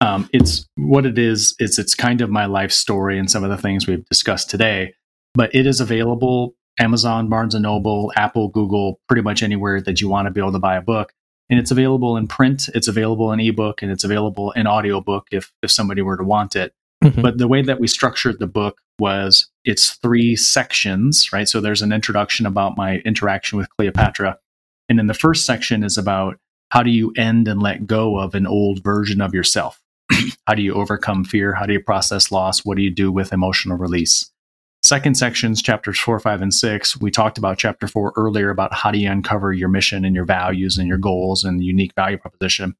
[0.00, 3.50] um, it's what it is is it's kind of my life story and some of
[3.50, 4.94] the things we've discussed today
[5.34, 10.08] but it is available amazon barnes and noble apple google pretty much anywhere that you
[10.08, 11.12] want to be able to buy a book
[11.48, 15.52] and it's available in print it's available in ebook and it's available in audiobook if
[15.62, 16.72] if somebody were to want it.
[17.04, 17.20] Mm-hmm.
[17.20, 21.48] but the way that we structured the book was it's three sections right?
[21.48, 24.38] So there's an introduction about my interaction with cleopatra.
[24.88, 26.38] And then the first section is about
[26.70, 29.80] how do you end and let go of an old version of yourself?
[30.46, 31.54] How do you overcome fear?
[31.54, 32.64] How do you process loss?
[32.64, 34.30] What do you do with emotional release
[34.86, 38.92] Second sections, chapters four, five, and six, we talked about chapter four earlier about how
[38.92, 42.76] do you uncover your mission and your values and your goals and unique value proposition.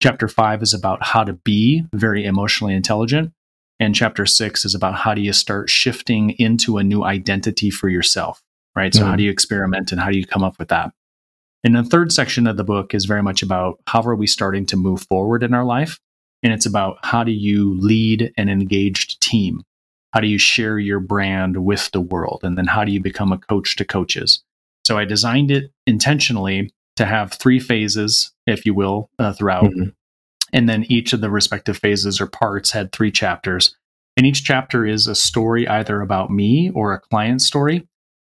[0.00, 3.32] Chapter five is about how to be very emotionally intelligent.
[3.80, 7.88] And chapter six is about how do you start shifting into a new identity for
[7.88, 8.40] yourself,
[8.76, 8.94] right?
[8.94, 9.10] So, mm-hmm.
[9.10, 10.92] how do you experiment and how do you come up with that?
[11.64, 14.66] And the third section of the book is very much about how are we starting
[14.66, 15.98] to move forward in our life?
[16.44, 19.64] And it's about how do you lead an engaged team?
[20.12, 22.40] How do you share your brand with the world?
[22.42, 24.42] And then how do you become a coach to coaches?
[24.84, 29.64] So I designed it intentionally to have three phases, if you will, uh, throughout.
[29.64, 29.90] Mm-hmm.
[30.52, 33.76] And then each of the respective phases or parts had three chapters.
[34.16, 37.86] And each chapter is a story either about me or a client story.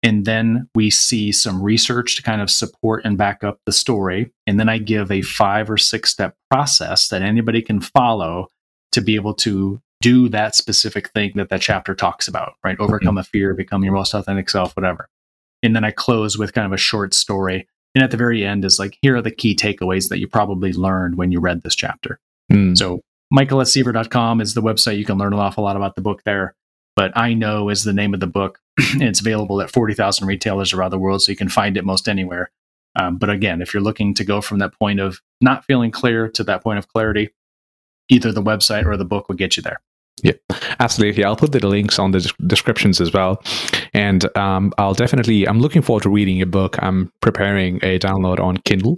[0.02, 4.30] And then we see some research to kind of support and back up the story.
[4.46, 8.48] And then I give a five or six step process that anybody can follow
[8.92, 12.78] to be able to do that specific thing that that chapter talks about, right?
[12.78, 13.18] Overcome mm-hmm.
[13.20, 15.08] a fear, become your most authentic self, whatever.
[15.62, 17.66] And then I close with kind of a short story.
[17.94, 20.74] And at the very end is like, here are the key takeaways that you probably
[20.74, 22.20] learned when you read this chapter.
[22.52, 22.76] Mm.
[22.76, 23.00] So
[23.34, 24.98] michaelsseaver.com is the website.
[24.98, 26.54] You can learn an awful lot about the book there.
[26.96, 28.60] But I Know is the name of the book.
[28.76, 32.50] it's available at 40,000 retailers around the world, so you can find it most anywhere.
[32.94, 36.28] Um, but again, if you're looking to go from that point of not feeling clear
[36.28, 37.30] to that point of clarity,
[38.10, 39.80] either the website or the book will get you there.
[40.24, 40.32] Yeah,
[40.80, 41.22] absolutely.
[41.22, 43.42] I'll put the links on the descriptions as well.
[43.92, 46.82] And um, I'll definitely, I'm looking forward to reading your book.
[46.82, 48.96] I'm preparing a download on Kindle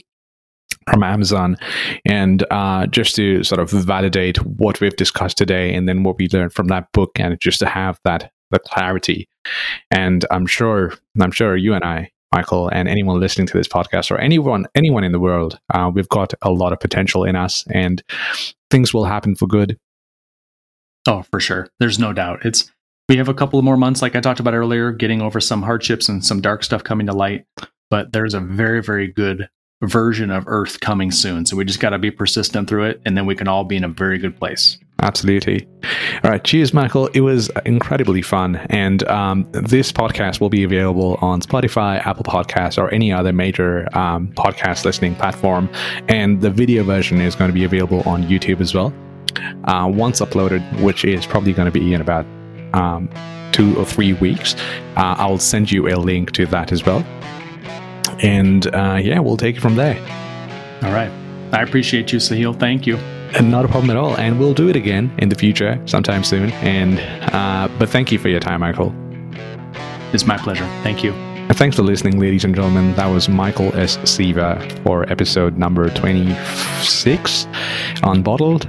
[0.89, 1.57] from Amazon
[2.05, 6.29] and uh, just to sort of validate what we've discussed today and then what we
[6.33, 9.29] learned from that book and just to have that the clarity.
[9.91, 14.13] And I'm sure, I'm sure you and I, Michael, and anyone listening to this podcast
[14.13, 17.65] or anyone, anyone in the world, uh, we've got a lot of potential in us
[17.73, 18.05] and
[18.71, 19.77] things will happen for good
[21.07, 21.69] Oh, for sure.
[21.79, 22.45] There's no doubt.
[22.45, 22.71] It's
[23.09, 25.63] we have a couple of more months, like I talked about earlier, getting over some
[25.63, 27.47] hardships and some dark stuff coming to light.
[27.89, 29.49] But there's a very, very good
[29.83, 31.47] version of Earth coming soon.
[31.47, 33.77] So we just got to be persistent through it, and then we can all be
[33.77, 34.79] in a very good place.
[35.03, 35.69] Absolutely.
[36.25, 36.43] All right.
[36.43, 37.07] Cheers, Michael.
[37.09, 38.57] It was incredibly fun.
[38.71, 43.87] And um, this podcast will be available on Spotify, Apple Podcasts, or any other major
[43.97, 45.71] um, podcast listening platform.
[46.09, 48.93] And the video version is going to be available on YouTube as well
[49.65, 52.27] uh, once uploaded, which is probably going to be in about
[52.73, 53.09] um,
[53.53, 54.55] two or three weeks.
[54.97, 57.01] Uh, I'll send you a link to that as well.
[58.23, 59.99] And uh, yeah, we'll take it from there.
[60.83, 61.11] All right.
[61.53, 62.59] I appreciate you, Sahil.
[62.59, 62.97] Thank you.
[63.37, 64.17] And not a problem at all.
[64.17, 66.51] And we'll do it again in the future, sometime soon.
[66.53, 66.99] And
[67.35, 68.95] uh, but thank you for your time, Michael.
[70.13, 70.65] It's my pleasure.
[70.83, 71.13] Thank you.
[71.13, 72.95] And thanks for listening, ladies and gentlemen.
[72.97, 73.99] That was Michael S.
[74.09, 77.47] Seaver for episode number 26
[78.03, 78.69] on Bottled.